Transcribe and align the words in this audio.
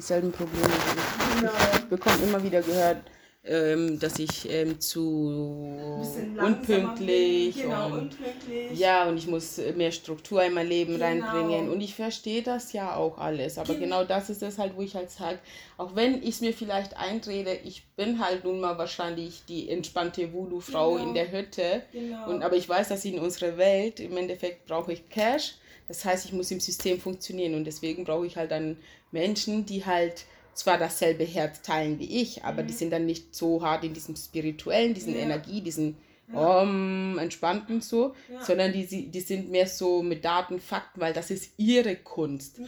dieselben 0.00 0.32
Probleme 0.32 0.64
wie 0.64 1.34
ich. 1.34 1.40
Genau. 1.40 1.52
Ich 1.74 1.84
bekomme 1.84 2.16
immer 2.24 2.42
wieder 2.42 2.62
gehört, 2.62 3.02
ähm, 3.42 3.98
dass 3.98 4.18
ich 4.18 4.50
ähm, 4.50 4.80
zu 4.80 5.78
unpünktlich, 6.38 7.62
genau, 7.62 7.86
und, 7.86 7.92
unpünktlich. 7.92 8.78
Ja, 8.78 9.08
und 9.08 9.16
ich 9.16 9.26
muss 9.26 9.58
mehr 9.76 9.92
Struktur 9.92 10.42
in 10.42 10.52
mein 10.52 10.68
Leben 10.68 10.94
genau. 10.94 11.06
reinbringen. 11.06 11.70
Und 11.70 11.80
ich 11.80 11.94
verstehe 11.94 12.42
das 12.42 12.74
ja 12.74 12.94
auch 12.94 13.16
alles. 13.16 13.56
Aber 13.56 13.74
genau, 13.74 14.00
genau 14.00 14.04
das 14.04 14.28
ist 14.28 14.42
es 14.42 14.58
halt, 14.58 14.76
wo 14.76 14.82
ich 14.82 14.94
halt 14.94 15.10
sage, 15.10 15.38
auch 15.78 15.96
wenn 15.96 16.22
ich 16.22 16.30
es 16.30 16.40
mir 16.42 16.52
vielleicht 16.52 16.96
einrede, 16.98 17.54
ich 17.64 17.86
bin 17.96 18.22
halt 18.22 18.44
nun 18.44 18.60
mal 18.60 18.76
wahrscheinlich 18.76 19.42
die 19.48 19.70
entspannte 19.70 20.32
Voodoo-Frau 20.32 20.94
genau. 20.94 21.08
in 21.08 21.14
der 21.14 21.32
Hütte. 21.32 21.82
Genau. 21.92 22.28
Und, 22.28 22.42
aber 22.42 22.56
ich 22.56 22.68
weiß, 22.68 22.88
dass 22.88 23.04
in 23.06 23.18
unserer 23.18 23.56
Welt 23.56 24.00
im 24.00 24.16
Endeffekt 24.16 24.66
brauche 24.66 24.92
ich 24.92 25.08
Cash. 25.08 25.54
Das 25.90 26.04
heißt, 26.04 26.24
ich 26.24 26.32
muss 26.32 26.52
im 26.52 26.60
System 26.60 27.00
funktionieren. 27.00 27.56
Und 27.56 27.64
deswegen 27.64 28.04
brauche 28.04 28.24
ich 28.24 28.36
halt 28.36 28.52
dann 28.52 28.76
Menschen, 29.10 29.66
die 29.66 29.84
halt 29.84 30.24
zwar 30.54 30.78
dasselbe 30.78 31.24
Herz 31.24 31.62
teilen 31.62 31.98
wie 31.98 32.20
ich, 32.22 32.44
aber 32.44 32.62
mhm. 32.62 32.68
die 32.68 32.74
sind 32.74 32.90
dann 32.90 33.06
nicht 33.06 33.34
so 33.34 33.60
hart 33.60 33.82
in 33.82 33.92
diesem 33.92 34.14
spirituellen, 34.14 34.94
diesen 34.94 35.14
ja. 35.16 35.22
Energie, 35.22 35.62
diesen 35.62 35.96
ja. 36.32 36.60
um, 36.60 37.18
entspannten 37.18 37.80
so, 37.80 38.14
ja. 38.32 38.40
sondern 38.40 38.72
die, 38.72 39.08
die 39.08 39.20
sind 39.20 39.50
mehr 39.50 39.66
so 39.66 40.00
mit 40.00 40.24
Daten, 40.24 40.60
Fakten, 40.60 41.00
weil 41.00 41.12
das 41.12 41.32
ist 41.32 41.54
ihre 41.56 41.96
Kunst. 41.96 42.60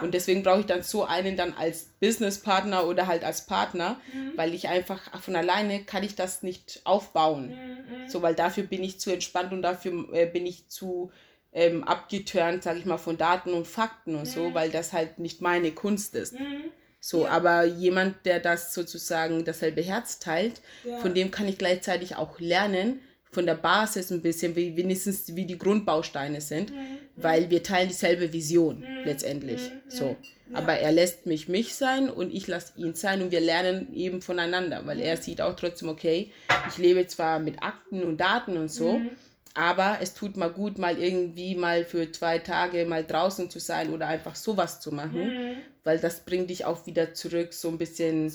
Und 0.00 0.14
deswegen 0.14 0.42
brauche 0.42 0.60
ich 0.60 0.66
dann 0.66 0.82
so 0.82 1.04
einen 1.04 1.36
dann 1.36 1.52
als 1.52 1.90
Businesspartner 2.00 2.86
oder 2.86 3.06
halt 3.06 3.24
als 3.24 3.44
Partner, 3.44 4.00
mhm. 4.14 4.32
weil 4.36 4.54
ich 4.54 4.68
einfach 4.68 5.20
von 5.20 5.36
alleine 5.36 5.82
kann 5.82 6.02
ich 6.02 6.14
das 6.14 6.42
nicht 6.42 6.80
aufbauen. 6.84 7.50
Mhm. 7.50 8.08
So, 8.08 8.22
weil 8.22 8.34
dafür 8.34 8.64
bin 8.64 8.82
ich 8.82 9.00
zu 9.00 9.12
entspannt 9.12 9.52
und 9.52 9.60
dafür 9.60 10.08
äh, 10.14 10.24
bin 10.24 10.46
ich 10.46 10.68
zu 10.68 11.10
ähm, 11.52 11.84
abgeturnt, 11.84 12.62
sage 12.62 12.78
ich 12.78 12.84
mal, 12.84 12.98
von 12.98 13.16
Daten 13.16 13.52
und 13.52 13.66
Fakten 13.66 14.14
und 14.14 14.22
mhm. 14.22 14.26
so, 14.26 14.54
weil 14.54 14.70
das 14.70 14.92
halt 14.92 15.18
nicht 15.18 15.40
meine 15.40 15.72
Kunst 15.72 16.14
ist. 16.14 16.34
Mhm. 16.34 16.70
So, 17.00 17.24
ja. 17.24 17.30
aber 17.30 17.64
jemand, 17.64 18.26
der 18.26 18.40
das 18.40 18.74
sozusagen 18.74 19.44
dasselbe 19.44 19.80
Herz 19.80 20.18
teilt, 20.18 20.60
ja. 20.84 20.98
von 20.98 21.14
dem 21.14 21.30
kann 21.30 21.48
ich 21.48 21.58
gleichzeitig 21.58 22.16
auch 22.16 22.38
lernen, 22.38 23.00
von 23.32 23.46
der 23.46 23.54
Basis 23.54 24.10
ein 24.10 24.22
bisschen, 24.22 24.56
wie 24.56 24.76
wenigstens 24.76 25.34
wie 25.36 25.46
die 25.46 25.56
Grundbausteine 25.56 26.40
sind, 26.40 26.70
mhm. 26.70 26.98
weil 27.16 27.48
wir 27.48 27.62
teilen 27.62 27.88
dieselbe 27.88 28.32
Vision 28.32 28.80
mhm. 28.80 29.04
letztendlich. 29.04 29.70
Mhm. 29.70 29.90
So. 29.90 30.16
Ja. 30.50 30.58
Aber 30.58 30.74
er 30.74 30.90
lässt 30.90 31.26
mich 31.26 31.48
mich 31.48 31.74
sein 31.74 32.10
und 32.10 32.34
ich 32.34 32.48
lasse 32.48 32.72
ihn 32.76 32.94
sein 32.94 33.22
und 33.22 33.30
wir 33.30 33.40
lernen 33.40 33.94
eben 33.94 34.20
voneinander, 34.20 34.84
weil 34.84 34.98
er 34.98 35.16
sieht 35.16 35.40
auch 35.40 35.54
trotzdem, 35.54 35.88
okay, 35.88 36.32
ich 36.68 36.76
lebe 36.76 37.06
zwar 37.06 37.38
mit 37.38 37.62
Akten 37.62 38.02
und 38.02 38.20
Daten 38.20 38.56
und 38.56 38.68
so, 38.68 38.98
mhm. 38.98 39.10
Aber 39.54 39.98
es 40.00 40.14
tut 40.14 40.36
mal 40.36 40.50
gut, 40.50 40.78
mal 40.78 40.96
irgendwie 40.96 41.56
mal 41.56 41.84
für 41.84 42.10
zwei 42.12 42.38
Tage 42.38 42.86
mal 42.86 43.04
draußen 43.04 43.50
zu 43.50 43.58
sein 43.58 43.92
oder 43.92 44.06
einfach 44.06 44.36
sowas 44.36 44.80
zu 44.80 44.92
machen, 44.92 45.26
mhm. 45.26 45.56
weil 45.82 45.98
das 45.98 46.20
bringt 46.20 46.50
dich 46.50 46.64
auch 46.64 46.86
wieder 46.86 47.14
zurück, 47.14 47.52
so 47.52 47.68
ein 47.68 47.76
bisschen, 47.76 48.32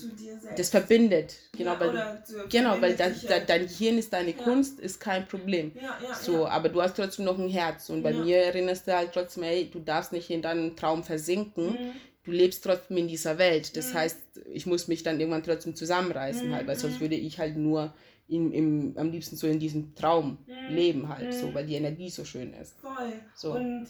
das 0.58 0.72
verbindet. 0.72 1.36
Genau, 1.58 1.74
ja, 1.74 1.80
weil, 1.80 2.24
genau, 2.50 2.82
weil 2.82 2.96
das, 2.96 3.22
da, 3.22 3.40
dein 3.40 3.66
Gehirn 3.66 3.98
ist 3.98 4.12
deine 4.12 4.32
ja. 4.32 4.44
Kunst, 4.44 4.82
ist 4.82 5.00
kein 5.00 5.26
Problem. 5.26 5.72
Ja, 5.82 5.98
so, 6.22 6.48
aber 6.48 6.68
du 6.68 6.82
hast 6.82 6.98
trotzdem 6.98 7.24
noch 7.24 7.40
ein 7.40 7.50
Herz 7.50 7.90
und 7.90 8.04
bei 8.04 8.12
mir 8.12 8.38
erinnerst 8.38 8.86
du 8.86 8.94
halt 8.94 9.14
trotzdem, 9.14 9.44
hey, 9.44 9.70
du 9.72 9.80
darfst 9.80 10.12
nicht 10.12 10.30
in 10.30 10.42
deinen 10.42 10.76
Traum 10.76 11.04
versinken. 11.04 11.72
Mhm. 11.72 11.92
Du 12.26 12.32
lebst 12.32 12.64
trotzdem 12.64 12.98
in 12.98 13.08
dieser 13.08 13.38
Welt. 13.38 13.78
Das 13.78 13.94
mhm. 13.94 13.98
heißt, 14.00 14.18
ich 14.52 14.66
muss 14.66 14.88
mich 14.88 15.04
dann 15.04 15.20
irgendwann 15.20 15.44
trotzdem 15.44 15.76
zusammenreißen, 15.76 16.54
halt, 16.56 16.66
weil 16.66 16.76
sonst 16.76 16.96
mhm. 16.96 17.02
würde 17.02 17.16
ich 17.16 17.38
halt 17.38 17.56
nur 17.56 17.94
in, 18.28 18.52
im, 18.52 18.98
am 18.98 19.12
liebsten 19.12 19.36
so 19.36 19.48
in 19.48 19.60
diesem 19.60 19.96
Traum 19.96 20.38
mhm. 20.48 20.76
leben 20.76 21.10
halt, 21.10 21.34
so, 21.34 21.48
mhm. 21.48 21.54
weil 21.54 21.68
die 21.68 21.76
Energie 21.76 22.10
so 22.10 22.26
schön 22.26 22.54
ist. 22.54 22.80
Voll. 22.80 23.14
So. 23.36 23.54
Und 23.54 23.88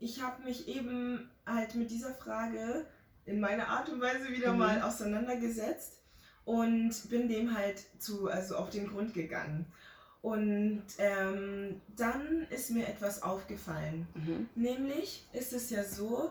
ich 0.00 0.22
habe 0.22 0.42
mich 0.44 0.68
eben 0.68 1.28
halt 1.44 1.74
mit 1.74 1.90
dieser 1.90 2.14
Frage 2.14 2.86
in 3.26 3.40
meiner 3.40 3.68
Art 3.68 3.88
und 3.88 4.00
Weise 4.00 4.28
wieder 4.30 4.52
mhm. 4.52 4.58
mal 4.58 4.82
auseinandergesetzt 4.82 6.00
und 6.44 6.92
bin 7.10 7.28
dem 7.28 7.56
halt 7.56 7.82
zu, 7.98 8.28
also 8.28 8.56
auf 8.56 8.70
den 8.70 8.88
Grund 8.88 9.14
gegangen. 9.14 9.66
Und 10.22 10.82
ähm, 10.98 11.80
dann 11.96 12.46
ist 12.50 12.70
mir 12.70 12.88
etwas 12.88 13.22
aufgefallen. 13.22 14.06
Mhm. 14.14 14.48
Nämlich 14.54 15.24
ist 15.32 15.52
es 15.52 15.70
ja 15.70 15.84
so, 15.84 16.30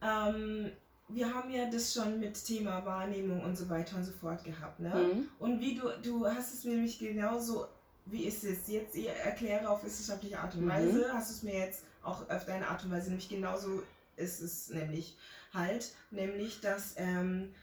ähm, 0.00 0.70
wir 1.08 1.32
haben 1.32 1.50
ja 1.50 1.70
das 1.70 1.92
schon 1.92 2.18
mit 2.18 2.44
Thema 2.44 2.84
Wahrnehmung 2.84 3.42
und 3.42 3.56
so 3.56 3.68
weiter 3.68 3.96
und 3.96 4.04
so 4.04 4.12
fort 4.12 4.42
gehabt, 4.44 4.80
ne? 4.80 4.90
Mhm. 4.94 5.28
Und 5.38 5.60
wie 5.60 5.76
du, 5.76 5.88
du 6.02 6.26
hast 6.26 6.52
es 6.52 6.64
mir 6.64 6.74
nämlich 6.74 6.98
genauso, 6.98 7.66
wie 8.06 8.24
ist 8.24 8.44
es 8.44 8.66
jetzt, 8.66 8.96
ich 8.96 9.08
erkläre 9.08 9.68
auf 9.68 9.84
wissenschaftliche 9.84 10.38
Art 10.38 10.54
und 10.54 10.64
mhm. 10.64 10.70
Weise, 10.70 10.98
mhm. 10.98 11.12
hast 11.12 11.30
du 11.30 11.34
es 11.34 11.42
mir 11.42 11.58
jetzt 11.58 11.84
auch 12.02 12.28
auf 12.28 12.44
deine 12.44 12.68
Art 12.68 12.84
und 12.84 12.90
Weise, 12.90 13.08
nämlich 13.08 13.28
genauso 13.28 13.82
ist 14.16 14.40
es 14.40 14.70
nämlich 14.70 15.16
halt, 15.52 15.94
nämlich, 16.10 16.60
dass 16.60 16.94
ähm, 16.96 17.54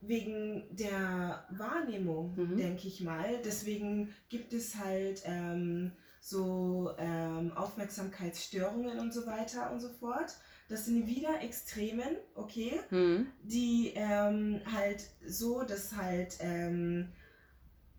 wegen 0.00 0.64
der 0.70 1.44
Wahrnehmung, 1.50 2.34
mhm. 2.34 2.56
denke 2.56 2.88
ich 2.88 3.00
mal, 3.02 3.40
deswegen 3.44 4.12
gibt 4.28 4.52
es 4.52 4.76
halt 4.76 5.22
ähm, 5.24 5.92
so 6.20 6.92
ähm, 6.98 7.52
Aufmerksamkeitsstörungen 7.56 8.98
und 8.98 9.12
so 9.12 9.26
weiter 9.26 9.70
und 9.72 9.80
so 9.80 9.88
fort. 9.88 10.36
Das 10.72 10.86
sind 10.86 11.06
wieder 11.06 11.42
Extremen, 11.42 12.16
okay, 12.34 12.80
mhm. 12.88 13.26
die 13.42 13.92
ähm, 13.94 14.62
halt 14.72 15.04
so, 15.26 15.64
dass 15.64 15.94
halt 15.94 16.38
ähm, 16.40 17.12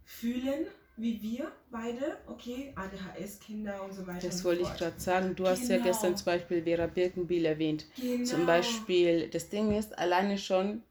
fühlen, 0.04 0.66
wie 0.98 1.22
wir 1.22 1.52
beide, 1.70 2.18
okay, 2.26 2.74
ADHS-Kinder 2.76 3.84
und 3.84 3.94
so 3.94 4.08
weiter. 4.08 4.26
Das 4.26 4.44
wollte 4.44 4.64
ich 4.64 4.74
gerade 4.74 5.00
sagen. 5.00 5.36
Du 5.36 5.44
genau. 5.44 5.50
hast 5.50 5.70
ja 5.70 5.78
genau. 5.78 5.88
gestern 5.88 6.18
zum 6.18 6.26
Beispiel 6.26 6.64
Vera 6.64 6.88
Birkenbiel 6.88 7.46
erwähnt. 7.46 7.86
Genau. 7.96 8.26
Zum 8.26 8.48
Beispiel, 8.48 9.28
das 9.30 9.50
Ding 9.50 9.78
ist, 9.78 9.96
alleine 10.00 10.40
schon, 10.40 10.82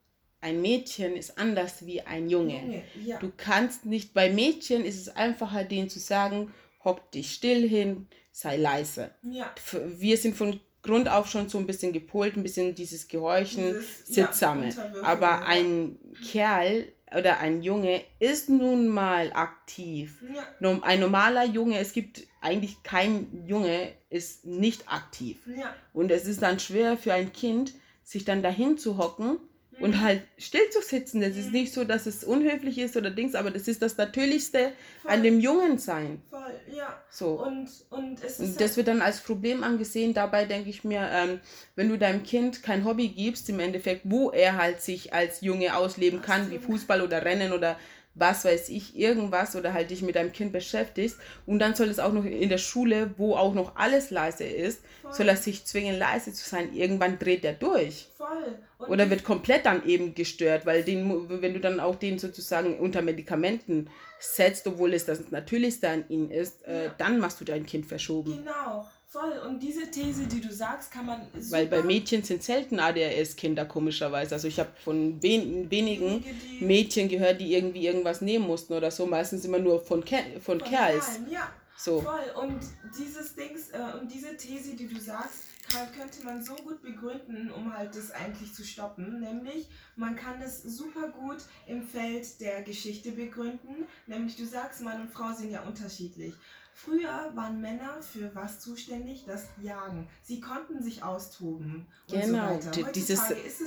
ein 0.40 0.62
Mädchen 0.62 1.16
ist 1.16 1.36
anders 1.36 1.84
wie 1.84 2.02
ein 2.02 2.28
Junge. 2.28 2.60
Junge 2.60 2.82
ja. 3.04 3.18
Du 3.18 3.32
kannst 3.36 3.86
nicht, 3.86 4.14
bei 4.14 4.30
Mädchen 4.30 4.84
ist 4.84 5.00
es 5.00 5.08
einfacher, 5.08 5.64
denen 5.64 5.88
zu 5.88 5.98
sagen, 5.98 6.54
hock 6.84 7.10
dich 7.10 7.32
still 7.32 7.68
hin, 7.68 8.06
sei 8.30 8.56
leise. 8.56 9.10
Ja. 9.22 9.52
Wir 9.98 10.16
sind 10.16 10.36
von 10.36 10.60
Grund 10.82 11.08
auf 11.08 11.28
schon 11.28 11.48
so 11.48 11.58
ein 11.58 11.66
bisschen 11.66 11.92
gepolt, 11.92 12.36
ein 12.36 12.42
bisschen 12.42 12.74
dieses 12.74 13.08
Gehorchen, 13.08 13.74
dieses, 13.74 14.06
Sittsame. 14.06 14.70
Ja, 14.70 15.02
Aber 15.02 15.46
ein 15.46 15.96
Kerl 16.30 16.86
oder 17.16 17.38
ein 17.38 17.62
Junge 17.62 18.02
ist 18.18 18.48
nun 18.48 18.88
mal 18.88 19.32
aktiv. 19.32 20.24
Ja. 20.34 20.80
Ein 20.82 21.00
normaler 21.00 21.44
Junge, 21.44 21.78
es 21.78 21.92
gibt 21.92 22.26
eigentlich 22.40 22.82
kein 22.82 23.44
Junge, 23.46 23.92
ist 24.10 24.44
nicht 24.44 24.88
aktiv. 24.88 25.38
Ja. 25.46 25.74
Und 25.92 26.10
es 26.10 26.26
ist 26.26 26.42
dann 26.42 26.58
schwer 26.58 26.96
für 26.96 27.12
ein 27.12 27.32
Kind, 27.32 27.74
sich 28.02 28.24
dann 28.24 28.42
dahin 28.42 28.76
zu 28.76 28.98
hocken 28.98 29.38
und 29.82 30.00
halt 30.00 30.22
still 30.38 30.68
zu 30.70 30.80
sitzen. 30.80 31.20
Das 31.20 31.36
ist 31.36 31.52
nicht 31.52 31.72
so, 31.72 31.84
dass 31.84 32.06
es 32.06 32.24
unhöflich 32.24 32.78
ist 32.78 32.96
oder 32.96 33.10
Dings, 33.10 33.34
aber 33.34 33.50
das 33.50 33.68
ist 33.68 33.82
das 33.82 33.96
Natürlichste 33.96 34.72
Voll. 35.02 35.10
an 35.10 35.22
dem 35.22 35.40
Jungen 35.40 35.78
sein. 35.78 36.22
Voll, 36.30 36.40
ja. 36.74 37.02
So. 37.10 37.42
Und, 37.42 37.68
und, 37.90 38.22
es 38.24 38.38
ist 38.38 38.40
und 38.40 38.60
das 38.60 38.70
halt 38.70 38.76
wird 38.78 38.88
dann 38.88 39.02
als 39.02 39.20
Problem 39.20 39.62
angesehen. 39.62 40.14
Dabei 40.14 40.44
denke 40.44 40.70
ich 40.70 40.84
mir, 40.84 41.08
ähm, 41.12 41.40
wenn 41.76 41.88
du 41.88 41.98
deinem 41.98 42.22
Kind 42.22 42.62
kein 42.62 42.84
Hobby 42.84 43.08
gibst, 43.08 43.48
im 43.48 43.60
Endeffekt, 43.60 44.02
wo 44.04 44.30
er 44.30 44.56
halt 44.56 44.80
sich 44.80 45.12
als 45.12 45.40
Junge 45.40 45.76
ausleben 45.76 46.22
kann, 46.22 46.50
wie 46.50 46.58
Fußball 46.58 47.02
oder 47.02 47.24
Rennen 47.24 47.52
oder 47.52 47.76
was 48.14 48.44
weiß 48.44 48.68
ich, 48.68 48.96
irgendwas 48.96 49.56
oder 49.56 49.72
halt 49.72 49.90
dich 49.90 50.02
mit 50.02 50.16
deinem 50.16 50.32
Kind 50.32 50.52
beschäftigst 50.52 51.18
und 51.46 51.58
dann 51.58 51.74
soll 51.74 51.88
es 51.88 51.98
auch 51.98 52.12
noch 52.12 52.24
in 52.24 52.48
der 52.48 52.58
Schule, 52.58 53.14
wo 53.16 53.34
auch 53.34 53.54
noch 53.54 53.76
alles 53.76 54.10
leise 54.10 54.44
ist, 54.44 54.82
Voll. 55.02 55.12
soll 55.12 55.28
er 55.28 55.36
sich 55.36 55.64
zwingen, 55.64 55.98
leise 55.98 56.32
zu 56.32 56.48
sein. 56.48 56.74
Irgendwann 56.74 57.18
dreht 57.18 57.44
er 57.44 57.54
durch. 57.54 58.08
Voll. 58.16 58.58
Oder 58.88 59.08
wird 59.10 59.24
komplett 59.24 59.64
dann 59.64 59.86
eben 59.86 60.14
gestört, 60.14 60.66
weil 60.66 60.82
den, 60.82 61.40
wenn 61.40 61.54
du 61.54 61.60
dann 61.60 61.80
auch 61.80 61.96
den 61.96 62.18
sozusagen 62.18 62.78
unter 62.78 63.00
Medikamenten 63.00 63.88
setzt, 64.18 64.66
obwohl 64.66 64.92
es 64.94 65.06
das 65.06 65.30
Natürlichste 65.30 65.88
an 65.88 66.04
ihnen 66.08 66.30
ist, 66.30 66.64
äh, 66.66 66.84
ja. 66.84 66.90
äh, 66.90 66.94
dann 66.98 67.18
machst 67.18 67.40
du 67.40 67.44
dein 67.44 67.64
Kind 67.64 67.86
verschoben. 67.86 68.38
Genau. 68.38 68.86
Voll. 69.12 69.38
Und 69.46 69.62
diese 69.62 69.90
These, 69.90 70.26
die 70.26 70.40
du 70.40 70.50
sagst, 70.50 70.90
kann 70.90 71.04
man. 71.04 71.26
Weil 71.50 71.66
bei 71.66 71.82
Mädchen 71.82 72.22
sind 72.22 72.42
selten 72.42 72.80
ADHS-Kinder, 72.80 73.66
komischerweise. 73.66 74.34
Also 74.34 74.48
ich 74.48 74.58
habe 74.58 74.70
von 74.82 75.22
wen, 75.22 75.70
wenigen 75.70 76.24
Mädchen 76.60 77.10
gehört, 77.10 77.38
die 77.38 77.52
irgendwie 77.52 77.86
irgendwas 77.86 78.22
nehmen 78.22 78.46
mussten 78.46 78.72
oder 78.72 78.90
so. 78.90 79.04
Meistens 79.04 79.44
immer 79.44 79.58
nur 79.58 79.82
von, 79.82 80.02
Ke 80.02 80.16
von, 80.40 80.60
von 80.60 80.68
Kerls. 80.70 81.04
Kerlen, 81.04 81.30
ja. 81.30 81.52
So. 81.76 82.00
Voll. 82.00 82.42
Und 82.42 82.60
dieses 82.98 83.34
Dings, 83.34 83.68
äh, 83.70 83.98
und 84.00 84.10
diese 84.10 84.34
These, 84.34 84.76
die 84.76 84.86
du 84.86 84.98
sagst, 84.98 85.42
kann, 85.70 85.92
könnte 85.92 86.24
man 86.24 86.42
so 86.42 86.54
gut 86.54 86.80
begründen, 86.82 87.50
um 87.50 87.76
halt 87.76 87.94
das 87.94 88.12
eigentlich 88.12 88.54
zu 88.54 88.64
stoppen. 88.64 89.20
Nämlich, 89.20 89.68
man 89.96 90.16
kann 90.16 90.40
es 90.40 90.62
super 90.62 91.08
gut 91.08 91.38
im 91.66 91.86
Feld 91.86 92.40
der 92.40 92.62
Geschichte 92.62 93.12
begründen. 93.12 93.86
Nämlich, 94.06 94.36
du 94.36 94.46
sagst, 94.46 94.80
Mann 94.80 95.02
und 95.02 95.12
Frau 95.12 95.32
sind 95.34 95.50
ja 95.50 95.62
unterschiedlich. 95.62 96.34
Früher 96.74 97.30
waren 97.34 97.60
Männer 97.60 98.00
für 98.00 98.34
was 98.34 98.60
zuständig? 98.60 99.24
Das 99.26 99.44
Jagen. 99.62 100.08
Sie 100.22 100.40
konnten 100.40 100.82
sich 100.82 101.02
austoben. 101.02 101.86
Genau, 102.10 102.58
so 102.60 102.82
dieses 102.94 103.20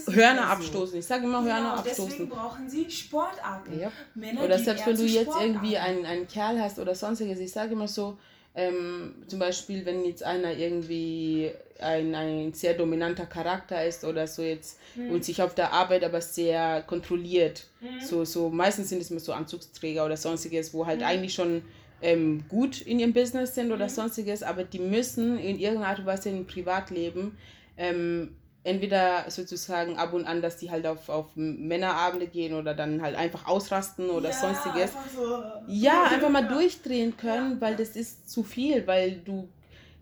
Hörner 0.10 0.48
abstoßen. 0.48 1.00
Ich 1.00 1.06
sage 1.06 1.26
immer 1.26 1.42
genau, 1.42 1.54
Hörner 1.54 1.74
abstoßen. 1.78 2.10
Deswegen 2.10 2.30
brauchen 2.30 2.70
sie 2.70 2.90
Sportarten. 2.90 3.80
Ja. 3.80 3.92
Männer, 4.16 4.44
oder 4.44 4.60
selbst 4.60 4.86
wenn 4.86 4.98
du 4.98 5.04
jetzt 5.04 5.24
Sportarten. 5.24 5.54
irgendwie 5.54 5.78
einen, 5.78 6.06
einen 6.06 6.28
Kerl 6.28 6.60
hast 6.62 6.80
oder 6.80 6.96
sonstiges, 6.96 7.40
ich 7.40 7.52
sage 7.52 7.74
immer 7.74 7.88
so, 7.88 8.18
Ähm, 8.58 9.16
zum 9.28 9.40
Beispiel, 9.40 9.86
wenn 9.86 10.06
jetzt 10.06 10.24
einer 10.24 10.54
irgendwie 10.54 11.52
ein, 11.78 12.16
ein 12.16 12.54
sehr 12.54 12.74
dominanter 12.74 13.26
Charakter 13.26 13.86
ist 13.86 14.06
oder 14.06 14.28
so 14.28 14.44
jetzt 14.44 14.80
mhm. 14.96 15.12
und 15.12 15.26
sich 15.26 15.42
auf 15.42 15.54
der 15.56 15.74
Arbeit 15.74 16.06
aber 16.06 16.22
sehr 16.22 16.82
kontrolliert. 16.84 17.68
Mhm. 17.82 18.00
So, 18.00 18.24
so 18.24 18.50
meistens 18.50 18.88
sind 18.88 19.02
es 19.02 19.12
immer 19.12 19.20
so 19.20 19.34
Anzugsträger 19.34 20.06
oder 20.06 20.16
sonstiges, 20.16 20.74
wo 20.74 20.86
halt 20.86 21.02
mhm. 21.02 21.06
eigentlich 21.06 21.34
schon 21.34 21.64
ähm, 22.06 22.46
gut 22.48 22.82
in 22.82 23.00
ihrem 23.00 23.14
Business 23.14 23.56
sind 23.56 23.72
oder 23.72 23.86
mhm. 23.86 23.90
sonstiges, 23.90 24.44
aber 24.44 24.64
die 24.64 24.80
müssen 24.80 25.40
in 25.40 25.58
irgendeiner 25.58 25.90
Art 25.90 26.00
und 26.00 26.06
Weise 26.06 26.30
im 26.30 26.46
Privatleben 26.46 27.36
ähm, 27.78 28.36
entweder 28.64 29.30
sozusagen 29.30 29.98
ab 29.98 30.14
und 30.14 30.26
an, 30.26 30.42
dass 30.42 30.58
die 30.58 30.70
halt 30.70 30.86
auf, 30.86 31.10
auf 31.10 31.28
Männerabende 31.36 32.28
gehen 32.28 32.54
oder 32.54 32.76
dann 32.76 33.02
halt 33.02 33.16
einfach 33.16 33.48
ausrasten 33.48 34.10
oder 34.10 34.30
ja, 34.30 34.36
sonstiges. 34.36 34.96
Einfach 34.96 35.10
so 35.16 35.44
ja, 35.68 36.04
einfach 36.06 36.30
mal 36.30 36.48
durchdrehen 36.48 37.18
können, 37.18 37.54
ja. 37.54 37.62
weil 37.62 37.76
das 37.76 37.90
ist 37.96 38.30
zu 38.30 38.44
viel, 38.44 38.86
weil 38.86 39.22
du 39.26 39.48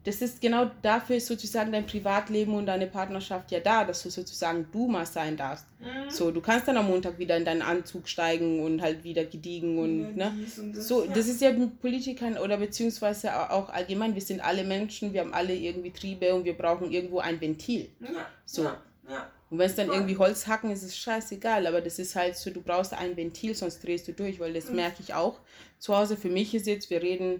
das 0.06 0.22
ist 0.22 0.42
genau 0.42 0.70
dafür 0.82 1.20
sozusagen 1.20 1.72
dein 1.72 1.86
Privatleben 1.86 2.54
und 2.56 2.66
deine 2.66 2.88
Partnerschaft 2.88 3.52
ja 3.52 3.62
da, 3.62 3.86
dass 3.86 4.04
du 4.04 4.10
sozusagen 4.10 4.68
du 4.72 4.88
mal 4.88 5.06
sein 5.06 5.38
darfst. 5.38 5.66
Mhm. 5.80 6.10
So, 6.10 6.32
du 6.32 6.42
kannst 6.42 6.68
dann 6.68 6.76
am 6.76 6.88
Montag 6.88 7.18
wieder 7.20 7.38
in 7.38 7.46
deinen 7.46 7.62
Anzug 7.62 8.10
steigen 8.10 8.62
und 8.64 8.82
halt 8.82 9.04
wieder 9.06 9.24
gediegen 9.24 9.78
und, 9.80 10.18
ja, 10.18 10.30
ne? 10.30 10.48
Und 10.58 10.76
das, 10.76 10.88
so, 10.88 11.06
ja. 11.06 11.14
das 11.14 11.28
ist 11.28 11.42
ja 11.42 11.54
mit 11.54 11.80
Politikern 11.80 12.38
oder 12.38 12.58
beziehungsweise 12.58 13.52
auch 13.52 13.70
allgemein, 13.70 14.14
wir 14.14 14.22
sind 14.22 14.42
alle 14.42 14.66
Menschen, 14.66 15.14
wir 15.14 15.22
haben 15.22 15.34
alle 15.34 15.56
irgendwie 15.56 15.92
Triebe 15.92 16.34
und 16.34 16.44
wir 16.44 16.58
brauchen 16.58 16.92
irgendwo 16.92 17.20
ein 17.20 17.40
Ventil. 17.40 17.90
Ja. 18.02 18.28
So. 18.46 18.70
Und 19.50 19.60
wenn 19.60 19.68
es 19.68 19.76
dann 19.76 19.90
irgendwie 19.90 20.18
Holz 20.18 20.48
hacken, 20.48 20.72
ist 20.72 20.84
es 20.84 20.98
scheißegal, 20.98 21.68
aber 21.68 21.80
das 21.80 22.00
ist 22.00 22.16
halt 22.16 22.36
so, 22.36 22.50
du 22.50 22.62
brauchst 22.62 22.92
ein 22.94 23.16
Ventil, 23.16 23.54
sonst 23.54 23.84
drehst 23.84 24.08
du 24.08 24.12
durch, 24.12 24.40
weil 24.40 24.52
das 24.52 24.70
mhm. 24.70 24.78
merke 24.78 24.98
ich 25.02 25.14
auch. 25.14 25.40
Zu 25.78 25.96
Hause 25.96 26.18
für 26.18 26.30
mich 26.30 26.56
ist 26.56 26.66
jetzt, 26.66 26.90
wir 26.90 27.02
reden 27.02 27.40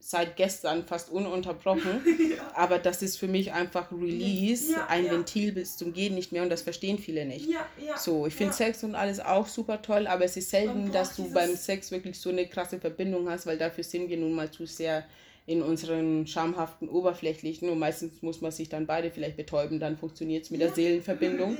seit 0.00 0.36
gestern 0.36 0.84
fast 0.86 1.10
ununterbrochen. 1.10 2.00
ja. 2.36 2.52
Aber 2.54 2.78
das 2.78 3.02
ist 3.02 3.18
für 3.18 3.28
mich 3.28 3.52
einfach 3.52 3.92
Release, 3.92 4.72
ja, 4.72 4.86
ein 4.88 5.04
ja. 5.04 5.12
Ventil 5.12 5.52
bis 5.52 5.76
zum 5.76 5.92
Gehen 5.92 6.14
nicht 6.14 6.32
mehr 6.32 6.42
und 6.42 6.48
das 6.48 6.62
verstehen 6.62 6.98
viele 6.98 7.26
nicht. 7.26 7.48
So, 7.96 8.26
ich 8.26 8.34
finde 8.34 8.54
Sex 8.54 8.82
und 8.82 8.94
alles 8.94 9.20
auch 9.20 9.46
super 9.46 9.82
toll, 9.82 10.06
aber 10.06 10.24
es 10.24 10.36
ist 10.36 10.50
selten, 10.50 10.90
dass 10.90 11.16
du 11.16 11.30
beim 11.32 11.54
Sex 11.54 11.90
wirklich 11.90 12.18
so 12.18 12.30
eine 12.30 12.46
krasse 12.46 12.80
Verbindung 12.80 13.28
hast, 13.28 13.46
weil 13.46 13.58
dafür 13.58 13.84
sind 13.84 14.08
wir 14.08 14.16
nun 14.16 14.32
mal 14.32 14.50
zu 14.50 14.66
sehr 14.66 15.04
in 15.46 15.62
unseren 15.62 16.26
schamhaften, 16.26 16.88
oberflächlichen 16.88 17.68
und 17.70 17.78
meistens 17.78 18.22
muss 18.22 18.40
man 18.40 18.52
sich 18.52 18.68
dann 18.68 18.86
beide 18.86 19.10
vielleicht 19.10 19.36
betäuben, 19.36 19.80
dann 19.80 19.96
funktioniert 19.96 20.44
es 20.44 20.50
mit 20.50 20.60
der 20.60 20.72
Seelenverbindung. 20.72 21.58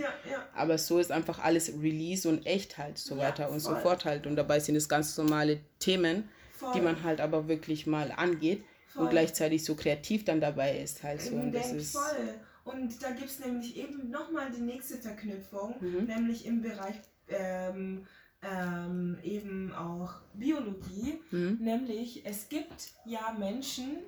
Aber 0.54 0.78
so 0.78 0.98
ist 0.98 1.10
einfach 1.10 1.40
alles 1.40 1.72
Release 1.82 2.28
und 2.28 2.46
echt 2.46 2.78
halt 2.78 2.98
so 2.98 3.16
weiter 3.16 3.50
und 3.50 3.60
so 3.60 3.74
fort 3.76 4.04
halt 4.04 4.26
und 4.26 4.36
dabei 4.36 4.60
sind 4.60 4.76
es 4.76 4.88
ganz 4.88 5.16
normale 5.18 5.60
Themen 5.78 6.28
Voll. 6.60 6.72
die 6.74 6.80
man 6.80 7.02
halt 7.02 7.20
aber 7.20 7.48
wirklich 7.48 7.86
mal 7.86 8.12
angeht 8.14 8.62
voll. 8.88 9.04
und 9.04 9.10
gleichzeitig 9.10 9.64
so 9.64 9.74
kreativ 9.74 10.24
dann 10.24 10.40
dabei 10.40 10.78
ist. 10.78 11.02
Halt 11.02 11.22
so. 11.22 11.34
Und 11.34 11.52
das 11.52 11.72
ist 11.72 11.92
voll. 11.92 12.34
Und 12.64 13.02
da 13.02 13.10
gibt 13.10 13.30
es 13.30 13.40
nämlich 13.40 13.76
eben 13.76 14.10
nochmal 14.10 14.50
die 14.50 14.60
nächste 14.60 14.98
Verknüpfung, 14.98 15.74
mhm. 15.80 16.04
nämlich 16.04 16.44
im 16.44 16.60
Bereich 16.60 16.96
ähm, 17.28 18.06
ähm, 18.42 19.18
eben 19.22 19.72
auch 19.72 20.20
Biologie. 20.34 21.20
Mhm. 21.30 21.58
Nämlich 21.60 22.26
es 22.26 22.48
gibt 22.50 22.90
ja 23.06 23.34
Menschen, 23.38 23.98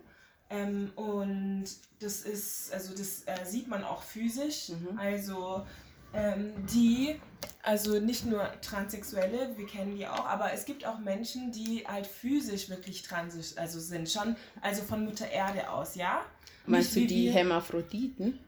ähm, 0.52 0.92
und 0.96 1.64
das 2.00 2.22
ist, 2.22 2.72
also 2.74 2.94
das 2.94 3.22
äh, 3.24 3.44
sieht 3.46 3.68
man 3.68 3.84
auch 3.84 4.02
physisch. 4.02 4.68
Mhm. 4.68 4.98
Also 4.98 5.66
ähm, 6.14 6.52
die, 6.72 7.16
also 7.62 7.98
nicht 7.98 8.26
nur 8.26 8.48
Transsexuelle, 8.60 9.56
wir 9.56 9.66
kennen 9.66 9.96
die 9.96 10.06
auch, 10.06 10.26
aber 10.26 10.52
es 10.52 10.64
gibt 10.64 10.86
auch 10.86 10.98
Menschen, 10.98 11.52
die 11.52 11.84
halt 11.86 12.06
physisch 12.06 12.68
wirklich 12.68 13.02
trans 13.02 13.56
also 13.56 13.80
sind, 13.80 14.10
schon, 14.10 14.36
also 14.60 14.82
von 14.82 15.04
Mutter 15.04 15.30
Erde 15.30 15.70
aus, 15.70 15.94
ja? 15.94 16.22
Meinst 16.66 16.94
nicht 16.96 17.10
du 17.10 17.14
die 17.14 17.30
Hermaphroditen? 17.30 18.38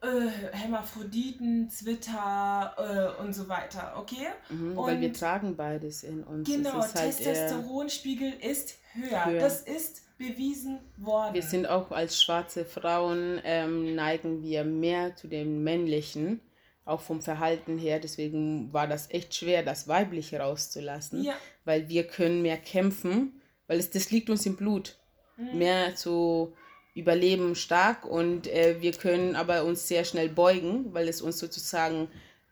Äh, 0.00 0.28
Hermaphroditen, 0.52 1.70
Zwitter 1.70 3.16
äh, 3.18 3.22
und 3.22 3.32
so 3.32 3.48
weiter, 3.48 3.94
okay? 3.96 4.26
Mhm, 4.50 4.76
weil 4.76 5.00
wir 5.00 5.12
tragen 5.12 5.56
beides 5.56 6.02
in 6.02 6.22
uns. 6.24 6.48
Genau, 6.48 6.80
halt 6.80 6.94
Testosteronspiegel 6.94 8.34
ist 8.40 8.78
höher. 8.92 9.26
höher. 9.26 9.40
Das 9.40 9.62
ist 9.62 10.02
bewiesen 10.18 10.80
worden. 10.96 11.34
Wir 11.34 11.42
sind 11.42 11.66
auch 11.66 11.90
als 11.90 12.22
schwarze 12.22 12.64
Frauen, 12.64 13.40
ähm, 13.44 13.94
neigen 13.94 14.42
wir 14.42 14.64
mehr 14.64 15.16
zu 15.16 15.26
dem 15.26 15.64
Männlichen 15.64 16.40
auch 16.84 17.00
vom 17.00 17.22
Verhalten 17.22 17.78
her. 17.78 18.00
Deswegen 18.00 18.72
war 18.72 18.86
das 18.86 19.10
echt 19.10 19.34
schwer, 19.34 19.62
das 19.62 19.88
Weibliche 19.88 20.40
rauszulassen, 20.40 21.24
ja. 21.24 21.34
weil 21.64 21.88
wir 21.88 22.06
können 22.06 22.42
mehr 22.42 22.58
kämpfen, 22.58 23.40
weil 23.66 23.78
es, 23.78 23.90
das 23.90 24.10
liegt 24.10 24.30
uns 24.30 24.44
im 24.46 24.56
Blut. 24.56 24.96
Mhm. 25.36 25.58
Mehr 25.58 25.94
zu 25.96 26.54
überleben 26.94 27.56
stark 27.56 28.06
und 28.06 28.46
äh, 28.46 28.80
wir 28.80 28.92
können 28.92 29.34
aber 29.34 29.64
uns 29.64 29.88
sehr 29.88 30.04
schnell 30.04 30.28
beugen, 30.28 30.94
weil 30.94 31.08
es 31.08 31.20
uns 31.20 31.38
sozusagen 31.38 32.08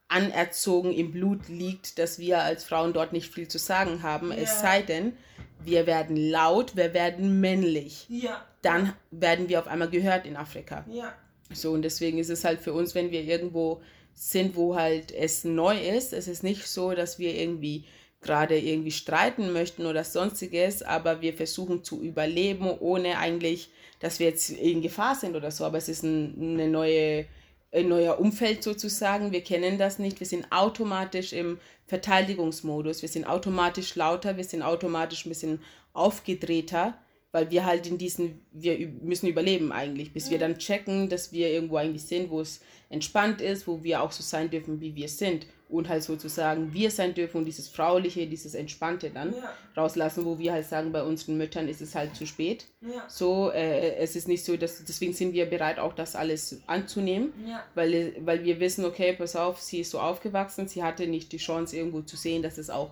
anerzogen 0.08 0.92
im 0.92 1.12
Blut 1.12 1.48
liegt, 1.48 1.98
dass 1.98 2.18
wir 2.18 2.42
als 2.42 2.64
Frauen 2.64 2.92
dort 2.92 3.12
nicht 3.12 3.32
viel 3.32 3.48
zu 3.48 3.58
sagen 3.58 4.02
haben. 4.02 4.30
Ja. 4.30 4.38
Es 4.38 4.60
sei 4.60 4.82
denn, 4.82 5.16
wir 5.64 5.86
werden 5.86 6.16
laut, 6.16 6.76
wir 6.76 6.92
werden 6.92 7.40
männlich. 7.40 8.06
Ja. 8.08 8.44
Dann 8.62 8.92
werden 9.10 9.48
wir 9.48 9.60
auf 9.60 9.68
einmal 9.68 9.90
gehört 9.90 10.26
in 10.26 10.36
Afrika. 10.36 10.84
Ja. 10.90 11.14
So, 11.52 11.72
und 11.72 11.82
deswegen 11.82 12.18
ist 12.18 12.30
es 12.30 12.44
halt 12.44 12.60
für 12.60 12.72
uns, 12.72 12.94
wenn 12.94 13.10
wir 13.10 13.22
irgendwo 13.22 13.80
sind, 14.14 14.56
wo 14.56 14.76
halt 14.76 15.12
es 15.12 15.44
neu 15.44 15.78
ist. 15.78 16.12
Es 16.12 16.28
ist 16.28 16.42
nicht 16.42 16.66
so, 16.66 16.92
dass 16.92 17.18
wir 17.18 17.34
irgendwie 17.34 17.84
gerade 18.20 18.58
irgendwie 18.58 18.92
streiten 18.92 19.52
möchten 19.52 19.84
oder 19.84 20.04
sonstiges, 20.04 20.82
aber 20.82 21.20
wir 21.20 21.34
versuchen 21.34 21.82
zu 21.82 22.00
überleben, 22.00 22.70
ohne 22.78 23.18
eigentlich, 23.18 23.70
dass 24.00 24.20
wir 24.20 24.28
jetzt 24.28 24.50
in 24.50 24.80
Gefahr 24.80 25.14
sind 25.14 25.34
oder 25.36 25.50
so. 25.50 25.64
Aber 25.64 25.78
es 25.78 25.88
ist 25.88 26.04
ein, 26.04 26.34
eine 26.38 26.68
neue, 26.68 27.26
ein 27.72 27.88
neuer 27.88 28.20
Umfeld 28.20 28.62
sozusagen. 28.62 29.32
Wir 29.32 29.42
kennen 29.42 29.76
das 29.76 29.98
nicht. 29.98 30.20
Wir 30.20 30.26
sind 30.26 30.46
automatisch 30.50 31.32
im 31.32 31.58
Verteidigungsmodus. 31.86 33.02
Wir 33.02 33.08
sind 33.08 33.26
automatisch 33.26 33.96
lauter. 33.96 34.36
Wir 34.36 34.44
sind 34.44 34.62
automatisch 34.62 35.26
ein 35.26 35.30
bisschen 35.30 35.60
aufgedrehter 35.92 36.94
weil 37.32 37.50
wir 37.50 37.64
halt 37.64 37.86
in 37.86 37.96
diesen, 37.98 38.40
wir 38.52 38.88
müssen 39.00 39.26
überleben 39.26 39.72
eigentlich, 39.72 40.12
bis 40.12 40.30
wir 40.30 40.38
dann 40.38 40.58
checken, 40.58 41.08
dass 41.08 41.32
wir 41.32 41.48
irgendwo 41.48 41.76
eigentlich 41.76 42.04
sind, 42.04 42.30
wo 42.30 42.42
es 42.42 42.60
entspannt 42.90 43.40
ist, 43.40 43.66
wo 43.66 43.82
wir 43.82 44.02
auch 44.02 44.12
so 44.12 44.22
sein 44.22 44.50
dürfen, 44.50 44.80
wie 44.82 44.94
wir 44.94 45.08
sind 45.08 45.46
und 45.70 45.88
halt 45.88 46.02
sozusagen 46.02 46.74
wir 46.74 46.90
sein 46.90 47.14
dürfen 47.14 47.38
und 47.38 47.44
dieses 47.46 47.68
Frauliche, 47.68 48.26
dieses 48.26 48.54
Entspannte 48.54 49.08
dann 49.08 49.32
ja. 49.32 49.54
rauslassen, 49.74 50.26
wo 50.26 50.38
wir 50.38 50.52
halt 50.52 50.66
sagen, 50.66 50.92
bei 50.92 51.02
unseren 51.02 51.38
Müttern 51.38 51.68
ist 51.68 51.80
es 51.80 51.94
halt 51.94 52.14
zu 52.14 52.26
spät. 52.26 52.66
Ja. 52.82 53.04
So, 53.08 53.50
äh, 53.50 53.96
es 53.96 54.14
ist 54.14 54.28
nicht 54.28 54.44
so, 54.44 54.58
dass 54.58 54.84
deswegen 54.84 55.14
sind 55.14 55.32
wir 55.32 55.46
bereit, 55.46 55.78
auch 55.78 55.94
das 55.94 56.14
alles 56.14 56.60
anzunehmen, 56.66 57.32
ja. 57.48 57.64
weil, 57.74 58.14
weil 58.20 58.44
wir 58.44 58.60
wissen, 58.60 58.84
okay, 58.84 59.14
pass 59.14 59.34
auf, 59.34 59.62
sie 59.62 59.80
ist 59.80 59.90
so 59.90 59.98
aufgewachsen, 59.98 60.68
sie 60.68 60.82
hatte 60.82 61.06
nicht 61.06 61.32
die 61.32 61.38
Chance 61.38 61.74
irgendwo 61.78 62.02
zu 62.02 62.18
sehen, 62.18 62.42
dass 62.42 62.58
es 62.58 62.68
auch 62.68 62.90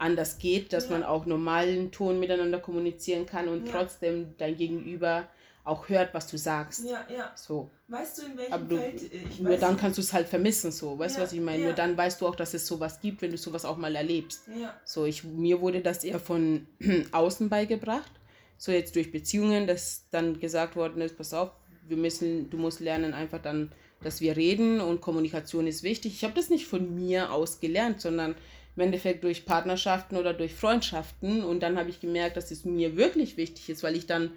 anders 0.00 0.38
geht, 0.38 0.72
dass 0.72 0.86
ja. 0.86 0.92
man 0.92 1.02
auch 1.02 1.26
normalen 1.26 1.92
Ton 1.92 2.18
miteinander 2.18 2.58
kommunizieren 2.58 3.26
kann 3.26 3.48
und 3.48 3.66
ja. 3.66 3.72
trotzdem 3.72 4.34
dein 4.38 4.56
Gegenüber 4.56 5.28
auch 5.64 5.88
hört, 5.88 6.14
was 6.14 6.26
du 6.26 6.38
sagst. 6.38 6.84
Ja, 6.84 7.04
ja. 7.14 7.32
So. 7.36 7.70
Weißt 7.88 8.18
du, 8.18 8.26
in 8.26 8.38
welchem 8.38 8.52
Aber 8.52 8.64
du, 8.64 8.76
Feld 8.78 9.02
ich 9.12 9.40
Nur 9.40 9.56
dann 9.56 9.76
kannst 9.76 9.98
du 9.98 10.02
es 10.02 10.12
halt 10.12 10.26
vermissen, 10.26 10.72
so. 10.72 10.98
Weißt 10.98 11.16
du, 11.16 11.20
ja, 11.20 11.26
was 11.26 11.32
ich 11.32 11.40
meine? 11.40 11.64
Nur 11.64 11.72
dann 11.74 11.96
weißt 11.96 12.20
du 12.20 12.26
auch, 12.26 12.34
dass 12.34 12.54
es 12.54 12.66
sowas 12.66 13.00
gibt, 13.00 13.22
wenn 13.22 13.30
du 13.30 13.36
sowas 13.36 13.64
auch 13.64 13.76
mal 13.76 13.94
erlebst. 13.94 14.44
Ja. 14.58 14.74
So, 14.84 15.04
ich, 15.04 15.22
mir 15.22 15.60
wurde 15.60 15.80
das 15.80 16.02
eher 16.02 16.18
von 16.18 16.66
außen 17.12 17.48
beigebracht. 17.48 18.10
So 18.56 18.72
jetzt 18.72 18.96
durch 18.96 19.12
Beziehungen, 19.12 19.66
dass 19.66 20.04
dann 20.10 20.40
gesagt 20.40 20.76
worden 20.76 21.02
ist, 21.02 21.16
pass 21.16 21.34
auf, 21.34 21.50
wir 21.88 21.96
müssen, 21.96 22.50
du 22.50 22.56
musst 22.56 22.80
lernen 22.80 23.14
einfach 23.14 23.40
dann, 23.40 23.72
dass 24.02 24.20
wir 24.20 24.36
reden 24.36 24.80
und 24.80 25.00
Kommunikation 25.00 25.66
ist 25.66 25.82
wichtig. 25.82 26.14
Ich 26.14 26.24
habe 26.24 26.34
das 26.34 26.50
nicht 26.50 26.66
von 26.66 26.94
mir 26.94 27.32
aus 27.32 27.60
gelernt, 27.60 28.00
sondern 28.00 28.34
im 28.76 28.82
Endeffekt 28.82 29.24
durch 29.24 29.44
Partnerschaften 29.44 30.16
oder 30.16 30.32
durch 30.32 30.54
Freundschaften. 30.54 31.44
Und 31.44 31.60
dann 31.60 31.78
habe 31.78 31.90
ich 31.90 32.00
gemerkt, 32.00 32.36
dass 32.36 32.50
es 32.50 32.64
mir 32.64 32.96
wirklich 32.96 33.36
wichtig 33.36 33.68
ist, 33.68 33.82
weil 33.82 33.96
ich 33.96 34.06
dann 34.06 34.32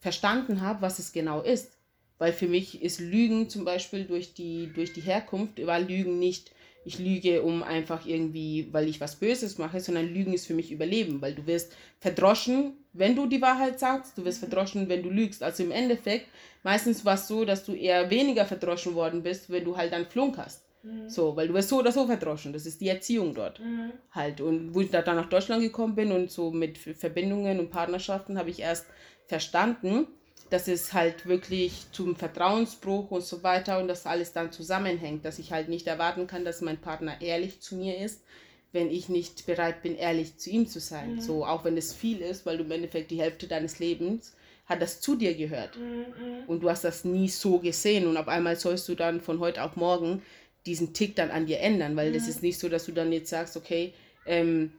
verstanden 0.00 0.60
habe, 0.60 0.82
was 0.82 0.98
es 0.98 1.12
genau 1.12 1.40
ist. 1.40 1.72
Weil 2.18 2.32
für 2.32 2.48
mich 2.48 2.82
ist 2.82 3.00
Lügen 3.00 3.48
zum 3.48 3.64
Beispiel 3.64 4.04
durch 4.04 4.34
die, 4.34 4.70
durch 4.74 4.92
die 4.92 5.00
Herkunft, 5.00 5.64
war 5.64 5.80
Lügen 5.80 6.18
nicht, 6.18 6.50
ich 6.84 6.98
lüge 6.98 7.42
um 7.42 7.62
einfach 7.62 8.06
irgendwie, 8.06 8.68
weil 8.72 8.88
ich 8.88 9.00
was 9.00 9.16
Böses 9.16 9.58
mache, 9.58 9.78
sondern 9.78 10.12
Lügen 10.12 10.32
ist 10.32 10.46
für 10.46 10.54
mich 10.54 10.72
Überleben, 10.72 11.20
weil 11.20 11.34
du 11.34 11.46
wirst 11.46 11.76
verdroschen, 12.00 12.72
wenn 12.92 13.14
du 13.14 13.26
die 13.26 13.42
Wahrheit 13.42 13.78
sagst, 13.78 14.16
du 14.16 14.24
wirst 14.24 14.38
verdroschen, 14.38 14.88
wenn 14.88 15.02
du 15.02 15.10
lügst. 15.10 15.42
Also 15.42 15.62
im 15.62 15.70
Endeffekt, 15.70 16.28
meistens 16.62 17.04
war 17.04 17.14
es 17.14 17.28
so, 17.28 17.44
dass 17.44 17.64
du 17.64 17.74
eher 17.74 18.10
weniger 18.10 18.46
verdroschen 18.46 18.94
worden 18.94 19.22
bist, 19.22 19.50
wenn 19.50 19.64
du 19.64 19.76
halt 19.76 19.92
dann 19.92 20.06
flunk 20.06 20.38
hast. 20.38 20.62
Mhm. 20.88 21.08
So, 21.08 21.36
weil 21.36 21.48
du 21.48 21.54
wirst 21.54 21.68
so 21.68 21.78
oder 21.78 21.92
so 21.92 22.06
verdroschen. 22.06 22.52
Das 22.52 22.66
ist 22.66 22.80
die 22.80 22.88
Erziehung 22.88 23.34
dort. 23.34 23.60
Mhm. 23.60 23.92
Halt. 24.10 24.40
Und 24.40 24.74
wo 24.74 24.80
ich 24.80 24.90
dann 24.90 25.04
nach 25.04 25.28
Deutschland 25.28 25.62
gekommen 25.62 25.94
bin 25.94 26.12
und 26.12 26.30
so 26.30 26.50
mit 26.50 26.78
Verbindungen 26.78 27.60
und 27.60 27.70
Partnerschaften 27.70 28.38
habe 28.38 28.50
ich 28.50 28.60
erst 28.60 28.86
verstanden, 29.26 30.06
dass 30.50 30.66
es 30.66 30.92
halt 30.94 31.26
wirklich 31.26 31.86
zum 31.92 32.16
Vertrauensbruch 32.16 33.10
und 33.10 33.22
so 33.22 33.42
weiter 33.42 33.78
und 33.78 33.88
das 33.88 34.06
alles 34.06 34.32
dann 34.32 34.50
zusammenhängt, 34.50 35.24
dass 35.24 35.38
ich 35.38 35.52
halt 35.52 35.68
nicht 35.68 35.86
erwarten 35.86 36.26
kann, 36.26 36.44
dass 36.44 36.62
mein 36.62 36.78
Partner 36.78 37.20
ehrlich 37.20 37.60
zu 37.60 37.76
mir 37.76 37.98
ist, 37.98 38.22
wenn 38.72 38.90
ich 38.90 39.08
nicht 39.08 39.46
bereit 39.46 39.82
bin, 39.82 39.96
ehrlich 39.96 40.38
zu 40.38 40.50
ihm 40.50 40.66
zu 40.66 40.80
sein. 40.80 41.16
Mhm. 41.16 41.20
So, 41.20 41.44
auch 41.44 41.64
wenn 41.64 41.76
es 41.76 41.94
viel 41.94 42.18
ist, 42.18 42.46
weil 42.46 42.58
du 42.58 42.64
im 42.64 42.70
Endeffekt 42.70 43.10
die 43.10 43.20
Hälfte 43.20 43.46
deines 43.46 43.78
Lebens 43.78 44.34
hat 44.66 44.82
das 44.82 45.00
zu 45.00 45.16
dir 45.16 45.34
gehört. 45.34 45.78
Mhm. 45.78 46.44
Und 46.46 46.62
du 46.62 46.70
hast 46.70 46.84
das 46.84 47.04
nie 47.04 47.28
so 47.28 47.58
gesehen 47.58 48.06
und 48.06 48.16
auf 48.16 48.28
einmal 48.28 48.56
sollst 48.56 48.88
du 48.88 48.94
dann 48.94 49.20
von 49.20 49.40
heute 49.40 49.62
auf 49.62 49.76
morgen 49.76 50.22
diesen 50.68 50.92
Tick 50.92 51.16
dann 51.16 51.30
an 51.30 51.46
dir 51.46 51.60
ändern, 51.60 51.96
weil 51.96 52.10
mhm. 52.10 52.14
das 52.14 52.28
ist 52.28 52.42
nicht 52.42 52.58
so, 52.58 52.68
dass 52.68 52.84
du 52.84 52.92
dann 52.92 53.12
jetzt 53.12 53.30
sagst, 53.30 53.56
okay, 53.56 53.92
ähm, 54.26 54.72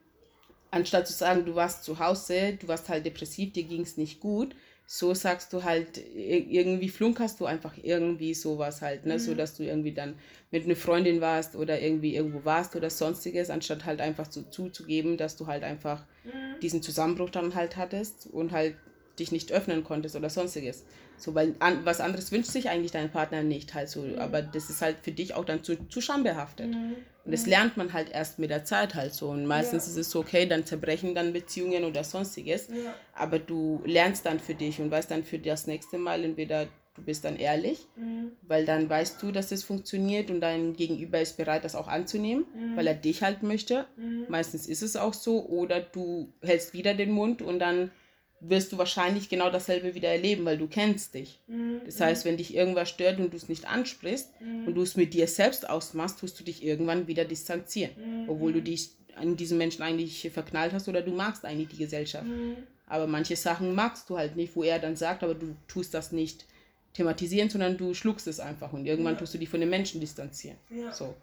anstatt 0.71 1.07
zu 1.07 1.13
sagen, 1.13 1.45
du 1.45 1.55
warst 1.55 1.83
zu 1.83 1.99
Hause, 1.99 2.57
du 2.59 2.67
warst 2.67 2.89
halt 2.89 3.05
depressiv, 3.05 3.53
dir 3.53 3.63
ging 3.63 3.81
es 3.81 3.97
nicht 3.97 4.19
gut, 4.19 4.55
so 4.85 5.13
sagst 5.13 5.53
du 5.53 5.63
halt, 5.63 6.01
irgendwie 6.15 6.89
flunkerst 6.89 7.39
du 7.39 7.45
einfach 7.45 7.73
irgendwie 7.81 8.33
sowas 8.33 8.81
halt, 8.81 9.05
ne? 9.05 9.15
Mhm. 9.15 9.19
So 9.19 9.35
dass 9.35 9.55
du 9.55 9.63
irgendwie 9.63 9.91
dann 9.91 10.15
mit 10.51 10.65
einer 10.65 10.75
Freundin 10.75 11.21
warst 11.21 11.55
oder 11.55 11.79
irgendwie 11.79 12.15
irgendwo 12.15 12.43
warst 12.43 12.75
oder 12.75 12.89
sonstiges, 12.89 13.49
anstatt 13.49 13.85
halt 13.85 14.01
einfach 14.01 14.31
so 14.31 14.41
zuzugeben, 14.41 15.17
dass 15.17 15.37
du 15.37 15.45
halt 15.47 15.63
einfach 15.63 16.03
mhm. 16.23 16.59
diesen 16.61 16.81
Zusammenbruch 16.81 17.29
dann 17.29 17.53
halt 17.53 17.77
hattest 17.77 18.27
und 18.31 18.51
halt 18.51 18.75
dich 19.19 19.31
nicht 19.31 19.51
öffnen 19.51 19.83
konntest 19.83 20.15
oder 20.15 20.29
sonstiges. 20.29 20.83
So, 21.17 21.35
weil 21.35 21.55
an, 21.59 21.85
was 21.85 21.99
anderes 21.99 22.31
wünscht 22.31 22.49
sich 22.49 22.69
eigentlich 22.69 22.91
dein 22.91 23.11
Partner 23.11 23.43
nicht 23.43 23.73
halt 23.73 23.89
so, 23.89 24.01
mhm. 24.01 24.17
aber 24.19 24.41
das 24.41 24.69
ist 24.69 24.81
halt 24.81 24.97
für 25.01 25.11
dich 25.11 25.35
auch 25.35 25.45
dann 25.45 25.63
zu, 25.63 25.75
zu 25.87 26.01
schambehaftet. 26.01 26.69
Mhm. 26.69 26.95
Und 27.25 27.31
das 27.31 27.43
mhm. 27.43 27.49
lernt 27.49 27.77
man 27.77 27.93
halt 27.93 28.09
erst 28.11 28.39
mit 28.39 28.49
der 28.49 28.63
Zeit 28.63 28.95
halt 28.95 29.13
so. 29.13 29.29
Und 29.29 29.45
meistens 29.45 29.85
ja. 29.85 29.91
ist 29.91 29.97
es 29.97 30.11
so, 30.11 30.21
okay, 30.21 30.45
dann 30.45 30.65
zerbrechen 30.65 31.13
dann 31.13 31.33
Beziehungen 31.33 31.83
oder 31.83 32.03
sonstiges. 32.03 32.69
Ja. 32.69 32.95
Aber 33.13 33.37
du 33.37 33.81
lernst 33.85 34.25
dann 34.25 34.39
für 34.39 34.55
dich 34.55 34.79
und 34.79 34.89
weißt 34.89 35.11
dann 35.11 35.23
für 35.23 35.37
das 35.37 35.67
nächste 35.67 35.97
Mal 35.97 36.23
entweder 36.23 36.67
du 36.99 37.05
bist 37.05 37.23
dann 37.25 37.37
ehrlich, 37.37 37.87
mhm. 37.95 38.31
weil 38.41 38.65
dann 38.65 38.89
weißt 38.89 39.21
du, 39.21 39.31
dass 39.31 39.51
es 39.51 39.63
funktioniert 39.63 40.29
und 40.29 40.41
dein 40.41 40.73
Gegenüber 40.75 41.19
ist 41.19 41.37
bereit, 41.37 41.63
das 41.63 41.75
auch 41.75 41.87
anzunehmen, 41.87 42.45
mhm. 42.53 42.75
weil 42.75 42.87
er 42.87 42.93
dich 42.93 43.23
halt 43.23 43.43
möchte. 43.43 43.85
Mhm. 43.95 44.25
Meistens 44.27 44.67
ist 44.67 44.81
es 44.81 44.95
auch 44.95 45.13
so. 45.13 45.45
Oder 45.45 45.79
du 45.81 46.31
hältst 46.41 46.73
wieder 46.73 46.93
den 46.93 47.11
Mund 47.11 47.41
und 47.41 47.59
dann 47.59 47.91
wirst 48.41 48.71
du 48.71 48.77
wahrscheinlich 48.77 49.29
genau 49.29 49.49
dasselbe 49.49 49.95
wieder 49.95 50.09
erleben, 50.09 50.45
weil 50.45 50.57
du 50.57 50.67
kennst 50.67 51.13
dich. 51.13 51.39
Mhm. 51.47 51.81
Das 51.85 51.99
heißt, 51.99 52.25
wenn 52.25 52.37
dich 52.37 52.55
irgendwas 52.55 52.89
stört 52.89 53.19
und 53.19 53.31
du 53.31 53.37
es 53.37 53.49
nicht 53.49 53.67
ansprichst 53.67 54.29
mhm. 54.39 54.67
und 54.67 54.75
du 54.75 54.81
es 54.81 54.95
mit 54.95 55.13
dir 55.13 55.27
selbst 55.27 55.69
ausmachst, 55.69 56.19
tust 56.19 56.39
du 56.39 56.43
dich 56.43 56.63
irgendwann 56.63 57.07
wieder 57.07 57.25
distanzieren, 57.25 57.91
mhm. 57.97 58.29
obwohl 58.29 58.53
du 58.53 58.61
dich 58.61 58.91
an 59.15 59.35
diesen 59.35 59.57
Menschen 59.57 59.83
eigentlich 59.83 60.29
verknallt 60.31 60.73
hast 60.73 60.87
oder 60.87 61.01
du 61.01 61.11
magst 61.11 61.43
eigentlich 61.45 61.69
die 61.69 61.83
Gesellschaft. 61.83 62.27
Mhm. 62.27 62.55
Aber 62.87 63.07
manche 63.07 63.35
Sachen 63.35 63.75
magst 63.75 64.09
du 64.09 64.17
halt 64.17 64.35
nicht, 64.35 64.55
wo 64.55 64.63
er 64.63 64.79
dann 64.79 64.95
sagt, 64.95 65.23
aber 65.23 65.35
du 65.35 65.55
tust 65.67 65.93
das 65.93 66.11
nicht 66.11 66.45
thematisieren, 66.93 67.49
sondern 67.49 67.77
du 67.77 67.93
schluckst 67.93 68.27
es 68.27 68.39
einfach 68.39 68.73
und 68.73 68.85
irgendwann 68.85 69.13
ja. 69.13 69.19
tust 69.19 69.33
du 69.33 69.37
dich 69.37 69.49
von 69.49 69.59
den 69.59 69.69
Menschen 69.69 70.01
distanzieren. 70.01 70.57
Ja. 70.69 70.91
So. 70.91 71.15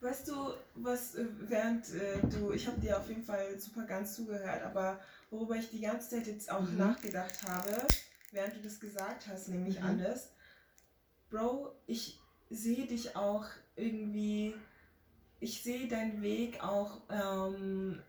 Weißt 0.00 0.28
du, 0.28 0.34
was 0.74 1.14
äh, 1.14 1.24
während 1.48 1.86
äh, 1.94 2.18
du, 2.28 2.52
ich 2.52 2.66
habe 2.66 2.78
dir 2.78 2.98
auf 2.98 3.08
jeden 3.08 3.22
Fall 3.22 3.58
super 3.58 3.84
ganz 3.84 4.16
zugehört, 4.16 4.62
aber 4.62 5.00
worüber 5.34 5.56
ich 5.56 5.70
die 5.70 5.80
ganze 5.80 6.10
Zeit 6.10 6.26
jetzt 6.26 6.50
auch 6.50 6.62
mhm. 6.62 6.78
nachgedacht 6.78 7.42
habe, 7.42 7.76
während 8.30 8.56
du 8.56 8.60
das 8.60 8.78
gesagt 8.78 9.26
hast, 9.26 9.48
nämlich 9.48 9.80
mhm. 9.80 9.86
alles, 9.86 10.30
Bro, 11.28 11.74
ich 11.86 12.20
sehe 12.50 12.86
dich 12.86 13.16
auch 13.16 13.46
irgendwie, 13.74 14.54
ich 15.40 15.62
sehe 15.62 15.88
deinen 15.88 16.22
Weg 16.22 16.62
auch, 16.62 17.02
ähm, 17.10 18.00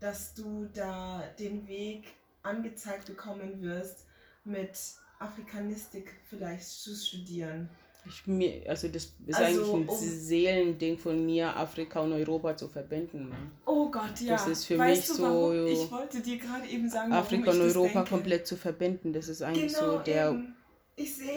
dass 0.00 0.34
du 0.34 0.66
da 0.72 1.22
den 1.38 1.68
Weg 1.68 2.06
angezeigt 2.42 3.06
bekommen 3.06 3.60
wirst, 3.60 4.06
mit 4.44 4.78
Afrikanistik 5.18 6.14
vielleicht 6.24 6.66
zu 6.66 6.94
studieren. 6.94 7.68
Ich, 8.06 8.26
mir, 8.26 8.68
also 8.68 8.88
das 8.88 9.04
ist 9.26 9.34
also, 9.34 9.74
eigentlich 9.74 9.74
ein 9.74 9.88
um, 9.88 9.98
Seelending 9.98 10.98
von 10.98 11.24
mir, 11.24 11.56
Afrika 11.56 12.00
und 12.00 12.12
Europa 12.12 12.56
zu 12.56 12.68
verbinden. 12.68 13.30
Oh 13.66 13.90
Gott, 13.90 14.20
ja. 14.20 14.32
Das 14.32 14.46
ist 14.48 14.64
für 14.64 14.78
weißt 14.78 15.08
mich 15.08 15.16
du, 15.18 15.22
so. 15.22 15.64
Ich 15.66 15.90
wollte 15.90 16.20
dir 16.20 16.38
gerade 16.38 16.66
eben 16.68 16.88
sagen, 16.88 17.12
Afrika 17.12 17.50
und 17.50 17.60
Europa 17.60 18.04
komplett 18.04 18.46
zu 18.46 18.56
verbinden. 18.56 19.12
Das 19.12 19.28
ist 19.28 19.42
eigentlich 19.42 19.74
genau, 19.74 19.92
so 19.92 19.98
der 19.98 20.42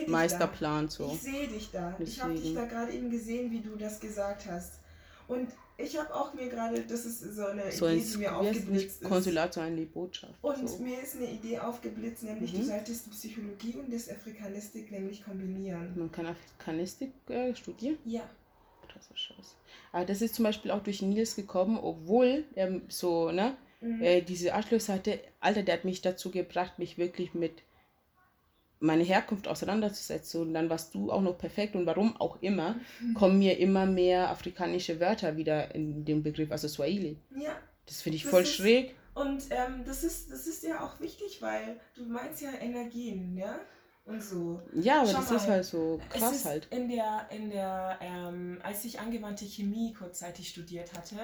Meisterplan. 0.08 0.86
Da. 0.86 0.92
So. 0.92 1.12
Ich 1.14 1.22
sehe 1.22 1.48
dich 1.48 1.72
da. 1.72 1.96
Deswegen. 2.00 2.10
Ich 2.10 2.22
habe 2.22 2.34
dich 2.34 2.54
da 2.54 2.66
gerade 2.66 2.92
eben 2.92 3.10
gesehen, 3.10 3.52
wie 3.52 3.62
du 3.62 3.76
das 3.76 4.00
gesagt 4.00 4.46
hast. 4.50 4.80
Und 5.28 5.50
ich 5.84 5.98
habe 5.98 6.14
auch 6.14 6.34
mir 6.34 6.50
gerade, 6.50 6.82
das 6.82 7.06
ist 7.06 7.36
so 7.36 7.46
eine 7.46 7.72
so 7.72 7.88
Idee, 7.88 8.04
die 8.12 8.18
mir 8.18 8.36
aufgeblitzt 8.36 9.02
ist. 9.02 9.10
Konsulat, 9.10 9.54
sondern 9.54 9.76
die 9.78 9.86
Botschaft. 9.86 10.34
Und 10.42 10.70
so. 10.70 10.80
mir 10.80 11.02
ist 11.02 11.16
eine 11.16 11.32
Idee 11.32 11.60
aufgeblitzt, 11.60 12.24
nämlich 12.24 12.54
mhm. 12.54 12.60
du 12.60 12.64
solltest 12.66 13.12
Psychologie 13.12 13.76
und 13.76 13.94
das 13.94 14.10
Afrikanistik 14.10 14.92
nämlich 14.92 15.24
kombinieren. 15.24 15.94
Man 15.96 16.12
kann 16.12 16.26
Afrikanistik 16.26 17.12
äh, 17.30 17.56
studieren? 17.56 17.98
Ja. 18.06 18.22
Das 18.94 19.10
ist 19.10 19.20
scheiße. 19.20 19.56
Aber 19.92 20.06
das 20.06 20.22
ist 20.22 20.36
zum 20.36 20.44
Beispiel 20.44 20.72
auch 20.72 20.84
durch 20.84 21.02
Nils 21.02 21.36
gekommen, 21.36 21.78
obwohl 21.78 22.46
er 22.56 22.82
so, 22.90 23.32
ne, 23.32 23.56
mhm. 23.82 24.02
äh, 24.02 24.22
diese 24.22 24.54
Arschlöse 24.54 24.94
hatte, 24.94 25.20
Alter, 25.40 25.64
der 25.64 25.76
hat 25.76 25.86
mich 25.86 26.02
dazu 26.02 26.32
gebracht, 26.32 26.80
mich 26.80 26.98
wirklich 26.98 27.34
mit 27.34 27.64
meine 28.84 29.04
Herkunft 29.04 29.48
auseinanderzusetzen 29.48 30.42
und 30.42 30.54
dann 30.54 30.70
warst 30.70 30.94
du 30.94 31.12
auch 31.12 31.22
noch 31.22 31.38
perfekt 31.38 31.76
und 31.76 31.86
warum 31.86 32.16
auch 32.18 32.42
immer, 32.42 32.76
mhm. 33.00 33.14
kommen 33.14 33.40
mir 33.40 33.58
immer 33.58 33.86
mehr 33.86 34.30
afrikanische 34.30 35.00
Wörter 35.00 35.38
wieder 35.38 35.74
in 35.74 36.04
den 36.06 36.22
Begriff, 36.22 36.52
also 36.52 36.68
Swahili. 36.68 37.18
Ja. 37.36 37.58
Das 37.86 38.02
finde 38.02 38.18
ich 38.18 38.24
das 38.24 38.32
voll 38.32 38.44
ist, 38.44 38.56
schräg. 38.56 38.96
Und 39.14 39.44
ähm, 39.52 39.84
das, 39.86 40.04
ist, 40.04 40.32
das 40.32 40.48
ist 40.48 40.64
ja 40.64 40.84
auch 40.84 41.00
wichtig, 41.00 41.42
weil 41.42 41.80
du 41.96 42.06
meinst 42.06 42.42
ja 42.42 42.50
Energien, 42.60 43.38
ja? 43.38 43.60
Und 44.06 44.22
so. 44.22 44.62
Ja, 44.74 45.02
aber 45.02 45.12
Schau 45.12 45.20
das 45.20 45.30
mal, 45.30 45.36
ist 45.38 45.48
halt 45.48 45.66
so 45.66 46.02
krass 46.10 46.44
halt. 46.44 46.68
In 46.72 46.90
der, 46.90 47.28
in 47.32 47.50
der, 47.50 48.00
ähm, 48.02 48.60
als 48.64 48.84
ich 48.84 49.00
angewandte 49.00 49.46
Chemie 49.46 49.94
kurzzeitig 49.94 50.50
studiert 50.50 50.94
hatte, 50.94 51.16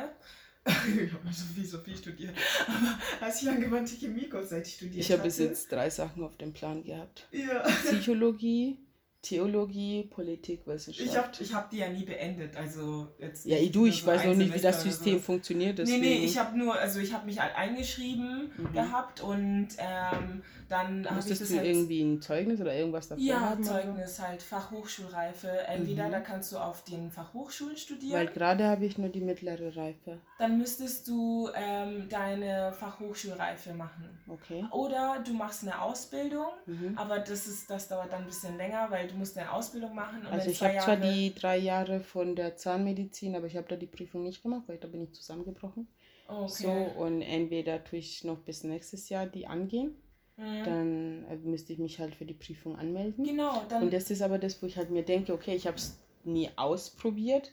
ich 0.65 1.13
habe 1.13 1.33
so 1.33 1.45
viel, 1.53 1.65
so 1.65 1.79
viel 1.79 1.95
studiert. 1.95 2.35
Aber 2.67 3.25
als 3.25 3.41
ich 3.41 3.49
angewandte 3.49 3.95
Chemie 3.95 4.27
kurzzeitig 4.29 4.75
studiert 4.75 5.05
Ich 5.05 5.11
habe 5.11 5.23
bis 5.23 5.39
jetzt 5.39 5.71
drei 5.71 5.89
Sachen 5.89 6.23
auf 6.23 6.35
dem 6.37 6.53
Plan 6.53 6.83
gehabt. 6.83 7.27
Ja. 7.31 7.61
Psychologie, 7.85 8.77
Theologie, 9.21 10.03
Politik, 10.03 10.65
Wissenschaft. 10.65 11.09
Ich 11.09 11.17
habe 11.17 11.29
ich 11.41 11.53
hab 11.53 11.69
die 11.69 11.77
ja 11.77 11.89
nie 11.89 12.05
beendet, 12.05 12.55
also 12.55 13.07
jetzt 13.19 13.45
Ja, 13.45 13.57
du, 13.69 13.85
ich 13.85 14.01
so 14.01 14.07
weiß 14.07 14.25
noch 14.25 14.35
nicht, 14.35 14.53
wie 14.53 14.61
das 14.61 14.81
System 14.81 15.19
funktioniert. 15.19 15.77
Deswegen. 15.77 16.01
Nee, 16.01 16.19
nee, 16.19 16.25
ich 16.25 16.37
habe 16.37 16.57
nur, 16.57 16.73
also 16.73 16.99
ich 17.01 17.13
habe 17.13 17.25
mich 17.25 17.39
halt 17.39 17.53
eingeschrieben 17.55 18.51
mhm. 18.55 18.71
gehabt 18.71 19.21
und 19.21 19.67
ähm, 19.77 20.41
dann 20.69 21.09
habe 21.09 21.19
ich 21.19 21.25
das 21.25 21.39
du 21.39 21.57
halt, 21.57 21.65
irgendwie 21.65 22.01
ein 22.01 22.21
Zeugnis 22.21 22.61
oder 22.61 22.73
irgendwas 22.75 23.07
davor 23.07 23.23
Ja, 23.23 23.39
haben, 23.41 23.63
Zeugnis 23.63 24.17
so? 24.17 24.23
halt, 24.23 24.41
Fachhochschulreife. 24.41 25.49
Entweder 25.67 26.07
mhm. 26.07 26.11
da 26.11 26.19
kannst 26.21 26.51
du 26.51 26.57
auf 26.57 26.83
den 26.83 27.11
Fachhochschulen 27.11 27.75
studieren. 27.75 28.13
Weil 28.13 28.27
gerade 28.27 28.67
habe 28.67 28.85
ich 28.85 28.97
nur 28.97 29.09
die 29.09 29.21
mittlere 29.21 29.75
Reife. 29.75 30.19
Dann 30.37 30.59
müsstest 30.59 31.07
du 31.07 31.49
ähm, 31.55 32.07
deine 32.07 32.71
Fachhochschulreife 32.71 33.73
machen. 33.73 34.09
Okay. 34.27 34.63
Oder 34.71 35.21
du 35.25 35.33
machst 35.33 35.63
eine 35.63 35.81
Ausbildung, 35.81 36.47
mhm. 36.67 36.93
aber 36.95 37.19
das 37.19 37.47
ist, 37.47 37.69
das 37.69 37.87
dauert 37.87 38.13
dann 38.13 38.21
ein 38.21 38.27
bisschen 38.27 38.55
länger, 38.55 38.87
weil 38.91 39.08
du 39.09 39.17
musst 39.17 39.37
eine 39.37 39.51
Ausbildung 39.51 39.95
machen. 39.95 40.25
also 40.27 40.49
ich 40.49 40.61
habe 40.61 40.77
zwar 40.77 40.97
die 40.97 41.33
drei 41.33 41.57
Jahre 41.57 41.99
von 41.99 42.35
der 42.35 42.55
Zahnmedizin, 42.55 43.35
aber 43.35 43.47
ich 43.47 43.57
habe 43.57 43.67
da 43.67 43.75
die 43.75 43.87
Prüfung 43.87 44.23
nicht 44.23 44.41
gemacht, 44.41 44.63
weil 44.67 44.77
da 44.77 44.87
bin 44.87 45.03
ich 45.03 45.13
zusammengebrochen. 45.13 45.87
Okay. 46.27 46.47
So, 46.47 46.71
und 46.71 47.21
entweder 47.21 47.83
tue 47.83 47.99
ich 47.99 48.23
noch 48.23 48.37
bis 48.39 48.63
nächstes 48.63 49.09
Jahr 49.09 49.25
die 49.25 49.47
angehen, 49.47 49.95
mhm. 50.37 50.63
dann 50.63 51.25
äh, 51.25 51.35
müsste 51.37 51.73
ich 51.73 51.79
mich 51.79 51.99
halt 51.99 52.15
für 52.15 52.25
die 52.25 52.35
Prüfung 52.35 52.75
anmelden. 52.75 53.23
Genau. 53.23 53.63
Dann 53.67 53.83
und 53.83 53.93
das 53.93 54.11
ist 54.11 54.21
aber 54.21 54.37
das, 54.37 54.61
wo 54.61 54.67
ich 54.67 54.77
halt 54.77 54.91
mir 54.91 55.03
denke, 55.03 55.33
okay, 55.33 55.55
ich 55.55 55.65
habe 55.65 55.77
es 55.77 55.99
nie 56.23 56.49
ausprobiert. 56.55 57.51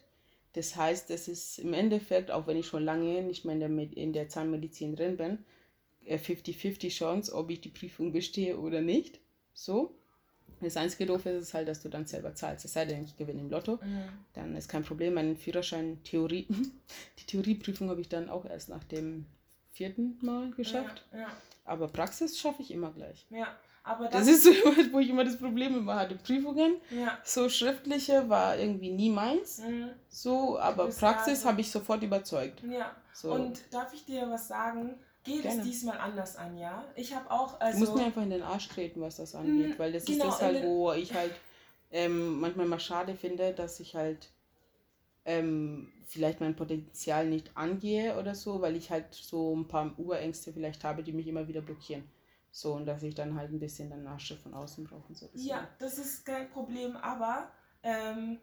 Das 0.53 0.77
heißt, 0.77 1.11
das 1.11 1.29
ist 1.29 1.59
im 1.59 1.73
Endeffekt, 1.73 2.31
auch 2.31 2.47
wenn 2.47 2.57
ich 2.57 2.67
schon 2.67 2.85
lange 2.85 3.23
nicht 3.23 3.45
mehr 3.45 3.55
in 3.55 3.61
der, 3.61 3.97
in 3.97 4.13
der 4.13 4.29
Zahnmedizin 4.29 4.97
drin 4.97 5.17
bin, 5.17 5.39
50-50 6.07 6.85
äh, 6.85 6.89
Chance, 6.89 7.35
ob 7.35 7.51
ich 7.51 7.61
die 7.61 7.69
Prüfung 7.69 8.13
bestehe 8.13 8.59
oder 8.59 8.81
nicht. 8.81 9.21
So. 9.53 9.95
Das 10.61 10.77
einzige 10.77 11.07
Doof 11.07 11.27
ist 11.27 11.55
halt, 11.55 11.69
dass 11.69 11.83
du 11.83 11.89
dann 11.89 12.07
selber 12.07 12.35
zahlst. 12.35 12.65
Es 12.65 12.73
sei 12.73 12.85
denn, 12.85 13.05
ich 13.05 13.17
gewinne 13.17 13.41
im 13.41 13.51
Lotto, 13.51 13.79
mhm. 13.83 14.09
dann 14.35 14.57
ist 14.57 14.69
kein 14.69 14.85
Problem. 14.85 15.15
Mein 15.15 15.37
Führerschein, 15.37 16.03
Theorie, 16.03 16.47
die 17.19 17.27
Theorieprüfung 17.27 17.91
habe 17.91 18.01
ich 18.01 18.09
dann 18.09 18.29
auch 18.29 18.45
erst 18.45 18.69
nach 18.69 18.85
dem 18.85 19.27
vierten 19.73 20.19
Mal 20.23 20.51
geschafft. 20.53 21.05
Ja, 21.13 21.21
ja. 21.21 21.27
Aber 21.65 21.89
Praxis 21.89 22.39
schaffe 22.39 22.63
ich 22.63 22.71
immer 22.71 22.91
gleich. 22.93 23.27
Ja, 23.29 23.49
aber 23.85 24.09
das, 24.09 24.27
das 24.27 24.29
ist 24.29 24.45
so, 24.45 24.51
wo 24.93 24.99
ich 24.99 25.11
immer 25.11 25.25
das 25.25 25.37
Problem 25.37 25.77
immer 25.77 25.95
hatte. 25.95 26.17
Prüfungen, 26.17 26.77
ja. 26.91 27.19
so 27.23 27.49
schriftliche 27.49 28.29
war 28.29 28.59
irgendwie 28.59 28.91
nie 28.91 29.11
meins. 29.11 29.59
Mhm. 29.59 29.91
So, 30.09 30.59
aber 30.59 30.89
Praxis 30.89 31.45
habe 31.45 31.61
ich 31.61 31.71
sofort 31.71 32.03
überzeugt. 32.03 32.63
Ja. 32.65 32.95
So. 33.13 33.33
Und 33.33 33.63
darf 33.71 33.93
ich 33.95 34.05
dir 34.05 34.29
was 34.29 34.49
sagen? 34.49 34.95
Geht 35.27 35.43
Gerne. 35.43 35.61
es 35.61 35.67
diesmal 35.67 35.99
anders 35.99 36.37
an, 36.37 36.57
ja? 36.57 36.85
Ich 36.95 37.15
habe 37.15 37.31
auch. 37.31 37.61
Also, 37.61 37.81
du 37.81 37.85
musst 37.85 37.97
mir 37.97 38.07
einfach 38.07 38.23
in 38.23 38.31
den 38.31 38.43
Arsch 38.43 38.69
treten, 38.69 39.01
was 39.01 39.17
das 39.17 39.35
angeht, 39.35 39.71
mhm, 39.71 39.79
weil 39.79 39.93
das 39.93 40.05
genau, 40.05 40.29
ist 40.29 40.35
das 40.35 40.43
halt, 40.43 40.63
wo 40.63 40.93
ich 40.93 41.13
halt 41.13 41.33
ähm, 41.91 42.41
manchmal 42.41 42.67
mal 42.67 42.79
schade 42.79 43.15
finde, 43.17 43.53
dass 43.53 43.81
ich 43.81 43.97
halt 43.97 44.31
ähm, 45.25 45.93
vielleicht 46.07 46.41
mein 46.41 46.55
Potenzial 46.55 47.27
nicht 47.27 47.51
angehe 47.57 48.17
oder 48.19 48.37
so, 48.37 48.61
weil 48.61 48.77
ich 48.77 48.91
halt 48.91 49.13
so 49.13 49.55
ein 49.55 49.67
paar 49.67 49.99
Urängste 49.99 50.53
vielleicht 50.53 50.85
habe, 50.85 51.03
die 51.03 51.13
mich 51.13 51.27
immer 51.27 51.49
wieder 51.49 51.61
blockieren. 51.61 52.05
So, 52.53 52.75
und 52.75 52.87
dass 52.87 53.03
ich 53.03 53.15
dann 53.15 53.37
halt 53.37 53.51
ein 53.51 53.59
bisschen 53.59 53.91
dann 53.91 54.05
Nachschub 54.05 54.39
von 54.39 54.55
außen 54.55 54.85
brauche. 54.85 55.15
So 55.15 55.29
ja, 55.35 55.69
das 55.79 55.99
ist 55.99 56.25
kein 56.25 56.49
Problem, 56.49 56.97
aber 56.97 57.51
ähm, 57.83 58.39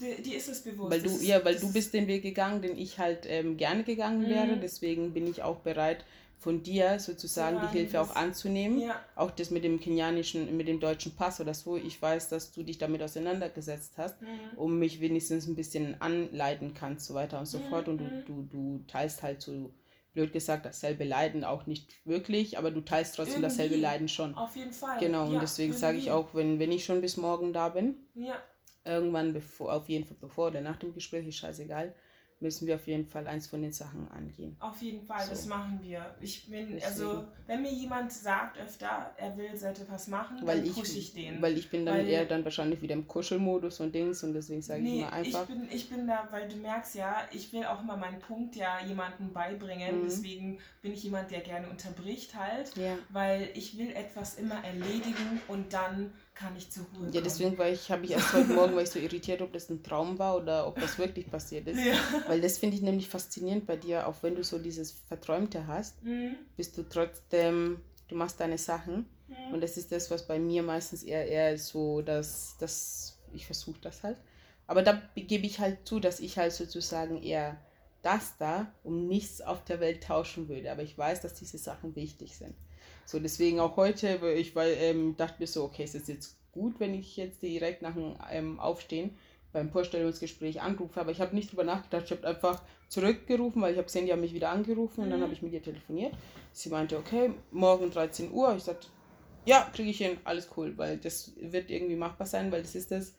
die, 0.00 0.22
die, 0.22 0.34
ist 0.34 0.48
es 0.48 0.62
bewusst. 0.62 0.90
Weil 0.90 1.02
du, 1.02 1.10
ja, 1.22 1.44
weil 1.44 1.56
du 1.56 1.72
bist 1.72 1.94
den 1.94 2.06
Weg 2.06 2.22
gegangen, 2.22 2.62
den 2.62 2.76
ich 2.76 2.98
halt 2.98 3.26
ähm, 3.26 3.56
gerne 3.56 3.84
gegangen 3.84 4.22
mhm. 4.22 4.28
wäre. 4.28 4.56
Deswegen 4.56 5.12
bin 5.12 5.26
ich 5.26 5.42
auch 5.42 5.58
bereit, 5.58 6.04
von 6.38 6.62
dir 6.62 6.98
sozusagen 6.98 7.56
ja, 7.56 7.66
die 7.66 7.78
Hilfe 7.78 8.00
auch 8.02 8.14
anzunehmen. 8.14 8.78
Ja. 8.78 9.00
Auch 9.16 9.30
das 9.30 9.50
mit 9.50 9.64
dem 9.64 9.80
kenianischen, 9.80 10.54
mit 10.56 10.68
dem 10.68 10.78
deutschen 10.78 11.16
Pass 11.16 11.40
oder 11.40 11.54
so. 11.54 11.76
Ich 11.76 12.00
weiß, 12.00 12.28
dass 12.28 12.52
du 12.52 12.62
dich 12.62 12.76
damit 12.76 13.02
auseinandergesetzt 13.02 13.94
hast, 13.96 14.20
mhm. 14.20 14.28
um 14.56 14.78
mich 14.78 15.00
wenigstens 15.00 15.46
ein 15.46 15.54
bisschen 15.54 16.00
anleiten 16.00 16.74
kannst, 16.74 17.06
so 17.06 17.14
weiter 17.14 17.38
und 17.38 17.46
so 17.46 17.58
mhm. 17.58 17.68
fort. 17.70 17.88
Und 17.88 17.98
du, 17.98 18.04
mhm. 18.04 18.24
du, 18.26 18.42
du 18.42 18.84
teilst 18.86 19.22
halt 19.22 19.40
so, 19.40 19.70
blöd 20.12 20.32
gesagt, 20.32 20.64
dasselbe 20.64 21.04
Leiden 21.04 21.44
auch 21.44 21.66
nicht 21.66 21.92
wirklich, 22.04 22.56
aber 22.56 22.70
du 22.70 22.80
teilst 22.80 23.16
trotzdem 23.16 23.42
Irgendwie. 23.42 23.56
dasselbe 23.56 23.76
Leiden 23.76 24.08
schon. 24.08 24.34
Auf 24.34 24.54
jeden 24.54 24.72
Fall. 24.72 24.98
Genau, 25.00 25.26
ja, 25.26 25.34
und 25.34 25.42
deswegen 25.42 25.72
sage 25.72 25.98
ich 25.98 26.10
auch, 26.10 26.34
wenn, 26.34 26.58
wenn 26.58 26.72
ich 26.72 26.84
schon 26.84 27.00
bis 27.00 27.16
morgen 27.16 27.52
da 27.52 27.68
bin, 27.68 27.96
ja. 28.14 28.36
Irgendwann 28.84 29.32
bevor, 29.32 29.72
auf 29.72 29.88
jeden 29.88 30.04
Fall 30.04 30.16
bevor 30.20 30.48
oder 30.48 30.60
nach 30.60 30.76
dem 30.76 30.92
Gespräch, 30.92 31.26
ist 31.26 31.36
scheißegal 31.36 31.94
müssen 32.44 32.66
wir 32.66 32.74
auf 32.74 32.86
jeden 32.86 33.06
Fall 33.06 33.26
eins 33.26 33.46
von 33.46 33.62
den 33.62 33.72
Sachen 33.72 34.06
angehen. 34.10 34.56
Auf 34.60 34.80
jeden 34.82 35.02
Fall, 35.02 35.24
so. 35.24 35.30
das 35.30 35.46
machen 35.46 35.80
wir. 35.82 36.14
Ich 36.20 36.46
bin, 36.46 36.72
Deswegen. 36.72 36.84
also, 36.84 37.24
wenn 37.46 37.62
mir 37.62 37.72
jemand 37.72 38.12
sagt 38.12 38.58
öfter, 38.58 39.12
er 39.16 39.36
will 39.36 39.56
sollte 39.56 39.86
was 39.88 40.08
machen, 40.08 40.38
weil 40.42 40.62
dann 40.62 40.72
pushe 40.72 40.98
ich, 40.98 41.14
den. 41.14 41.40
Weil 41.40 41.56
ich 41.56 41.70
bin 41.70 41.86
dann 41.86 41.98
weil, 41.98 42.08
eher 42.08 42.24
dann 42.26 42.44
wahrscheinlich 42.44 42.82
wieder 42.82 42.94
im 42.94 43.08
Kuschelmodus 43.08 43.80
und 43.80 43.94
Dings 43.94 44.22
und 44.22 44.34
deswegen 44.34 44.62
sage 44.62 44.82
nee, 44.82 44.96
ich 44.96 45.00
immer 45.00 45.12
einfach. 45.12 45.48
Ich 45.48 45.54
bin, 45.54 45.68
ich 45.70 45.88
bin 45.88 46.06
da, 46.06 46.28
weil 46.30 46.48
du 46.48 46.56
merkst 46.56 46.94
ja, 46.94 47.16
ich 47.32 47.52
will 47.52 47.64
auch 47.64 47.82
immer 47.82 47.96
meinen 47.96 48.20
Punkt 48.20 48.56
ja 48.56 48.78
jemandem 48.86 49.32
beibringen. 49.32 50.00
Mhm. 50.00 50.04
Deswegen 50.04 50.58
bin 50.82 50.92
ich 50.92 51.02
jemand, 51.02 51.30
der 51.30 51.40
gerne 51.40 51.68
unterbricht 51.70 52.34
halt, 52.34 52.76
ja. 52.76 52.98
weil 53.08 53.48
ich 53.54 53.78
will 53.78 53.90
etwas 53.90 54.34
immer 54.34 54.62
erledigen 54.62 55.40
und 55.48 55.72
dann 55.72 56.12
kann 56.34 56.56
ich 56.56 56.70
zur 56.70 56.84
Ruhe. 56.96 57.10
Ja, 57.12 57.20
deswegen 57.20 57.56
war 57.58 57.68
ich, 57.68 57.90
habe 57.90 58.04
ich 58.04 58.12
erst 58.12 58.32
heute 58.32 58.52
Morgen 58.52 58.74
war 58.74 58.82
ich 58.82 58.90
so 58.90 58.98
irritiert, 58.98 59.40
ob 59.40 59.52
das 59.52 59.70
ein 59.70 59.82
Traum 59.82 60.18
war 60.18 60.36
oder 60.36 60.66
ob 60.66 60.80
das 60.80 60.98
wirklich 60.98 61.30
passiert 61.30 61.68
ist. 61.68 61.78
Ja. 61.84 61.94
Weil 62.26 62.40
das 62.40 62.58
finde 62.58 62.76
ich 62.76 62.82
nämlich 62.82 63.08
faszinierend 63.08 63.66
bei 63.66 63.76
dir, 63.76 64.06
auch 64.06 64.22
wenn 64.22 64.34
du 64.34 64.42
so 64.42 64.58
dieses 64.58 64.96
Verträumte 65.08 65.66
hast, 65.66 66.02
mhm. 66.02 66.36
bist 66.56 66.76
du 66.76 66.82
trotzdem, 66.88 67.80
du 68.08 68.14
machst 68.16 68.40
deine 68.40 68.58
Sachen. 68.58 69.06
Mhm. 69.28 69.54
Und 69.54 69.60
das 69.60 69.76
ist 69.76 69.92
das, 69.92 70.10
was 70.10 70.26
bei 70.26 70.38
mir 70.38 70.62
meistens 70.62 71.02
eher, 71.02 71.26
eher 71.26 71.58
so, 71.58 72.02
dass, 72.02 72.56
dass 72.58 73.18
ich 73.32 73.46
versuche 73.46 73.80
das 73.80 74.02
halt. 74.02 74.16
Aber 74.66 74.82
da 74.82 75.00
gebe 75.14 75.46
ich 75.46 75.58
halt 75.58 75.86
zu, 75.86 76.00
dass 76.00 76.20
ich 76.20 76.38
halt 76.38 76.52
sozusagen 76.52 77.22
eher 77.22 77.58
das 78.02 78.36
da 78.38 78.72
um 78.82 79.06
nichts 79.06 79.40
auf 79.40 79.64
der 79.64 79.80
Welt 79.80 80.04
tauschen 80.04 80.48
würde. 80.48 80.70
Aber 80.70 80.82
ich 80.82 80.96
weiß, 80.96 81.20
dass 81.20 81.34
diese 81.34 81.58
Sachen 81.58 81.94
wichtig 81.96 82.36
sind. 82.36 82.54
So, 83.06 83.18
deswegen 83.18 83.60
auch 83.60 83.76
heute, 83.76 84.18
ich 84.36 84.54
weil, 84.54 84.76
ähm, 84.78 85.16
dachte 85.16 85.36
mir 85.40 85.46
so, 85.46 85.64
okay, 85.64 85.84
es 85.84 85.94
ist 85.94 86.08
jetzt 86.08 86.36
gut, 86.52 86.80
wenn 86.80 86.94
ich 86.94 87.16
jetzt 87.16 87.42
direkt 87.42 87.82
nach 87.82 87.94
dem 87.94 88.14
ähm, 88.30 88.60
Aufstehen 88.60 89.16
beim 89.52 89.70
Vorstellungsgespräch 89.70 90.60
anrufe, 90.60 91.00
aber 91.00 91.10
ich 91.10 91.20
habe 91.20 91.34
nicht 91.34 91.50
drüber 91.50 91.64
nachgedacht, 91.64 92.04
ich 92.06 92.10
habe 92.10 92.26
einfach 92.26 92.62
zurückgerufen, 92.88 93.62
weil 93.62 93.72
ich 93.72 93.78
habe 93.78 93.86
gesehen, 93.86 94.06
die 94.06 94.12
haben 94.12 94.20
mich 94.20 94.34
wieder 94.34 94.50
angerufen 94.50 95.00
und 95.00 95.06
mhm. 95.06 95.12
dann 95.12 95.22
habe 95.22 95.32
ich 95.32 95.42
mit 95.42 95.52
ihr 95.52 95.62
telefoniert. 95.62 96.14
Sie 96.52 96.68
meinte, 96.68 96.96
okay, 96.96 97.32
morgen 97.50 97.90
13 97.90 98.32
Uhr. 98.32 98.54
Ich 98.56 98.64
sagte, 98.64 98.88
ja, 99.44 99.68
kriege 99.72 99.90
ich 99.90 99.98
hin, 99.98 100.18
alles 100.24 100.48
cool, 100.56 100.76
weil 100.76 100.98
das 100.98 101.32
wird 101.40 101.70
irgendwie 101.70 101.96
machbar 101.96 102.26
sein, 102.26 102.50
weil 102.50 102.62
das 102.62 102.74
ist 102.74 102.90
das, 102.90 103.14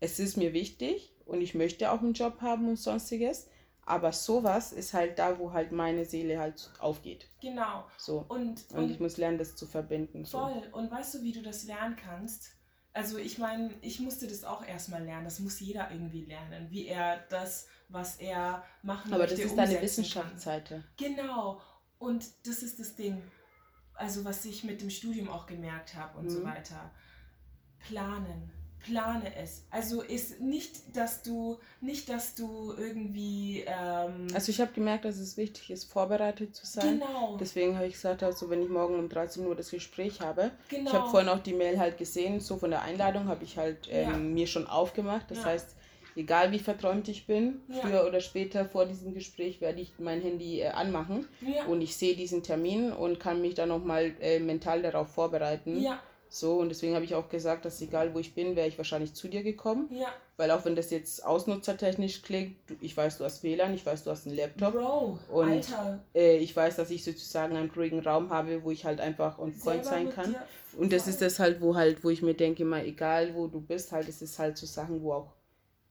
es 0.00 0.18
ist 0.18 0.36
mir 0.36 0.52
wichtig 0.52 1.12
und 1.24 1.40
ich 1.40 1.54
möchte 1.54 1.90
auch 1.90 2.00
einen 2.00 2.12
Job 2.12 2.40
haben 2.40 2.68
und 2.68 2.76
sonstiges. 2.76 3.48
Aber 3.88 4.12
sowas 4.12 4.72
ist 4.72 4.94
halt 4.94 5.18
da, 5.20 5.38
wo 5.38 5.52
halt 5.52 5.70
meine 5.70 6.04
Seele 6.04 6.40
halt 6.40 6.70
aufgeht. 6.80 7.28
Genau. 7.40 7.86
So. 7.96 8.24
Und, 8.28 8.64
und, 8.70 8.78
und 8.78 8.90
ich 8.90 8.98
muss 8.98 9.16
lernen, 9.16 9.38
das 9.38 9.54
zu 9.54 9.64
verbinden. 9.64 10.26
Voll. 10.26 10.62
So. 10.70 10.76
Und 10.76 10.90
weißt 10.90 11.14
du, 11.14 11.22
wie 11.22 11.32
du 11.32 11.40
das 11.40 11.64
lernen 11.64 11.94
kannst? 11.94 12.50
Also 12.92 13.16
ich 13.18 13.38
meine, 13.38 13.72
ich 13.82 14.00
musste 14.00 14.26
das 14.26 14.42
auch 14.42 14.66
erstmal 14.66 15.04
lernen. 15.04 15.24
Das 15.24 15.38
muss 15.38 15.60
jeder 15.60 15.90
irgendwie 15.92 16.24
lernen, 16.24 16.66
wie 16.70 16.86
er 16.86 17.18
das, 17.28 17.68
was 17.88 18.16
er 18.16 18.64
machen 18.82 19.12
Aber 19.12 19.22
möchte, 19.22 19.36
das 19.36 19.46
ist 19.46 19.56
deine 19.56 19.80
Wissenschaftsseite. 19.80 20.82
Genau. 20.96 21.60
Und 21.98 22.26
das 22.44 22.64
ist 22.64 22.80
das 22.80 22.96
Ding. 22.96 23.22
Also 23.94 24.24
was 24.24 24.44
ich 24.44 24.64
mit 24.64 24.80
dem 24.80 24.90
Studium 24.90 25.28
auch 25.28 25.46
gemerkt 25.46 25.94
habe 25.94 26.18
und 26.18 26.24
mhm. 26.24 26.30
so 26.30 26.44
weiter. 26.44 26.90
Planen 27.78 28.50
plane 28.86 29.32
es. 29.42 29.64
Also 29.70 30.02
ist 30.02 30.40
nicht, 30.40 30.96
dass 30.96 31.22
du 31.22 31.58
nicht, 31.80 32.08
dass 32.08 32.34
du 32.34 32.74
irgendwie. 32.78 33.64
Ähm 33.66 34.28
also 34.34 34.50
ich 34.50 34.60
habe 34.60 34.72
gemerkt, 34.72 35.04
dass 35.04 35.18
es 35.18 35.36
wichtig 35.36 35.70
ist, 35.70 35.84
vorbereitet 35.84 36.54
zu 36.54 36.66
sein. 36.66 37.00
Genau. 37.00 37.36
Deswegen 37.38 37.76
habe 37.76 37.86
ich 37.86 37.94
gesagt, 37.94 38.22
also 38.22 38.50
wenn 38.50 38.62
ich 38.62 38.68
morgen 38.68 38.98
um 38.98 39.08
13 39.08 39.46
Uhr 39.46 39.54
das 39.54 39.70
Gespräch 39.70 40.20
habe. 40.20 40.50
Genau. 40.68 40.90
Ich 40.90 40.96
habe 40.96 41.10
vorhin 41.10 41.28
auch 41.28 41.40
die 41.40 41.54
Mail 41.54 41.78
halt 41.78 41.98
gesehen, 41.98 42.40
so 42.40 42.56
von 42.56 42.70
der 42.70 42.82
Einladung 42.82 43.28
habe 43.28 43.44
ich 43.44 43.58
halt 43.58 43.88
ähm, 43.90 44.10
ja. 44.10 44.16
mir 44.16 44.46
schon 44.46 44.66
aufgemacht. 44.66 45.30
Das 45.30 45.38
ja. 45.38 45.44
heißt, 45.46 45.76
egal 46.14 46.52
wie 46.52 46.58
verträumt 46.58 47.08
ich 47.08 47.26
bin, 47.26 47.60
ja. 47.68 47.80
früher 47.80 48.06
oder 48.06 48.20
später 48.20 48.66
vor 48.66 48.86
diesem 48.86 49.14
Gespräch 49.14 49.60
werde 49.60 49.80
ich 49.80 49.92
mein 49.98 50.20
Handy 50.20 50.60
äh, 50.60 50.68
anmachen 50.68 51.26
und 51.68 51.80
ich 51.82 51.96
sehe 51.96 52.16
diesen 52.16 52.42
Termin 52.42 52.92
und 52.92 53.20
kann 53.20 53.40
mich 53.40 53.54
dann 53.54 53.68
nochmal 53.68 54.14
äh, 54.20 54.38
mental 54.38 54.82
darauf 54.82 55.08
vorbereiten. 55.08 55.80
Ja 55.80 56.00
so, 56.28 56.58
und 56.58 56.68
deswegen 56.68 56.94
habe 56.94 57.04
ich 57.04 57.14
auch 57.14 57.28
gesagt, 57.28 57.64
dass 57.64 57.80
egal 57.80 58.12
wo 58.14 58.18
ich 58.18 58.34
bin, 58.34 58.56
wäre 58.56 58.66
ich 58.66 58.76
wahrscheinlich 58.76 59.14
zu 59.14 59.28
dir 59.28 59.42
gekommen. 59.42 59.88
Ja. 59.90 60.08
Weil 60.36 60.50
auch 60.50 60.64
wenn 60.64 60.76
das 60.76 60.90
jetzt 60.90 61.24
ausnutzertechnisch 61.24 62.22
klingt, 62.22 62.56
ich 62.80 62.96
weiß, 62.96 63.18
du 63.18 63.24
hast 63.24 63.42
WLAN, 63.42 63.74
ich 63.74 63.86
weiß, 63.86 64.04
du 64.04 64.10
hast 64.10 64.26
einen 64.26 64.36
Laptop. 64.36 64.74
Bro, 64.74 65.18
und 65.30 65.50
Alter. 65.50 66.04
Äh, 66.14 66.38
ich 66.38 66.54
weiß, 66.54 66.76
dass 66.76 66.90
ich 66.90 67.04
sozusagen 67.04 67.56
einen 67.56 67.70
ruhigen 67.70 68.00
Raum 68.00 68.30
habe, 68.30 68.62
wo 68.64 68.70
ich 68.70 68.84
halt 68.84 69.00
einfach 69.00 69.38
on 69.38 69.56
point 69.58 69.84
sein 69.84 70.10
kann. 70.10 70.34
Und 70.76 70.92
das 70.92 71.08
ist 71.08 71.22
das 71.22 71.38
halt, 71.38 71.60
wo 71.60 71.74
halt, 71.74 72.04
wo 72.04 72.10
ich 72.10 72.22
mir 72.22 72.34
denke, 72.34 72.64
mal 72.64 72.84
egal 72.84 73.34
wo 73.34 73.46
du 73.46 73.60
bist, 73.60 73.92
halt, 73.92 74.08
es 74.08 74.20
ist 74.20 74.38
halt 74.38 74.58
so 74.58 74.66
Sachen, 74.66 75.02
wo 75.02 75.12
auch, 75.12 75.32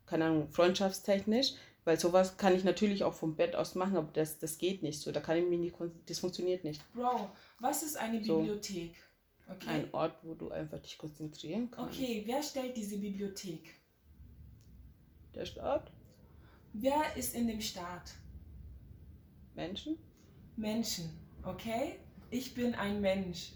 keine 0.06 0.26
Ahnung, 0.26 0.50
freundschaftstechnisch, 0.52 1.54
weil 1.86 2.00
sowas 2.00 2.38
kann 2.38 2.56
ich 2.56 2.63
natürlich 2.63 3.04
auch 3.04 3.13
vom 3.13 3.36
Bett 3.36 3.56
aus 3.56 3.74
machen, 3.74 3.95
aber 3.95 4.10
das, 4.13 4.38
das 4.38 4.58
geht 4.58 4.84
nicht 4.84 5.00
so. 5.00 5.12
Da 5.12 5.21
kann 5.21 5.38
ich 5.38 5.48
mich 5.48 5.60
nicht, 5.60 5.76
das 6.08 6.19
funktioniert 6.19 6.63
nicht. 6.63 6.82
Bro, 6.93 7.30
was 7.60 7.84
ist 7.84 7.98
eine 7.98 8.19
Bibliothek? 8.19 8.95
So. 8.95 9.04
Okay. 9.47 9.69
Ein 9.69 9.93
Ort, 9.93 10.17
wo 10.23 10.34
du 10.34 10.49
einfach 10.49 10.79
dich 10.79 10.97
konzentrieren 10.97 11.69
kannst. 11.69 11.99
Okay, 11.99 12.23
wer 12.25 12.41
stellt 12.41 12.75
diese 12.75 12.97
Bibliothek? 12.97 13.75
Der 15.36 15.45
Staat. 15.45 15.91
Wer 16.73 17.15
ist 17.15 17.36
in 17.36 17.47
dem 17.47 17.62
Staat? 17.62 18.12
Menschen. 19.53 19.97
Menschen, 20.55 21.10
okay? 21.43 21.97
Ich 22.31 22.53
bin 22.53 22.73
ein 22.75 23.01
Mensch. 23.01 23.51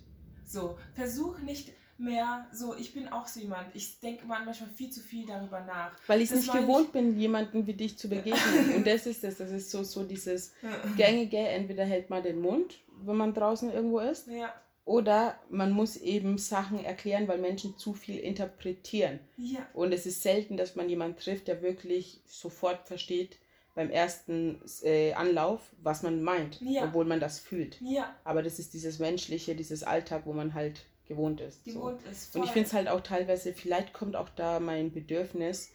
So, 0.45 0.77
versuch 0.93 1.39
nicht 1.39 1.71
mehr 1.97 2.47
so, 2.53 2.75
ich 2.75 2.93
bin 2.93 3.09
auch 3.09 3.27
so 3.27 3.41
jemand, 3.41 3.75
ich 3.75 3.99
denke 3.99 4.25
manchmal 4.25 4.69
viel 4.69 4.89
zu 4.89 5.01
viel 5.01 5.25
darüber 5.25 5.59
nach. 5.61 5.91
Weil 6.07 6.21
ich 6.21 6.31
es 6.31 6.37
nicht 6.37 6.53
gewohnt 6.53 6.87
ich... 6.87 6.91
bin, 6.91 7.19
jemanden 7.19 7.67
wie 7.67 7.73
dich 7.73 7.97
zu 7.97 8.07
begegnen. 8.07 8.73
Und 8.75 8.87
das 8.87 9.05
ist 9.05 9.23
das, 9.23 9.37
das 9.37 9.51
ist 9.51 9.71
so, 9.71 9.83
so 9.83 10.03
dieses 10.03 10.53
gängige, 10.95 11.39
entweder 11.39 11.83
hält 11.83 12.09
man 12.09 12.23
den 12.23 12.39
Mund, 12.39 12.79
wenn 13.01 13.17
man 13.17 13.33
draußen 13.33 13.71
irgendwo 13.71 13.99
ist. 13.99 14.27
Ja 14.27 14.53
oder 14.89 15.37
man 15.51 15.69
muss 15.69 15.97
eben 15.97 16.39
Sachen 16.39 16.83
erklären, 16.83 17.27
weil 17.27 17.37
Menschen 17.37 17.77
zu 17.77 17.93
viel 17.93 18.17
interpretieren. 18.17 19.19
Ja. 19.37 19.59
Und 19.75 19.93
es 19.93 20.07
ist 20.07 20.23
selten, 20.23 20.57
dass 20.57 20.75
man 20.75 20.89
jemanden 20.89 21.19
trifft, 21.19 21.47
der 21.47 21.61
wirklich 21.61 22.21
sofort 22.25 22.87
versteht 22.87 23.37
beim 23.75 23.91
ersten 23.91 24.59
äh, 24.81 25.13
Anlauf, 25.13 25.61
was 25.83 26.01
man 26.01 26.23
meint, 26.23 26.59
ja. 26.61 26.85
obwohl 26.85 27.05
man 27.05 27.19
das 27.19 27.37
fühlt. 27.37 27.79
Ja. 27.81 28.15
Aber 28.23 28.41
das 28.41 28.57
ist 28.57 28.73
dieses 28.73 28.97
menschliche, 28.97 29.53
dieses 29.55 29.83
Alltag, 29.83 30.23
wo 30.25 30.33
man 30.33 30.55
halt 30.55 30.81
gewohnt 31.07 31.39
ist. 31.39 31.63
Gewohnt 31.65 32.01
so. 32.01 32.09
ist. 32.09 32.31
Voll. 32.31 32.41
Und 32.41 32.47
ich 32.47 32.53
finde 32.53 32.67
es 32.67 32.73
halt 32.73 32.87
auch 32.87 33.01
teilweise, 33.01 33.53
vielleicht 33.53 33.93
kommt 33.93 34.15
auch 34.15 34.29
da 34.29 34.59
mein 34.59 34.91
Bedürfnis, 34.91 35.71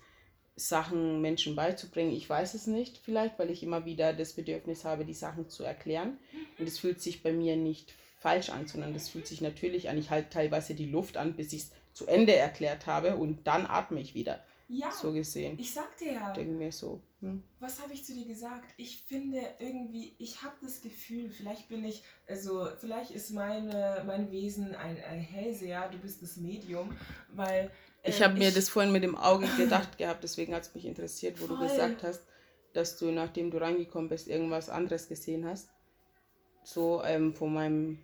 Sachen 0.56 1.20
Menschen 1.20 1.54
beizubringen. 1.54 2.12
Ich 2.12 2.28
weiß 2.28 2.54
es 2.54 2.66
nicht, 2.66 2.98
vielleicht, 2.98 3.38
weil 3.38 3.50
ich 3.50 3.62
immer 3.62 3.84
wieder 3.84 4.12
das 4.12 4.32
Bedürfnis 4.32 4.84
habe, 4.84 5.04
die 5.04 5.14
Sachen 5.14 5.48
zu 5.48 5.62
erklären. 5.62 6.18
Mhm. 6.32 6.46
Und 6.58 6.66
es 6.66 6.80
fühlt 6.80 7.00
sich 7.00 7.22
bei 7.22 7.32
mir 7.32 7.56
nicht 7.56 7.94
falsch 8.24 8.48
an, 8.48 8.66
sondern 8.66 8.94
das 8.94 9.10
fühlt 9.10 9.26
sich 9.26 9.42
natürlich 9.42 9.90
an. 9.90 9.98
Ich 9.98 10.08
halte 10.08 10.30
teilweise 10.30 10.74
die 10.74 10.86
Luft 10.86 11.18
an, 11.18 11.36
bis 11.36 11.52
ich 11.52 11.64
es 11.64 11.70
zu 11.92 12.06
Ende 12.06 12.34
erklärt 12.34 12.86
habe 12.86 13.16
und 13.16 13.46
dann 13.46 13.66
atme 13.66 14.00
ich 14.00 14.14
wieder. 14.14 14.42
Ja. 14.66 14.90
So 14.90 15.12
gesehen. 15.12 15.58
Ich 15.60 15.74
sag 15.74 15.94
dir 15.98 16.14
ja. 16.14 16.32
Denke 16.32 16.54
mir 16.54 16.72
so. 16.72 17.02
Hm. 17.20 17.42
Was 17.60 17.82
habe 17.82 17.92
ich 17.92 18.02
zu 18.02 18.14
dir 18.14 18.24
gesagt? 18.24 18.64
Ich 18.78 19.02
finde 19.02 19.42
irgendwie, 19.58 20.14
ich 20.18 20.42
habe 20.42 20.54
das 20.62 20.80
Gefühl, 20.80 21.28
vielleicht 21.28 21.68
bin 21.68 21.84
ich, 21.84 22.02
also 22.26 22.66
vielleicht 22.80 23.10
ist 23.10 23.30
meine, 23.30 24.02
mein 24.06 24.30
Wesen 24.30 24.74
ein, 24.74 24.96
ein 25.04 25.20
Hellseher, 25.20 25.90
du 25.92 25.98
bist 25.98 26.22
das 26.22 26.38
Medium, 26.38 26.96
weil. 27.34 27.70
Äh, 28.02 28.08
ich 28.08 28.22
habe 28.22 28.38
mir 28.38 28.50
das 28.50 28.70
vorhin 28.70 28.90
mit 28.90 29.02
dem 29.02 29.18
Auge 29.18 29.46
gedacht 29.58 29.98
gehabt, 29.98 30.24
deswegen 30.24 30.54
hat 30.54 30.62
es 30.62 30.74
mich 30.74 30.86
interessiert, 30.86 31.42
wo 31.42 31.46
voll. 31.46 31.58
du 31.58 31.62
gesagt 31.64 32.02
hast, 32.02 32.22
dass 32.72 32.96
du, 32.96 33.10
nachdem 33.10 33.50
du 33.50 33.58
reingekommen 33.58 34.08
bist, 34.08 34.28
irgendwas 34.28 34.70
anderes 34.70 35.08
gesehen 35.08 35.44
hast. 35.46 35.68
So 36.62 37.04
ähm, 37.04 37.34
von 37.34 37.52
meinem 37.52 37.98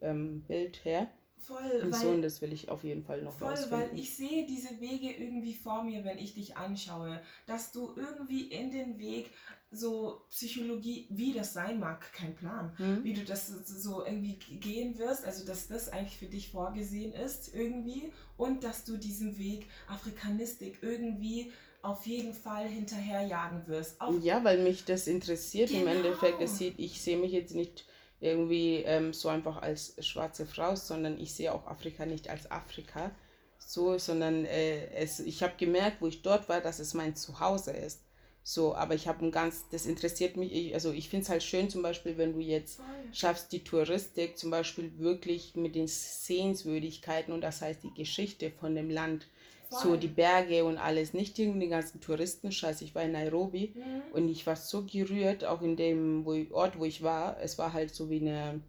ähm, 0.00 0.42
Bild 0.42 0.84
her. 0.84 1.08
Voll, 1.38 1.80
und 1.82 1.92
weil, 1.92 2.00
so, 2.00 2.08
und 2.10 2.22
das 2.22 2.42
will 2.42 2.52
ich 2.52 2.68
auf 2.68 2.84
jeden 2.84 3.02
Fall 3.02 3.22
noch 3.22 3.32
voll, 3.32 3.56
weil 3.70 3.90
ich 3.98 4.14
sehe 4.14 4.46
diese 4.46 4.78
Wege 4.78 5.10
irgendwie 5.10 5.54
vor 5.54 5.82
mir, 5.82 6.04
wenn 6.04 6.18
ich 6.18 6.34
dich 6.34 6.56
anschaue, 6.56 7.20
dass 7.46 7.72
du 7.72 7.94
irgendwie 7.96 8.48
in 8.48 8.70
den 8.70 8.98
Weg 8.98 9.30
so 9.70 10.22
Psychologie, 10.28 11.06
wie 11.10 11.32
das 11.32 11.54
sein 11.54 11.78
mag, 11.78 12.12
kein 12.12 12.34
Plan, 12.34 12.74
mhm. 12.78 13.04
wie 13.04 13.14
du 13.14 13.24
das 13.24 13.48
so 13.48 14.04
irgendwie 14.04 14.34
gehen 14.34 14.98
wirst, 14.98 15.24
also 15.24 15.46
dass 15.46 15.68
das 15.68 15.88
eigentlich 15.88 16.18
für 16.18 16.26
dich 16.26 16.50
vorgesehen 16.50 17.12
ist 17.12 17.54
irgendwie 17.54 18.12
und 18.36 18.62
dass 18.62 18.84
du 18.84 18.96
diesen 18.96 19.38
Weg 19.38 19.66
Afrikanistik 19.88 20.78
irgendwie 20.82 21.52
auf 21.82 22.06
jeden 22.06 22.34
Fall 22.34 22.68
hinterherjagen 22.68 23.66
wirst. 23.66 24.00
Auf 24.00 24.22
ja, 24.22 24.44
weil 24.44 24.62
mich 24.62 24.84
das 24.84 25.06
interessiert 25.06 25.70
genau. 25.70 25.82
im 25.82 25.88
Endeffekt. 25.88 26.42
Das 26.42 26.58
sieht, 26.58 26.78
ich 26.78 27.00
sehe 27.00 27.16
mich 27.16 27.32
jetzt 27.32 27.54
nicht 27.54 27.86
irgendwie 28.20 28.82
ähm, 28.84 29.12
so 29.12 29.28
einfach 29.28 29.62
als 29.62 29.94
schwarze 30.04 30.46
Frau, 30.46 30.76
sondern 30.76 31.18
ich 31.18 31.34
sehe 31.34 31.52
auch 31.52 31.66
Afrika 31.66 32.06
nicht 32.06 32.28
als 32.28 32.50
Afrika, 32.50 33.10
so, 33.58 33.98
sondern 33.98 34.44
äh, 34.44 34.92
es, 34.94 35.20
ich 35.20 35.42
habe 35.42 35.54
gemerkt, 35.56 36.00
wo 36.00 36.06
ich 36.06 36.22
dort 36.22 36.48
war, 36.48 36.60
dass 36.60 36.78
es 36.78 36.94
mein 36.94 37.16
Zuhause 37.16 37.72
ist. 37.72 38.00
So, 38.42 38.74
aber 38.74 38.94
ich 38.94 39.06
habe 39.06 39.24
ein 39.24 39.30
ganz, 39.30 39.68
das 39.70 39.86
interessiert 39.86 40.36
mich, 40.36 40.52
ich, 40.52 40.74
also 40.74 40.92
ich 40.92 41.08
finde 41.08 41.24
es 41.24 41.28
halt 41.30 41.42
schön 41.42 41.68
zum 41.68 41.82
Beispiel, 41.82 42.16
wenn 42.16 42.32
du 42.32 42.40
jetzt 42.40 42.80
schaffst, 43.12 43.52
die 43.52 43.62
Touristik 43.62 44.38
zum 44.38 44.50
Beispiel 44.50 44.98
wirklich 44.98 45.54
mit 45.56 45.74
den 45.74 45.86
Sehenswürdigkeiten 45.86 47.32
und 47.32 47.42
das 47.42 47.60
heißt 47.60 47.84
die 47.84 47.94
Geschichte 47.94 48.50
von 48.50 48.74
dem 48.74 48.90
Land. 48.90 49.28
So 49.70 49.96
die 49.96 50.08
Berge 50.08 50.64
und 50.64 50.78
alles, 50.78 51.14
nicht 51.14 51.38
irgendwie 51.38 51.60
den 51.60 51.70
ganzen 51.70 52.00
Touristenscheiß. 52.00 52.82
Ich 52.82 52.94
war 52.94 53.02
in 53.04 53.12
Nairobi 53.12 53.72
mhm. 53.74 54.02
und 54.12 54.28
ich 54.28 54.46
war 54.46 54.56
so 54.56 54.84
gerührt, 54.84 55.44
auch 55.44 55.62
in 55.62 55.76
dem 55.76 56.24
wo 56.24 56.32
ich, 56.32 56.50
Ort, 56.52 56.78
wo 56.78 56.84
ich 56.84 57.02
war. 57.02 57.38
Es 57.40 57.56
war 57.56 57.72
halt 57.72 57.94
so 57.94 58.10
wie 58.10 58.20
eine, 58.20 58.60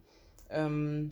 ähm, 0.48 1.10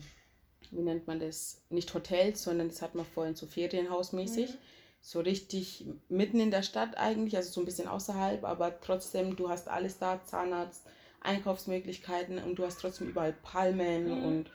wie 0.71 0.81
nennt 0.81 1.07
man 1.07 1.19
das? 1.19 1.61
Nicht 1.69 1.93
Hotel, 1.93 2.35
sondern 2.35 2.69
das 2.69 2.81
hat 2.81 2.95
man 2.95 3.05
vorhin 3.05 3.35
so 3.35 3.45
Ferienhausmäßig. 3.45 4.49
Mhm 4.49 4.57
so 5.01 5.19
richtig 5.19 5.85
mitten 6.09 6.39
in 6.39 6.51
der 6.51 6.61
Stadt 6.61 6.95
eigentlich, 6.97 7.35
also 7.35 7.51
so 7.51 7.61
ein 7.61 7.65
bisschen 7.65 7.87
außerhalb, 7.87 8.43
aber 8.43 8.79
trotzdem, 8.81 9.35
du 9.35 9.49
hast 9.49 9.67
alles 9.67 9.97
da, 9.97 10.23
Zahnarzt, 10.23 10.85
Einkaufsmöglichkeiten 11.21 12.37
und 12.37 12.55
du 12.55 12.65
hast 12.65 12.79
trotzdem 12.79 13.09
überall 13.09 13.33
Palmen 13.33 14.19
mhm. 14.19 14.25
und 14.25 14.51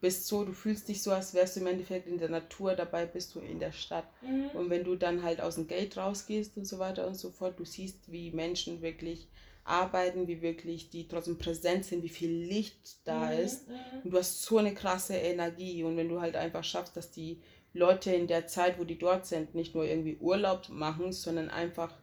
bist 0.00 0.26
so, 0.26 0.44
du 0.44 0.52
fühlst 0.52 0.88
dich 0.88 1.02
so, 1.02 1.10
als 1.10 1.34
wärst 1.34 1.56
du 1.56 1.60
im 1.60 1.66
Endeffekt 1.66 2.06
in 2.06 2.18
der 2.18 2.28
Natur, 2.28 2.74
dabei 2.74 3.06
bist 3.06 3.34
du 3.34 3.40
in 3.40 3.58
der 3.58 3.72
Stadt. 3.72 4.06
Mhm. 4.22 4.50
Und 4.54 4.70
wenn 4.70 4.84
du 4.84 4.94
dann 4.94 5.22
halt 5.22 5.40
aus 5.40 5.56
dem 5.56 5.66
Gate 5.66 5.96
rausgehst 5.96 6.56
und 6.56 6.66
so 6.66 6.78
weiter 6.78 7.06
und 7.06 7.16
so 7.16 7.30
fort, 7.30 7.58
du 7.58 7.64
siehst, 7.64 8.10
wie 8.10 8.30
Menschen 8.30 8.80
wirklich 8.80 9.28
arbeiten, 9.64 10.26
wie 10.28 10.40
wirklich 10.40 10.90
die 10.90 11.08
trotzdem 11.08 11.36
präsent 11.36 11.84
sind, 11.84 12.02
wie 12.02 12.08
viel 12.08 12.30
Licht 12.30 12.96
da 13.04 13.26
mhm. 13.26 13.38
ist. 13.40 13.68
Mhm. 13.68 13.74
Und 14.04 14.10
du 14.12 14.18
hast 14.18 14.42
so 14.42 14.58
eine 14.58 14.74
krasse 14.74 15.16
Energie. 15.16 15.82
Und 15.82 15.96
wenn 15.96 16.08
du 16.08 16.20
halt 16.20 16.36
einfach 16.36 16.64
schaffst, 16.64 16.96
dass 16.96 17.10
die 17.10 17.40
Leute 17.74 18.12
in 18.12 18.26
der 18.26 18.46
Zeit, 18.46 18.78
wo 18.78 18.84
die 18.84 18.98
dort 18.98 19.26
sind, 19.26 19.54
nicht 19.54 19.74
nur 19.74 19.84
irgendwie 19.84 20.16
Urlaub 20.18 20.68
machen, 20.68 21.12
sondern 21.12 21.50
einfach 21.50 21.94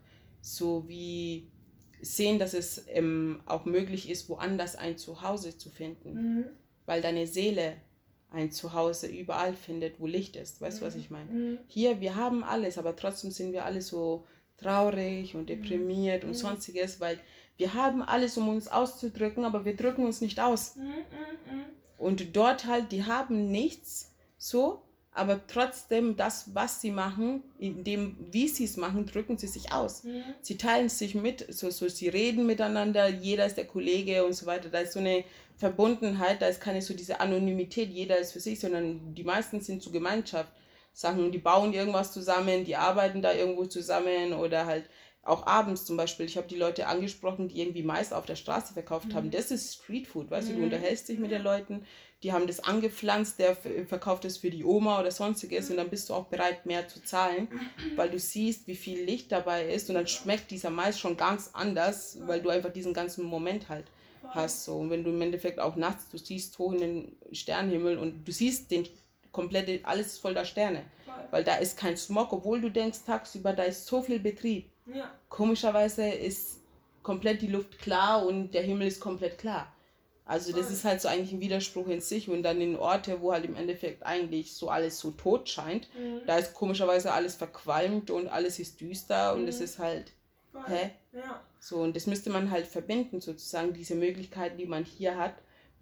so 0.41 0.87
wie 0.87 1.49
sehen, 2.01 2.37
dass 2.37 2.53
es 2.53 2.85
ähm, 2.89 3.41
auch 3.45 3.65
möglich 3.65 4.09
ist, 4.09 4.29
woanders 4.29 4.75
ein 4.75 4.97
Zuhause 4.97 5.57
zu 5.57 5.69
finden. 5.69 6.13
Mhm. 6.13 6.45
Weil 6.85 7.01
deine 7.01 7.25
Seele 7.25 7.77
ein 8.35 8.51
Zuhause 8.51 9.07
überall 9.07 9.53
findet, 9.53 9.99
wo 9.99 10.07
Licht 10.07 10.35
ist. 10.35 10.61
Weißt 10.61 10.79
du, 10.79 10.83
mhm. 10.83 10.87
was 10.87 10.95
ich 10.95 11.09
meine? 11.09 11.31
Mhm. 11.31 11.57
Hier, 11.67 12.01
wir 12.01 12.15
haben 12.15 12.43
alles, 12.43 12.77
aber 12.77 12.95
trotzdem 12.95 13.31
sind 13.31 13.53
wir 13.53 13.65
alle 13.65 13.81
so 13.81 14.25
traurig 14.57 15.35
und 15.35 15.43
mhm. 15.43 15.47
deprimiert 15.47 16.23
und 16.23 16.31
mhm. 16.31 16.35
sonstiges, 16.35 16.99
weil 16.99 17.19
wir 17.57 17.73
haben 17.73 18.01
alles, 18.01 18.37
um 18.37 18.49
uns 18.49 18.67
auszudrücken, 18.67 19.45
aber 19.45 19.63
wir 19.63 19.75
drücken 19.75 20.05
uns 20.05 20.21
nicht 20.21 20.39
aus. 20.39 20.75
Mhm, 20.75 21.65
und 21.97 22.35
dort 22.35 22.65
halt, 22.65 22.91
die 22.91 23.05
haben 23.05 23.49
nichts 23.49 24.13
so, 24.37 24.81
aber 25.15 25.47
trotzdem 25.47 26.17
das, 26.17 26.53
was 26.53 26.81
sie 26.81 26.91
machen, 26.91 27.41
in 27.57 27.85
dem, 27.85 28.17
wie 28.31 28.49
sie 28.49 28.65
es 28.65 28.75
machen, 28.75 29.05
drücken 29.05 29.37
sie 29.37 29.47
sich 29.47 29.71
aus. 29.71 30.03
Mhm. 30.03 30.23
Sie 30.41 30.57
teilen 30.57 30.89
sich 30.89 31.15
mit, 31.15 31.45
so, 31.53 31.69
so 31.69 31.87
sie 31.87 32.09
reden 32.09 32.45
miteinander, 32.45 33.07
jeder 33.07 33.45
ist 33.45 33.55
der 33.55 33.65
Kollege 33.65 34.25
und 34.25 34.33
so 34.33 34.45
weiter. 34.45 34.69
Da 34.69 34.79
ist 34.79 34.91
so 34.91 34.99
eine 34.99 35.23
Verbundenheit, 35.55 36.41
da 36.41 36.47
ist 36.47 36.59
keine 36.59 36.81
so 36.81 36.93
diese 36.93 37.21
Anonymität, 37.21 37.89
jeder 37.89 38.17
ist 38.17 38.33
für 38.33 38.41
sich, 38.41 38.59
sondern 38.59 39.15
die 39.15 39.23
meisten 39.23 39.61
sind 39.61 39.81
zu 39.81 39.91
Gemeinschaft. 39.91 40.51
Sachen, 40.95 41.31
die 41.33 41.37
bauen 41.37 41.73
irgendwas 41.73 42.13
zusammen, 42.13 42.63
die 42.63 42.77
arbeiten 42.77 43.21
da 43.21 43.33
irgendwo 43.33 43.65
zusammen 43.65 44.33
oder 44.33 44.65
halt 44.65 44.89
auch 45.23 45.45
abends 45.45 45.83
zum 45.83 45.97
Beispiel. 45.97 46.25
Ich 46.25 46.37
habe 46.37 46.47
die 46.47 46.55
Leute 46.55 46.87
angesprochen, 46.87 47.49
die 47.49 47.59
irgendwie 47.59 47.83
Mais 47.83 48.13
auf 48.13 48.25
der 48.25 48.37
Straße 48.37 48.73
verkauft 48.73 49.09
mhm. 49.09 49.13
haben. 49.13 49.31
Das 49.31 49.51
ist 49.51 49.73
Streetfood, 49.73 50.31
weißt 50.31 50.47
mhm. 50.47 50.51
du, 50.51 50.55
du 50.55 50.59
mhm. 50.59 50.71
unterhältst 50.71 51.09
dich 51.09 51.19
mit 51.19 51.31
den 51.31 51.41
Leuten, 51.41 51.85
die 52.23 52.31
haben 52.31 52.47
das 52.47 52.61
angepflanzt, 52.61 53.39
der 53.39 53.55
verkauft 53.55 54.23
es 54.23 54.37
für 54.37 54.49
die 54.49 54.63
Oma 54.63 54.99
oder 54.99 55.11
sonstiges 55.11 55.69
und 55.69 55.77
dann 55.77 55.89
bist 55.89 56.09
du 56.09 56.13
auch 56.13 56.27
bereit, 56.27 56.65
mehr 56.65 56.87
zu 56.87 57.03
zahlen, 57.03 57.49
weil 57.97 58.09
du 58.09 58.17
siehst, 58.17 58.67
wie 58.67 58.75
viel 58.75 59.03
Licht 59.03 59.31
dabei 59.33 59.67
ist 59.67 59.89
und 59.89 59.95
dann 59.95 60.07
schmeckt 60.07 60.49
dieser 60.49 60.69
Mais 60.69 60.97
schon 60.97 61.17
ganz 61.17 61.49
anders, 61.53 62.17
weil 62.25 62.41
du 62.41 62.49
einfach 62.49 62.71
diesen 62.71 62.93
ganzen 62.93 63.25
Moment 63.25 63.67
halt 63.67 63.85
hast. 64.29 64.63
So. 64.63 64.77
Und 64.77 64.89
wenn 64.89 65.03
du 65.03 65.09
im 65.09 65.21
Endeffekt 65.21 65.59
auch 65.59 65.75
nachts, 65.75 66.09
du 66.09 66.17
siehst 66.17 66.57
hoch 66.57 66.71
in 66.71 66.79
den 66.79 67.17
Sternenhimmel 67.31 67.97
und 67.97 68.25
du 68.25 68.31
siehst 68.31 68.71
den 68.71 68.87
komplette, 69.35 69.81
alles 69.83 70.07
ist 70.07 70.19
voller 70.19 70.45
Sterne, 70.45 70.83
weil 71.29 71.43
da 71.43 71.55
ist 71.57 71.77
kein 71.77 71.97
Smog, 71.97 72.31
obwohl 72.31 72.61
du 72.61 72.71
denkst 72.71 72.99
tagsüber, 73.05 73.51
da 73.51 73.63
ist 73.63 73.85
so 73.85 74.01
viel 74.01 74.19
Betrieb. 74.19 74.69
Ja. 74.85 75.11
Komischerweise 75.27 76.07
ist 76.07 76.61
komplett 77.03 77.41
die 77.41 77.47
Luft 77.47 77.77
klar 77.79 78.25
und 78.25 78.51
der 78.51 78.63
Himmel 78.63 78.87
ist 78.87 79.01
komplett 79.01 79.37
klar. 79.37 79.67
Also 80.27 80.53
das 80.53 80.71
ist 80.71 80.85
halt 80.85 81.01
so 81.01 81.07
eigentlich 81.07 81.33
ein 81.33 81.41
Widerspruch 81.41 81.87
in 81.87 82.01
sich 82.01 82.29
und 82.29 82.41
dann 82.43 82.59
in 82.59 82.77
Orte, 82.77 83.21
wo 83.21 83.31
halt 83.31 83.45
im 83.45 83.55
Endeffekt 83.55 84.03
eigentlich 84.03 84.55
so 84.55 84.69
alles 84.69 84.97
so 84.99 85.11
tot 85.11 85.49
scheint, 85.49 85.87
mhm. 85.93 86.21
da 86.25 86.37
ist 86.37 86.53
komischerweise 86.53 87.11
alles 87.11 87.35
verqualmt 87.35 88.09
und 88.09 88.29
alles 88.29 88.57
ist 88.57 88.79
düster 88.79 89.35
mhm. 89.35 89.41
und 89.41 89.47
es 89.49 89.59
ist 89.59 89.77
halt, 89.77 90.13
Voll. 90.51 90.63
hä? 90.67 90.91
Ja. 91.11 91.41
So 91.59 91.77
und 91.77 91.95
das 91.95 92.07
müsste 92.07 92.29
man 92.29 92.49
halt 92.49 92.65
verbinden 92.65 93.19
sozusagen, 93.19 93.73
diese 93.73 93.95
Möglichkeiten, 93.95 94.57
die 94.57 94.65
man 94.65 94.85
hier 94.85 95.17
hat 95.17 95.35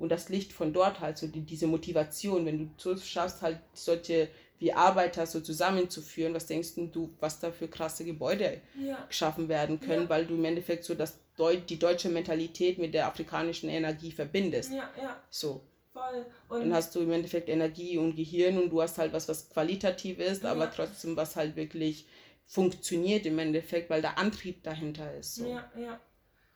und 0.04 0.10
das 0.10 0.28
Licht 0.28 0.52
von 0.52 0.74
dort 0.74 1.00
halt, 1.00 1.18
so 1.18 1.28
die, 1.28 1.40
diese 1.40 1.66
Motivation, 1.66 2.46
wenn 2.46 2.58
du 2.58 2.70
so 2.76 2.98
schaffst 2.98 3.42
halt 3.42 3.60
solche 3.74 4.28
wie 4.60 4.74
Arbeiter 4.74 5.26
so 5.26 5.40
zusammenzuführen, 5.40 6.34
was 6.34 6.46
denkst 6.46 6.72
du, 6.76 7.14
was 7.22 7.40
da 7.40 7.52
für 7.52 7.70
krasse 7.70 8.04
Gebäude 8.04 8.60
ja. 8.78 8.98
geschaffen 9.08 9.48
werden 9.48 9.80
können, 9.80 10.04
ja. 10.04 10.10
weil 10.10 10.26
du 10.26 10.36
im 10.36 10.44
Endeffekt 10.44 10.84
so 10.84 10.94
das 10.94 11.20
Deu 11.38 11.56
die 11.56 11.80
deutsche 11.80 12.10
Mentalität 12.10 12.80
mit 12.80 12.94
der 12.94 13.08
afrikanischen 13.08 13.70
Energie 13.70 14.12
verbindest. 14.12 14.74
Ja, 14.74 14.90
ja. 15.02 15.24
So. 15.30 15.62
Voll. 15.94 16.26
Und 16.50 16.60
dann 16.60 16.74
hast 16.74 16.94
du 16.96 17.00
im 17.00 17.12
Endeffekt 17.14 17.48
Energie 17.48 17.98
und 17.98 18.18
Gehirn 18.18 18.58
und 18.58 18.72
du 18.72 18.82
hast 18.82 18.98
halt 18.98 19.14
was, 19.14 19.30
was 19.30 19.50
qualitativ 19.50 20.20
ist, 20.20 20.44
ja. 20.44 20.52
aber 20.52 20.70
trotzdem 20.70 21.16
was 21.16 21.38
halt 21.38 21.56
wirklich 21.56 22.08
funktioniert 22.46 23.26
im 23.26 23.40
Endeffekt, 23.40 23.90
weil 23.90 24.02
der 24.02 24.18
Antrieb 24.18 24.64
dahinter 24.64 25.16
ist. 25.16 25.36
So. 25.36 25.48
Ja, 25.48 25.72
ja. 25.78 25.98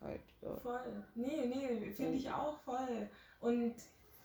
Halt, 0.02 0.22
ja. 0.42 0.56
Voll. 0.58 1.04
Nee, 1.16 1.46
nee, 1.46 1.92
finde 1.96 2.18
ich 2.18 2.30
auch 2.30 2.60
voll. 2.62 3.10
Und 3.40 3.76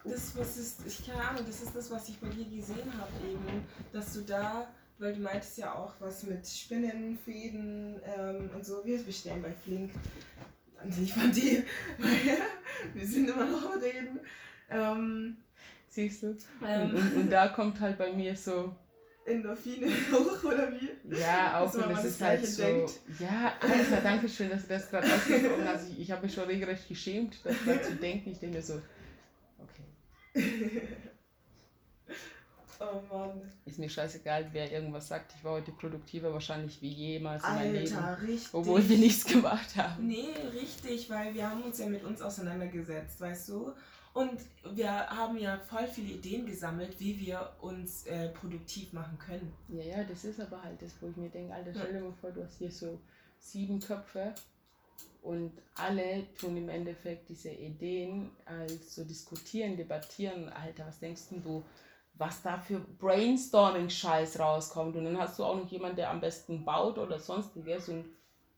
das, 0.05 0.37
was 0.37 0.57
ist, 0.57 0.87
ich 0.87 1.07
keine 1.07 1.23
Ahnung, 1.23 1.45
das 1.47 1.63
ist 1.63 1.77
das, 1.77 1.91
was 1.91 2.09
ich 2.09 2.19
bei 2.19 2.29
dir 2.29 2.45
gesehen 2.45 2.93
habe 2.99 3.13
eben, 3.29 3.65
dass 3.93 4.15
du 4.15 4.23
da 4.23 4.69
weil 5.03 5.15
du 5.15 5.21
meintest 5.21 5.59
ja 5.59 5.75
auch 5.75 5.95
was 5.99 6.23
mit 6.23 6.47
Spinnen, 6.47 7.19
Fäden 7.25 8.01
ähm, 8.17 8.49
und 8.55 8.65
so. 8.65 8.85
Wir 8.85 9.03
bestellen 9.03 9.43
bei 9.43 9.53
Flink 9.53 9.91
an 10.81 10.91
sich 10.93 11.13
von 11.13 11.31
dir, 11.33 11.65
weil 11.99 12.39
wir 12.95 13.07
sind 13.07 13.29
immer 13.29 13.45
noch 13.45 13.75
am 13.75 13.81
Reden. 13.81 14.21
Ähm, 14.71 15.37
Siehst 15.89 16.23
du? 16.23 16.37
Ähm, 16.67 16.91
und, 16.91 16.97
und, 16.97 17.17
und, 17.17 17.31
da 17.31 17.49
kommt 17.49 17.81
halt 17.81 17.99
bei 17.99 18.13
mir 18.13 18.35
so. 18.37 18.75
Endorphine 19.27 19.87
hoch, 20.13 20.45
oder 20.45 20.73
wie? 20.73 21.17
Ja, 21.17 21.61
auch 21.61 21.75
und 21.75 21.91
das 21.91 22.05
ist 22.05 22.21
halt 22.21 22.47
so. 22.47 22.63
Denkt. 22.63 22.93
Ja, 23.19 23.53
Alter, 23.61 24.01
danke 24.03 24.29
schön, 24.29 24.51
dass 24.51 24.63
du 24.63 24.69
das 24.69 24.89
gerade 24.89 25.07
ausgesprochen 25.13 25.65
hast. 25.67 25.91
Ich, 25.91 26.01
ich 26.01 26.11
habe 26.11 26.25
mich 26.25 26.35
schon 26.35 26.45
regelrecht 26.45 26.89
geschämt, 26.89 27.41
das 27.45 27.57
zu 27.89 27.97
denken. 27.97 28.31
Ich 28.31 28.39
denke 28.39 28.57
mir 28.57 28.63
so. 28.63 28.81
Oh 32.83 33.01
Mann. 33.15 33.41
Ist 33.65 33.79
mir 33.79 33.89
scheißegal, 33.89 34.49
wer 34.53 34.73
irgendwas 34.73 35.07
sagt. 35.09 35.33
Ich 35.37 35.45
war 35.45 35.53
heute 35.53 35.71
produktiver 35.73 36.33
wahrscheinlich 36.33 36.83
wie 36.83 36.89
jemals 36.89 37.45
in 37.45 37.55
meinem 37.55 37.75
Leben. 37.75 37.97
Richtig. 37.97 38.49
Obwohl 38.55 38.89
wir 38.89 38.99
nichts 38.99 39.25
gemacht 39.25 39.77
haben. 39.77 40.09
Nee, 40.09 40.35
richtig, 40.53 41.09
weil 41.09 41.33
wir 41.33 41.49
haben 41.49 41.63
uns 41.63 41.79
ja 41.79 41.87
mit 41.87 42.03
uns 42.03 42.21
auseinandergesetzt, 42.21 43.21
weißt 43.21 43.51
du? 43.51 43.73
Und 44.15 44.41
wir 44.75 44.91
haben 44.91 45.39
ja 45.39 45.59
voll 45.59 45.87
viele 45.87 46.15
Ideen 46.15 46.45
gesammelt, 46.45 46.99
wie 46.99 47.19
wir 47.19 47.51
uns 47.61 48.05
äh, 48.07 48.29
produktiv 48.31 48.93
machen 48.93 49.17
können. 49.19 49.53
Ja, 49.69 49.85
ja, 49.85 50.05
das 50.05 50.25
ist 50.25 50.41
aber 50.41 50.63
halt 50.63 50.83
das, 50.83 50.93
wo 51.01 51.09
ich 51.09 51.17
mir 51.17 51.31
denke, 51.31 51.55
Alter, 51.55 51.73
stell 51.73 51.93
dir 51.95 52.01
mal 52.01 52.13
vor, 52.21 52.31
du 52.31 52.43
hast 52.43 52.59
hier 52.59 52.71
so 52.71 52.99
sieben 53.39 53.81
Köpfe 53.81 54.35
und 55.23 55.53
alle 55.77 56.27
tun 56.35 56.57
im 56.57 56.69
Endeffekt 56.69 57.29
diese 57.29 57.51
Ideen 57.51 58.33
als 58.45 58.95
so 58.95 59.05
diskutieren, 59.05 59.77
debattieren. 59.77 60.49
Alter, 60.49 60.87
was 60.87 60.99
denkst 60.99 61.23
du, 61.31 61.65
was 62.15 62.43
da 62.43 62.59
für 62.59 62.81
Brainstorming-Scheiß 62.81 64.39
rauskommt. 64.39 64.97
Und 64.97 65.05
dann 65.05 65.19
hast 65.19 65.39
du 65.39 65.45
auch 65.45 65.57
noch 65.57 65.71
jemanden, 65.71 65.97
der 65.97 66.11
am 66.11 66.21
besten 66.21 66.65
baut 66.65 66.99
oder 66.99 67.19
sonstiges. 67.19 67.89
Und 67.89 68.05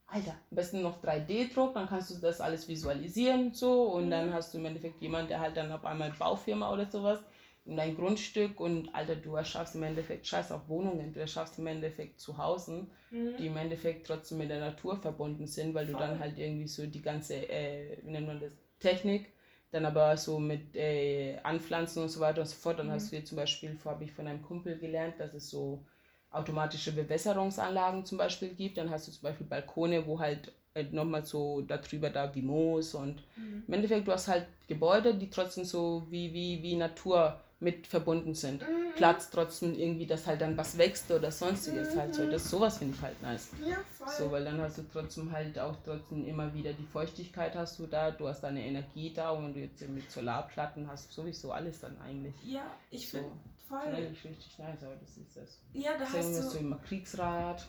Alter, 0.07 0.33
am 0.51 0.57
besten 0.57 0.83
noch 0.83 1.03
3D-Druck, 1.03 1.75
dann 1.75 1.87
kannst 1.87 2.11
du 2.11 2.19
das 2.19 2.41
alles 2.41 2.67
visualisieren 2.67 3.53
so. 3.53 3.83
Und 3.93 4.11
dann 4.11 4.33
hast 4.33 4.55
du 4.55 4.59
im 4.59 4.65
Endeffekt 4.65 5.01
jemanden, 5.03 5.29
der 5.29 5.41
halt 5.41 5.57
dann 5.57 5.71
auf 5.71 5.85
einmal 5.85 6.13
Baufirma 6.19 6.73
oder 6.73 6.87
sowas 6.87 7.21
dein 7.65 7.97
Grundstück 7.97 8.61
und 8.61 8.95
Alter, 8.95 9.17
du 9.17 9.37
erschaffst 9.37 9.75
im 9.75 9.83
Endeffekt 9.83 10.27
Scheiß 10.27 10.53
auf 10.53 10.69
Wohnungen, 10.69 11.13
du 11.13 11.21
erschaffst 11.21 11.59
im 11.59 11.67
Endeffekt 11.67 12.21
Zuhause, 12.21 12.87
mhm. 13.11 13.37
die 13.39 13.47
im 13.47 13.57
Endeffekt 13.57 14.07
trotzdem 14.07 14.39
mit 14.39 14.51
der 14.51 14.61
Natur 14.61 14.97
verbunden 14.97 15.47
sind, 15.47 15.75
weil 15.75 15.87
du 15.87 15.93
Voll. 15.93 16.01
dann 16.01 16.19
halt 16.19 16.39
irgendwie 16.39 16.69
so 16.69 16.87
die 16.87 17.03
ganze, 17.03 17.37
äh, 17.49 17.99
wie 18.03 18.11
nennt 18.11 18.27
man 18.27 18.41
das, 18.41 18.53
Technik 18.81 19.33
dann 19.75 19.87
aber 19.87 20.17
so 20.17 20.39
mit 20.39 20.77
äh, 20.77 21.37
Anpflanzen 21.43 22.03
und 22.03 22.09
so 22.09 22.21
weiter 22.21 22.43
und 22.43 22.47
so 22.47 22.55
fort. 22.55 22.79
Dann 22.79 22.87
mhm. 22.87 22.93
hast 22.93 23.11
du 23.11 23.17
hier 23.17 23.25
zum 23.25 23.37
Beispiel, 23.37 23.77
habe 23.85 24.05
ich 24.05 24.13
von 24.13 24.27
einem 24.27 24.41
Kumpel 24.41 24.79
gelernt, 24.79 25.19
dass 25.19 25.35
es 25.35 25.51
so 25.51 25.85
automatische 26.31 26.93
Bewässerungsanlagen 26.93 28.05
zum 28.05 28.19
Beispiel 28.19 28.51
gibt. 28.51 28.79
Dann 28.79 28.91
hast 28.91 29.09
du 29.09 29.13
zum 29.13 29.23
Beispiel 29.23 29.47
Balkone, 29.47 30.07
wo 30.07 30.21
halt 30.21 30.53
äh, 30.75 30.85
nochmal 30.85 31.25
so 31.25 31.61
darüber 31.61 32.11
da 32.11 32.33
wie 32.35 32.43
Moos 32.43 32.95
und 32.95 33.23
mhm. 33.37 33.65
im 33.67 33.75
Endeffekt 33.75 34.07
du 34.07 34.13
hast 34.13 34.29
halt 34.29 34.47
Gebäude, 34.69 35.15
die 35.15 35.29
trotzdem 35.29 35.65
so 35.65 36.07
wie, 36.09 36.33
wie, 36.33 36.63
wie 36.63 36.77
Natur 36.77 37.41
mit 37.61 37.87
verbunden 37.87 38.35
sind. 38.35 38.63
Mhm. 38.63 38.95
Platz 38.97 39.31
trotzdem 39.31 39.75
irgendwie, 39.75 40.07
dass 40.07 40.27
halt 40.27 40.41
dann 40.41 40.57
was 40.57 40.77
wächst 40.79 41.11
oder 41.11 41.31
sonstiges 41.31 41.95
mhm. 41.95 41.99
halt 42.01 42.15
so. 42.15 42.31
Das 42.31 42.51
sowas 42.51 42.79
finde 42.79 42.95
ich 42.97 43.03
halt 43.03 43.21
nice. 43.23 43.51
Ja, 43.65 43.77
voll. 43.97 44.09
So, 44.09 44.31
weil 44.31 44.45
dann 44.45 44.61
hast 44.61 44.79
du 44.79 44.83
trotzdem 44.93 45.33
halt 45.33 45.59
auch 45.59 45.77
trotzdem 45.85 46.27
immer 46.27 46.53
wieder 46.55 46.73
die 46.73 46.87
Feuchtigkeit 46.87 47.55
hast 47.55 47.79
du 47.79 47.87
da, 47.87 48.11
du 48.11 48.29
hast 48.29 48.43
deine 48.43 48.65
Energie 48.65 49.13
da 49.13 49.31
und 49.31 49.55
du 49.55 49.61
jetzt 49.61 49.89
mit 49.89 50.11
Solarplatten 50.11 50.87
hast, 50.89 51.13
sowieso 51.13 51.53
alles 51.53 51.81
dann 51.81 51.97
eigentlich. 52.01 52.35
Ja, 52.45 52.67
ich 52.91 53.09
so. 53.09 53.19
finde 53.19 53.33
voll. 53.69 53.79
Eigentlich 53.79 54.25
richtig 54.25 54.59
nice, 54.59 54.83
aber 54.83 54.97
das 54.97 55.17
ist 55.17 55.37
das. 55.37 55.61
Ja, 55.73 55.93
da 55.99 56.05
hast 56.05 56.15
du. 56.15 56.43
so 56.43 56.59
immer 56.59 56.79
Kriegsrat. 56.79 57.67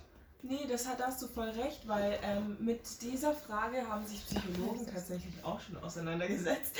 Nee, 0.48 0.68
das 0.70 0.88
hat, 0.88 1.00
hast 1.00 1.22
du 1.24 1.28
voll 1.28 1.50
recht, 1.50 1.88
weil 1.88 2.20
ähm, 2.22 2.58
mit 2.60 3.02
dieser 3.02 3.34
Frage 3.34 3.88
haben 3.90 4.06
sich 4.06 4.24
Psychologen 4.26 4.86
tatsächlich 4.86 5.34
auch 5.44 5.60
schon 5.60 5.78
auseinandergesetzt. 5.78 6.78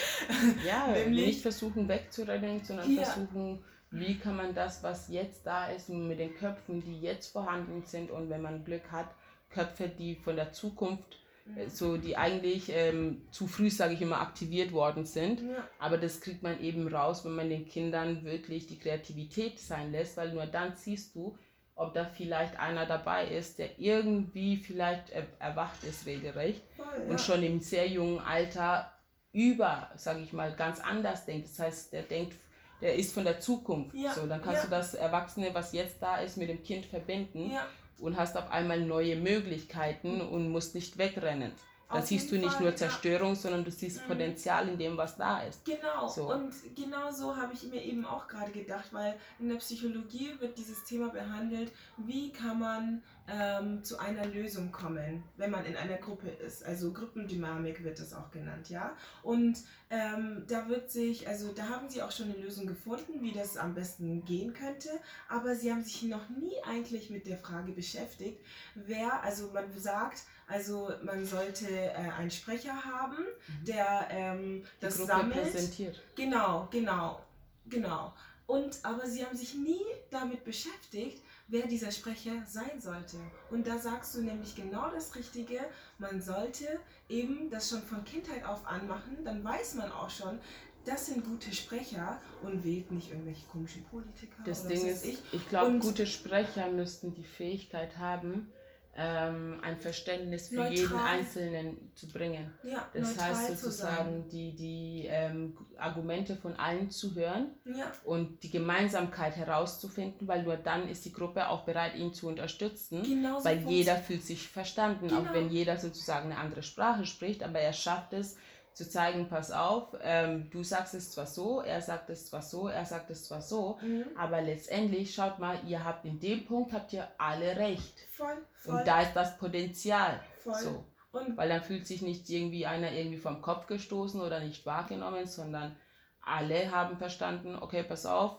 Ja, 0.66 0.88
Nämlich, 0.94 1.26
nicht 1.26 1.42
versuchen 1.42 1.88
wegzurennen, 1.88 2.64
sondern 2.64 2.96
ja. 2.96 3.04
versuchen, 3.04 3.64
wie 3.90 4.20
kann 4.20 4.36
man 4.36 4.54
das, 4.54 4.84
was 4.84 5.08
jetzt 5.10 5.48
da 5.48 5.70
ist, 5.70 5.90
mit 5.90 6.20
den 6.20 6.36
Köpfen, 6.36 6.84
die 6.84 7.00
jetzt 7.00 7.32
vorhanden 7.32 7.84
sind 7.86 8.12
und 8.12 8.30
wenn 8.30 8.42
man 8.42 8.64
Glück 8.66 8.92
hat, 8.92 9.08
Köpfe, 9.50 9.88
die 9.90 10.16
von 10.16 10.36
der 10.36 10.52
Zukunft 10.52 11.18
mhm. 11.46 11.70
so 11.70 11.98
die 11.98 12.18
eigentlich 12.18 12.70
ähm, 12.70 13.24
zu 13.32 13.48
früh, 13.48 13.70
sage 13.70 13.94
ich 13.94 14.02
immer, 14.02 14.22
aktiviert 14.22 14.74
worden 14.74 15.06
sind. 15.06 15.42
Ja. 15.42 15.68
Aber 15.80 15.98
das 15.98 16.22
kriegt 16.22 16.44
man 16.44 16.62
eben 16.62 16.88
raus, 16.88 17.26
wenn 17.26 17.36
man 17.36 17.50
den 17.50 17.68
Kindern 17.68 18.24
wirklich 18.26 18.68
die 18.68 18.78
Kreativität 18.78 19.60
sein 19.60 19.92
lässt, 19.92 20.18
weil 20.18 20.34
nur 20.34 20.46
dann 20.46 20.76
siehst 20.76 21.16
du, 21.16 21.36
ob 21.76 21.94
da 21.94 22.06
vielleicht 22.06 22.58
einer 22.58 22.86
dabei 22.86 23.28
ist, 23.28 23.60
der 23.60 23.78
irgendwie 23.78 24.58
vielleicht 24.58 25.10
er 25.10 25.28
erwacht 25.40 25.84
ist 25.84 26.06
regelrecht 26.06 26.64
Voll, 26.76 26.86
ja. 26.98 27.12
und 27.12 27.20
schon 27.20 27.44
im 27.44 27.60
sehr 27.60 27.88
jungen 27.88 28.20
Alter 28.20 28.92
über, 29.34 29.92
sage 29.98 30.22
ich 30.22 30.32
mal, 30.32 30.56
ganz 30.56 30.80
anders 30.80 31.26
denkt. 31.26 31.50
Das 31.50 31.60
heißt, 31.60 31.94
der 31.94 32.04
denkt, 32.04 32.36
der 32.82 32.96
ist 32.96 33.14
von 33.14 33.26
der 33.26 33.40
Zukunft. 33.42 33.94
Ja. 33.94 34.14
So, 34.14 34.26
dann 34.26 34.42
kannst 34.42 34.64
ja. 34.64 34.70
du 34.70 34.70
das 34.70 34.94
Erwachsene, 34.94 35.54
was 35.54 35.74
jetzt 35.74 36.02
da 36.02 36.18
ist, 36.18 36.38
mit 36.38 36.48
dem 36.48 36.64
Kind 36.64 36.86
verbinden 36.86 37.52
und 38.00 38.18
hast 38.18 38.38
auf 38.38 38.50
einmal 38.52 38.80
neue 38.80 39.18
Möglichkeiten 39.18 40.22
und 40.22 40.50
musst 40.50 40.76
nicht 40.76 40.98
wegrennen. 40.98 41.52
Da 41.88 42.02
siehst 42.02 42.32
du 42.32 42.38
nicht 42.38 42.52
Fall, 42.52 42.64
nur 42.64 42.76
Zerstörung, 42.76 43.30
ja. 43.30 43.36
sondern 43.36 43.64
du 43.64 43.70
siehst 43.70 44.02
mhm. 44.02 44.08
Potenzial 44.08 44.68
in 44.68 44.78
dem, 44.78 44.98
was 44.98 45.18
da 45.18 45.44
ist. 45.44 45.64
Genau, 45.66 46.08
so. 46.08 46.32
und 46.34 46.54
genau 46.76 47.12
so 47.12 47.36
habe 47.36 47.54
ich 47.54 47.64
mir 47.64 47.84
eben 47.84 48.06
auch 48.06 48.28
gerade 48.28 48.52
gedacht, 48.52 48.92
weil 48.92 49.16
in 49.40 49.50
der 49.50 49.58
Psychologie 49.58 50.32
wird 50.40 50.58
dieses 50.58 50.84
Thema 50.84 51.10
behandelt, 51.10 51.72
wie 51.98 52.32
kann 52.32 52.60
man 52.60 53.04
ähm, 53.28 53.84
zu 53.84 54.00
einer 54.00 54.26
Lösung 54.26 54.72
kommen, 54.72 55.24
wenn 55.38 55.52
man 55.52 55.66
in 55.66 55.76
einer 55.76 55.98
Gruppe 55.98 56.30
ist. 56.30 56.66
Also 56.66 56.92
Gruppendynamik 56.92 57.84
wird 57.84 58.00
das 58.00 58.14
auch 58.14 58.32
genannt, 58.32 58.70
ja. 58.70 58.96
Und 59.22 59.60
ähm, 59.90 60.44
da 60.48 60.68
wird 60.68 60.90
sich, 60.90 61.28
also 61.28 61.52
da 61.54 61.70
haben 61.70 61.90
sie 61.90 62.02
auch 62.02 62.12
schon 62.12 62.32
eine 62.32 62.42
Lösung 62.42 62.66
gefunden, 62.66 63.22
wie 63.22 63.32
das 63.32 63.58
am 63.58 63.76
besten 63.76 64.26
gehen 64.26 64.54
könnte, 64.54 64.90
aber 65.30 65.56
sie 65.56 65.72
haben 65.72 65.84
sich 65.84 66.04
noch 66.04 66.30
nie 66.30 66.56
eigentlich 66.68 67.10
mit 67.10 67.28
der 67.28 67.38
Frage 67.38 67.72
beschäftigt, 67.72 68.44
wer, 68.74 69.22
also 69.24 69.52
man 69.54 69.72
sagt, 69.78 70.24
also 70.48 70.92
man 71.04 71.26
sollte 71.26 71.68
äh, 71.68 71.94
einen 72.18 72.32
Sprecher 72.32 72.74
haben, 72.86 73.18
mhm. 73.18 73.66
der 73.66 74.08
ähm, 74.10 74.64
das 74.80 74.98
Gruppe 74.98 75.08
sammelt. 75.08 75.52
Präsentiert. 75.52 76.02
Genau, 76.16 76.68
genau, 76.72 77.22
genau. 77.68 78.14
Und 78.48 78.78
aber 78.84 79.08
sie 79.08 79.26
haben 79.26 79.36
sich 79.36 79.56
nie 79.56 79.82
damit 80.12 80.44
beschäftigt, 80.44 81.24
wer 81.48 81.66
dieser 81.68 81.92
Sprecher 81.92 82.44
sein 82.48 82.80
sollte. 82.80 83.18
Und 83.50 83.66
da 83.66 83.80
sagst 83.80 84.16
du 84.16 84.22
nämlich 84.22 84.56
genau 84.56 84.90
das 84.92 85.16
Richtige. 85.16 85.60
Man 85.98 86.22
sollte 86.22 86.80
eben 87.10 87.50
das 87.50 87.70
schon 87.70 87.82
von 87.82 88.04
Kindheit 88.04 88.46
auf 88.46 88.68
anmachen, 88.68 89.24
dann 89.24 89.44
weiß 89.44 89.76
man 89.76 89.92
auch 89.92 90.10
schon, 90.10 90.40
das 90.86 91.08
sind 91.08 91.26
gute 91.26 91.52
Sprecher 91.54 92.22
und 92.44 92.64
wählt 92.64 92.92
nicht 92.92 93.10
irgendwelche 93.10 93.46
komischen 93.48 93.84
Politiker. 93.86 94.44
Das 94.46 94.68
Ding 94.68 94.86
ist, 94.86 95.04
ich, 95.04 95.18
ich 95.32 95.50
glaube, 95.50 95.80
gute 95.80 96.06
Sprecher 96.06 96.70
müssten 96.70 97.14
die 97.16 97.24
Fähigkeit 97.24 97.98
haben, 97.98 98.52
ähm, 98.98 99.60
ein 99.62 99.78
Verständnis 99.78 100.48
für 100.48 100.56
neutral. 100.56 100.74
jeden 100.74 100.96
Einzelnen 101.00 101.92
zu 101.96 102.08
bringen. 102.08 102.54
Ja, 102.64 102.88
das 102.94 103.20
heißt 103.20 103.60
sozusagen, 103.60 104.30
die, 104.30 104.56
die 104.56 105.08
ähm, 105.10 105.58
Argumente 105.78 106.38
von 106.38 106.54
allen 106.54 106.90
zu 106.90 107.14
hören 107.14 107.48
ja. 107.66 107.92
und 108.06 108.42
die 108.44 108.50
Gemeinsamkeit 108.50 109.36
herauszufinden, 109.36 110.28
weil 110.28 110.44
nur 110.44 110.56
dann 110.56 110.88
ist 110.88 111.04
die 111.04 111.12
Gruppe 111.12 111.50
auch 111.50 111.66
bereit, 111.66 111.96
ihn 111.96 112.14
zu 112.14 112.28
unterstützen, 112.28 113.04
Genauso 113.04 113.44
weil 113.44 113.70
jeder 113.70 113.98
fühlt 113.98 114.24
sich 114.24 114.48
verstanden, 114.48 115.10
genau. 115.10 115.22
auch 115.22 115.34
wenn 115.34 115.50
jeder 115.50 115.78
sozusagen 115.78 116.32
eine 116.32 116.40
andere 116.40 116.64
Sprache 116.64 117.06
spricht, 117.06 117.44
aber 117.44 117.60
er 117.60 117.74
schafft 117.74 118.14
es, 118.14 118.38
zu 118.76 118.90
zeigen, 118.90 119.30
pass 119.30 119.52
auf, 119.52 119.96
ähm, 120.02 120.50
du 120.52 120.62
sagst 120.62 120.94
es 120.96 121.12
zwar 121.12 121.26
so, 121.26 121.62
er 121.62 121.82
sagt 121.82 122.10
es 122.10 122.26
zwar 122.28 122.42
so, 122.42 122.68
er 122.68 122.84
sagt 122.84 123.10
es 123.10 123.24
zwar 123.24 123.42
so, 123.42 123.80
mhm. 123.82 124.04
aber 124.18 124.42
letztendlich, 124.42 125.16
schaut 125.16 125.40
mal, 125.40 125.58
ihr 125.66 125.86
habt 125.86 126.04
in 126.04 126.20
dem 126.20 126.46
Punkt, 126.46 126.74
habt 126.74 126.92
ihr 126.92 127.08
alle 127.18 127.56
recht. 127.56 127.98
Voll, 128.12 128.36
voll. 128.58 128.76
Und 128.76 128.88
da 128.88 129.02
ist 129.02 129.14
das 129.14 129.38
Potenzial. 129.38 130.20
Voll. 130.44 130.56
So. 130.56 130.86
Und 131.14 131.38
Weil 131.38 131.48
dann 131.48 131.64
fühlt 131.64 131.88
sich 131.88 132.02
nicht 132.02 132.30
irgendwie 132.30 132.66
einer 132.66 132.92
irgendwie 132.92 133.18
vom 133.18 133.42
Kopf 133.42 133.68
gestoßen 133.68 134.20
oder 134.20 134.42
nicht 134.42 134.66
wahrgenommen, 134.66 135.26
sondern 135.26 135.78
alle 136.22 136.70
haben 136.70 136.98
verstanden, 136.98 137.56
okay, 137.56 137.84
pass 137.84 138.06
auf, 138.06 138.38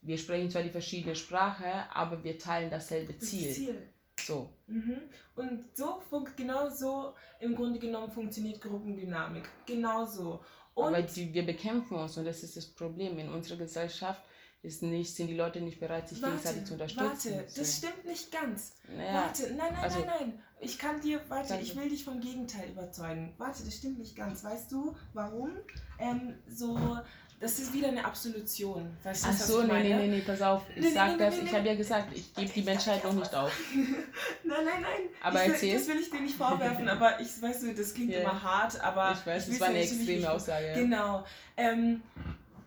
wir 0.00 0.18
sprechen 0.18 0.50
zwar 0.50 0.64
die 0.64 0.70
verschiedene 0.70 1.14
Sprache, 1.14 1.70
aber 1.94 2.24
wir 2.24 2.36
teilen 2.36 2.70
dasselbe 2.70 3.16
Ziel. 3.18 3.46
Das 3.46 3.56
Ziel. 3.56 3.94
So. 4.28 4.52
Mhm. 4.66 5.00
Und 5.36 5.64
so 5.74 6.00
genau 6.36 6.68
so 6.68 7.14
im 7.40 7.56
Grunde 7.56 7.78
genommen 7.78 8.12
funktioniert 8.12 8.60
Gruppendynamik. 8.60 9.48
Genau 9.66 10.04
so. 10.04 10.40
Und 10.74 10.94
Aber 10.94 11.02
die, 11.02 11.32
wir 11.32 11.44
bekämpfen 11.44 11.96
uns 11.96 12.16
und 12.18 12.24
das 12.24 12.42
ist 12.42 12.56
das 12.56 12.66
Problem. 12.66 13.18
In 13.18 13.30
unserer 13.30 13.56
Gesellschaft 13.56 14.22
ist 14.62 14.82
nicht, 14.82 15.14
sind 15.14 15.28
die 15.28 15.36
Leute 15.36 15.60
nicht 15.60 15.80
bereit, 15.80 16.08
sich 16.08 16.20
warte, 16.20 16.34
gegenseitig 16.34 16.64
zu 16.66 16.72
unterstützen. 16.74 17.32
Warte, 17.32 17.48
so. 17.48 17.60
das 17.60 17.76
stimmt 17.76 18.04
nicht 18.04 18.30
ganz. 18.30 18.74
Naja, 18.94 19.14
warte, 19.14 19.42
nein, 19.54 19.72
nein, 19.72 19.76
also, 19.76 19.98
nein, 20.00 20.08
nein. 20.20 20.42
Ich 20.60 20.78
kann 20.78 21.00
dir, 21.00 21.20
warte, 21.28 21.58
ich 21.60 21.76
will 21.76 21.88
dich 21.88 22.04
vom 22.04 22.20
Gegenteil 22.20 22.70
überzeugen. 22.70 23.34
Warte, 23.38 23.64
das 23.64 23.76
stimmt 23.76 23.98
nicht 23.98 24.16
ganz. 24.16 24.44
Weißt 24.44 24.70
du, 24.70 24.94
warum? 25.14 25.52
Ähm, 25.98 26.34
so 26.48 26.98
das 27.40 27.58
ist 27.60 27.72
wieder 27.72 27.88
eine 27.88 28.04
Absolution. 28.04 28.96
Weißt 29.02 29.24
du, 29.24 29.28
Ach 29.30 29.36
so, 29.36 29.62
nee, 29.62 29.82
nee, 29.82 29.94
nee, 29.94 30.08
nee, 30.08 30.20
pass 30.20 30.42
auf. 30.42 30.62
Ich 30.74 30.82
nee, 30.82 30.90
sag 30.90 31.12
nee, 31.12 31.18
das, 31.18 31.36
nee, 31.36 31.42
ich 31.44 31.54
habe 31.54 31.68
ja 31.68 31.74
gesagt, 31.76 32.16
ich 32.16 32.34
gebe 32.34 32.52
die 32.52 32.62
Menschheit 32.62 33.04
noch 33.04 33.12
nicht 33.12 33.32
auf. 33.34 33.52
nein, 33.74 34.64
nein, 34.64 34.82
nein. 34.82 35.08
Aber 35.22 35.44
ich, 35.44 35.52
erzähl. 35.52 35.74
Das 35.74 35.86
will 35.86 36.00
ich 36.00 36.10
dir 36.10 36.20
nicht 36.20 36.36
vorwerfen, 36.36 36.88
aber 36.88 37.20
ich 37.20 37.40
weiß, 37.40 37.64
das 37.76 37.94
klingt 37.94 38.10
yeah. 38.10 38.22
immer 38.22 38.42
hart, 38.42 38.80
aber. 38.80 39.12
Ich 39.12 39.24
weiß, 39.24 39.48
das 39.48 39.60
war 39.60 39.68
eine 39.68 39.78
extreme 39.78 40.30
Aussage. 40.30 40.72
Genau. 40.74 41.24
Ähm, 41.56 42.02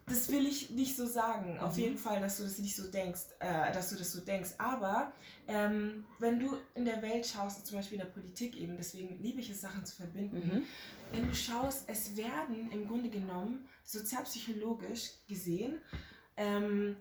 das 0.07 0.29
will 0.31 0.45
ich 0.45 0.69
nicht 0.69 0.95
so 0.95 1.05
sagen. 1.05 1.59
Auf 1.59 1.75
mhm. 1.75 1.81
jeden 1.81 1.97
Fall, 1.97 2.21
dass 2.21 2.37
du 2.37 2.43
das 2.43 2.57
nicht 2.59 2.75
so 2.75 2.89
denkst, 2.89 3.21
äh, 3.39 3.73
dass 3.73 3.89
du 3.89 3.95
das 3.95 4.11
so 4.11 4.21
denkst. 4.21 4.51
Aber 4.57 5.11
ähm, 5.47 6.05
wenn 6.19 6.39
du 6.39 6.57
in 6.75 6.85
der 6.85 7.01
Welt 7.01 7.25
schaust, 7.25 7.65
zum 7.65 7.77
Beispiel 7.77 7.99
in 7.99 8.05
der 8.05 8.11
Politik 8.11 8.57
eben, 8.57 8.77
deswegen 8.77 9.21
liebe 9.21 9.41
ich 9.41 9.49
es, 9.49 9.61
Sachen 9.61 9.85
zu 9.85 9.95
verbinden. 9.95 10.37
Mhm. 10.37 10.63
Wenn 11.11 11.27
du 11.27 11.35
schaust, 11.35 11.83
es 11.87 12.15
werden 12.15 12.71
im 12.71 12.87
Grunde 12.87 13.09
genommen 13.09 13.67
sozialpsychologisch 13.83 15.11
gesehen 15.27 15.81
ähm, 16.37 16.97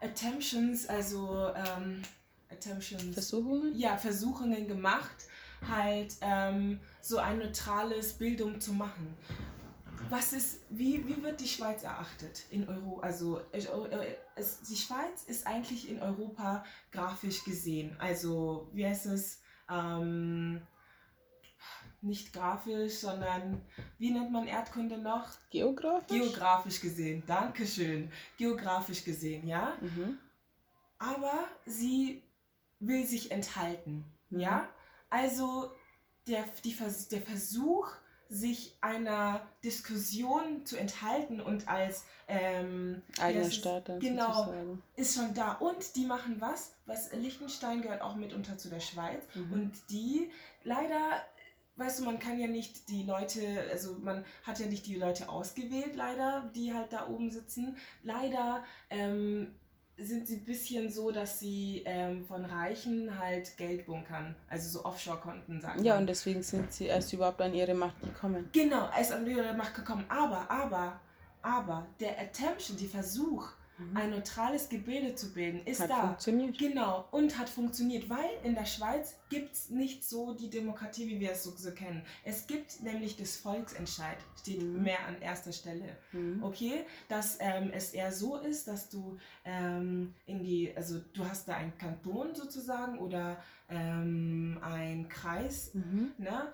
Attemptions, 0.00 0.86
also 0.86 1.52
ähm, 1.54 2.02
Attemptions, 2.50 3.14
Versuchungen? 3.14 3.74
Ja, 3.74 3.96
Versuchungen 3.96 4.68
gemacht, 4.68 5.26
halt 5.66 6.14
ähm, 6.20 6.80
so 7.00 7.18
ein 7.18 7.38
neutrales 7.38 8.12
Bildung 8.12 8.60
zu 8.60 8.72
machen. 8.72 9.16
Was 10.10 10.32
ist, 10.32 10.60
wie, 10.70 11.06
wie 11.08 11.20
wird 11.22 11.40
die 11.40 11.48
Schweiz 11.48 11.82
erachtet 11.82 12.44
in 12.50 12.68
Euro? 12.68 13.00
Also 13.00 13.40
äh, 13.52 13.58
äh, 13.58 14.14
es, 14.36 14.60
die 14.60 14.76
Schweiz 14.76 15.24
ist 15.26 15.46
eigentlich 15.46 15.88
in 15.88 16.00
Europa 16.00 16.64
grafisch 16.92 17.42
gesehen. 17.44 17.96
Also 17.98 18.68
wie 18.72 18.86
heißt 18.86 19.06
es? 19.06 19.40
Ähm, 19.68 20.60
nicht 22.06 22.32
grafisch, 22.32 22.94
sondern 22.94 23.60
wie 23.98 24.10
nennt 24.10 24.32
man 24.32 24.46
Erdkunde 24.46 24.98
noch? 24.98 25.28
Geografisch? 25.50 26.08
Geografisch 26.08 26.80
gesehen, 26.80 27.22
Dankeschön. 27.26 28.10
Geografisch 28.36 29.04
gesehen, 29.04 29.46
ja. 29.46 29.76
Mhm. 29.80 30.18
Aber 30.98 31.44
sie 31.66 32.22
will 32.80 33.04
sich 33.04 33.30
enthalten, 33.30 34.04
mhm. 34.30 34.40
ja. 34.40 34.68
Also 35.10 35.70
der, 36.26 36.44
die, 36.64 36.76
der 37.10 37.22
Versuch, 37.22 37.88
sich 38.28 38.76
einer 38.80 39.46
Diskussion 39.62 40.64
zu 40.64 40.76
enthalten 40.76 41.40
und 41.40 41.68
als 41.68 42.04
ähm, 42.26 43.02
eigener 43.20 43.50
Staat 43.50 43.86
genau 44.00 44.32
sozusagen. 44.32 44.82
ist 44.96 45.14
schon 45.14 45.34
da 45.34 45.52
und 45.52 45.94
die 45.94 46.06
machen 46.06 46.40
was 46.40 46.74
was 46.86 47.12
Liechtenstein 47.12 47.82
gehört 47.82 48.02
auch 48.02 48.16
mitunter 48.16 48.58
zu 48.58 48.68
der 48.68 48.80
Schweiz 48.80 49.22
mhm. 49.34 49.52
und 49.52 49.90
die 49.90 50.30
leider 50.64 51.22
weißt 51.76 52.00
du, 52.00 52.04
man 52.04 52.18
kann 52.18 52.38
ja 52.38 52.46
nicht 52.46 52.88
die 52.88 53.02
Leute, 53.04 53.40
also 53.70 53.96
man 54.00 54.24
hat 54.42 54.58
ja 54.58 54.66
nicht 54.66 54.86
die 54.86 54.96
Leute 54.96 55.28
ausgewählt, 55.28 55.94
leider, 55.94 56.50
die 56.54 56.72
halt 56.72 56.92
da 56.92 57.08
oben 57.08 57.30
sitzen. 57.30 57.76
Leider 58.02 58.64
ähm, 58.90 59.54
sind 59.98 60.26
sie 60.26 60.36
ein 60.36 60.44
bisschen 60.44 60.90
so, 60.90 61.10
dass 61.10 61.38
sie 61.38 61.82
ähm, 61.86 62.24
von 62.24 62.44
Reichen 62.44 63.18
halt 63.18 63.56
Geld 63.56 63.86
bunkern. 63.86 64.34
Also 64.48 64.68
so 64.68 64.84
Offshore-Konten 64.84 65.60
sagen. 65.60 65.82
Ja, 65.84 65.96
und 65.96 66.06
deswegen 66.06 66.42
sind 66.42 66.72
sie 66.72 66.86
erst 66.86 67.12
überhaupt 67.12 67.40
an 67.40 67.54
ihre 67.54 67.74
Macht 67.74 68.00
gekommen. 68.00 68.50
Genau, 68.52 68.88
erst 68.96 69.12
an 69.12 69.26
ihre 69.26 69.54
Macht 69.54 69.74
gekommen. 69.74 70.04
Aber, 70.08 70.50
aber, 70.50 71.00
aber 71.42 71.86
der 72.00 72.20
Attemption, 72.20 72.76
die 72.76 72.88
Versuch, 72.88 73.48
mhm. 73.78 73.96
ein 73.96 74.10
neutrales 74.10 74.68
Gebilde 74.68 75.14
zu 75.14 75.32
bilden, 75.32 75.62
ist 75.64 75.80
hat 75.80 75.90
da. 75.90 76.00
funktioniert. 76.00 76.58
Genau, 76.58 77.06
und 77.10 77.38
hat 77.38 77.48
funktioniert, 77.48 78.08
weil 78.08 78.30
in 78.44 78.54
der 78.54 78.66
Schweiz 78.66 79.16
gibt 79.28 79.54
es 79.54 79.70
nicht 79.70 80.04
so 80.04 80.34
die 80.34 80.50
Demokratie, 80.50 81.08
wie 81.08 81.20
wir 81.20 81.32
es 81.32 81.44
so, 81.44 81.52
so 81.56 81.70
kennen. 81.72 82.02
Es 82.24 82.46
gibt 82.46 82.82
nämlich 82.82 83.16
das 83.16 83.36
Volksentscheid, 83.36 84.18
steht 84.40 84.62
mhm. 84.62 84.82
mehr 84.82 85.06
an 85.06 85.20
erster 85.20 85.52
Stelle. 85.52 85.96
Mhm. 86.12 86.42
Okay, 86.42 86.84
dass 87.08 87.38
ähm, 87.40 87.70
es 87.72 87.92
eher 87.92 88.12
so 88.12 88.36
ist, 88.36 88.68
dass 88.68 88.88
du 88.88 89.18
ähm, 89.44 90.14
in 90.26 90.42
die, 90.42 90.72
also 90.76 91.00
du 91.14 91.24
hast 91.24 91.48
da 91.48 91.56
einen 91.56 91.76
Kanton 91.78 92.34
sozusagen 92.34 92.98
oder 92.98 93.36
ähm, 93.68 94.58
einen 94.62 95.08
Kreis, 95.08 95.72
mhm. 95.74 96.12
ne? 96.18 96.52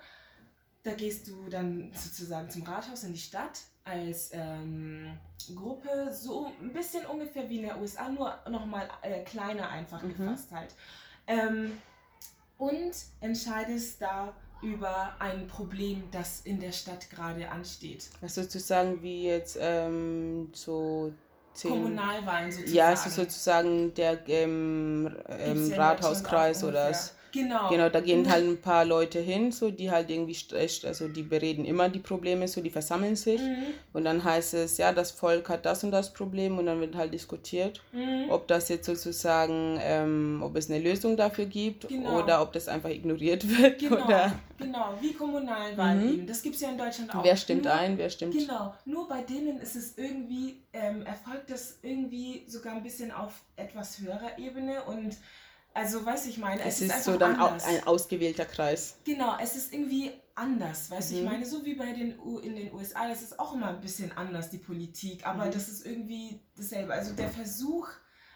Da 0.83 0.93
gehst 0.93 1.27
du 1.27 1.49
dann 1.49 1.91
sozusagen 1.95 2.49
zum 2.49 2.63
Rathaus 2.63 3.03
in 3.03 3.13
die 3.13 3.19
Stadt 3.19 3.61
als 3.85 4.31
ähm, 4.33 5.17
Gruppe, 5.55 6.11
so 6.11 6.51
ein 6.61 6.73
bisschen 6.73 7.05
ungefähr 7.05 7.49
wie 7.49 7.57
in 7.57 7.63
der 7.63 7.79
USA, 7.79 8.09
nur 8.09 8.33
nochmal 8.49 8.89
äh, 9.01 9.23
kleiner 9.23 9.69
einfach 9.69 10.01
mhm. 10.01 10.09
gefasst 10.09 10.51
halt. 10.51 10.75
Ähm, 11.27 11.77
und 12.57 12.93
entscheidest 13.21 14.01
da 14.01 14.33
über 14.61 15.13
ein 15.19 15.47
Problem, 15.47 16.03
das 16.11 16.41
in 16.41 16.59
der 16.59 16.71
Stadt 16.71 17.09
gerade 17.09 17.49
ansteht. 17.49 18.09
Was 18.21 18.35
sozusagen 18.35 19.01
wie 19.01 19.25
jetzt 19.25 19.57
ähm, 19.59 20.49
so 20.53 21.13
zehn, 21.53 21.71
Kommunalwahlen 21.71 22.51
sozusagen. 22.51 22.75
Ja, 22.75 22.93
es 22.93 23.05
ist 23.05 23.15
sozusagen 23.15 23.93
der 23.93 24.27
ähm, 24.29 25.13
ähm, 25.27 25.73
Rathauskreis 25.73 26.63
oder 26.63 26.89
das. 26.89 27.15
Genau. 27.33 27.67
Genau, 27.69 27.89
da 27.89 27.99
gehen 27.99 28.29
halt 28.29 28.47
ein 28.47 28.61
paar 28.61 28.85
Leute 28.85 29.19
hin, 29.19 29.51
so 29.51 29.71
die 29.71 29.89
halt 29.89 30.11
irgendwie, 30.11 30.37
also 30.85 31.07
die 31.07 31.23
bereden 31.23 31.65
immer 31.65 31.89
die 31.89 31.99
Probleme, 31.99 32.47
so 32.47 32.61
die 32.61 32.69
versammeln 32.69 33.15
sich 33.15 33.41
mhm. 33.41 33.73
und 33.91 34.05
dann 34.05 34.23
heißt 34.23 34.53
es, 34.53 34.77
ja, 34.77 34.93
das 34.93 35.09
Volk 35.09 35.49
hat 35.49 35.65
das 35.65 35.83
und 35.83 35.89
das 35.89 36.13
Problem 36.13 36.59
und 36.59 36.67
dann 36.67 36.79
wird 36.79 36.95
halt 36.95 37.11
diskutiert, 37.11 37.81
mhm. 37.91 38.29
ob 38.29 38.47
das 38.47 38.69
jetzt 38.69 38.85
sozusagen, 38.85 39.79
ähm, 39.81 40.41
ob 40.45 40.55
es 40.55 40.69
eine 40.69 40.79
Lösung 40.79 41.17
dafür 41.17 41.45
gibt 41.45 41.87
genau. 41.87 42.21
oder 42.21 42.39
ob 42.39 42.53
das 42.53 42.67
einfach 42.67 42.89
ignoriert 42.89 43.49
wird. 43.57 43.79
Genau, 43.79 44.05
oder 44.05 44.31
genau. 44.59 44.93
wie 45.01 45.13
Kommunalwahlen 45.13 46.05
mhm. 46.05 46.13
eben. 46.13 46.27
Das 46.27 46.43
gibt 46.43 46.53
es 46.53 46.61
ja 46.61 46.69
in 46.69 46.77
Deutschland 46.77 47.15
auch. 47.15 47.23
Wer 47.23 47.35
stimmt 47.35 47.63
nur, 47.63 47.73
ein, 47.73 47.97
wer 47.97 48.11
stimmt. 48.11 48.35
Genau, 48.35 48.75
nur 48.85 49.07
bei 49.07 49.21
denen 49.23 49.59
ist 49.59 49.75
es 49.75 49.97
irgendwie, 49.97 50.57
ähm, 50.71 51.03
erfolgt 51.03 51.49
das 51.49 51.79
irgendwie 51.81 52.43
sogar 52.45 52.75
ein 52.75 52.83
bisschen 52.83 53.11
auf 53.11 53.41
etwas 53.55 53.99
höherer 53.99 54.37
Ebene 54.37 54.83
und 54.83 55.17
also, 55.73 56.05
weißt 56.05 56.25
du, 56.25 56.29
ich 56.29 56.37
meine, 56.37 56.61
es, 56.61 56.75
es 56.75 56.89
ist, 56.89 56.97
ist 56.97 57.03
so 57.05 57.17
dann 57.17 57.35
anders. 57.35 57.65
ein 57.65 57.85
ausgewählter 57.87 58.45
Kreis. 58.45 58.97
Genau, 59.05 59.37
es 59.41 59.55
ist 59.55 59.73
irgendwie 59.73 60.11
anders, 60.35 60.89
weißt 60.91 61.11
du, 61.11 61.15
mhm. 61.15 61.21
ich 61.21 61.29
meine, 61.29 61.45
so 61.45 61.65
wie 61.65 61.75
bei 61.75 61.93
den 61.93 62.19
U 62.19 62.39
in 62.39 62.55
den 62.55 62.73
USA, 62.73 63.07
das 63.07 63.21
ist 63.21 63.39
auch 63.39 63.53
immer 63.53 63.69
ein 63.69 63.81
bisschen 63.81 64.11
anders, 64.11 64.49
die 64.49 64.57
Politik, 64.57 65.25
aber 65.25 65.45
mhm. 65.45 65.51
das 65.51 65.67
ist 65.69 65.85
irgendwie 65.85 66.41
dasselbe. 66.55 66.93
Also 66.93 67.13
der 67.13 67.29
Versuch, 67.29 67.89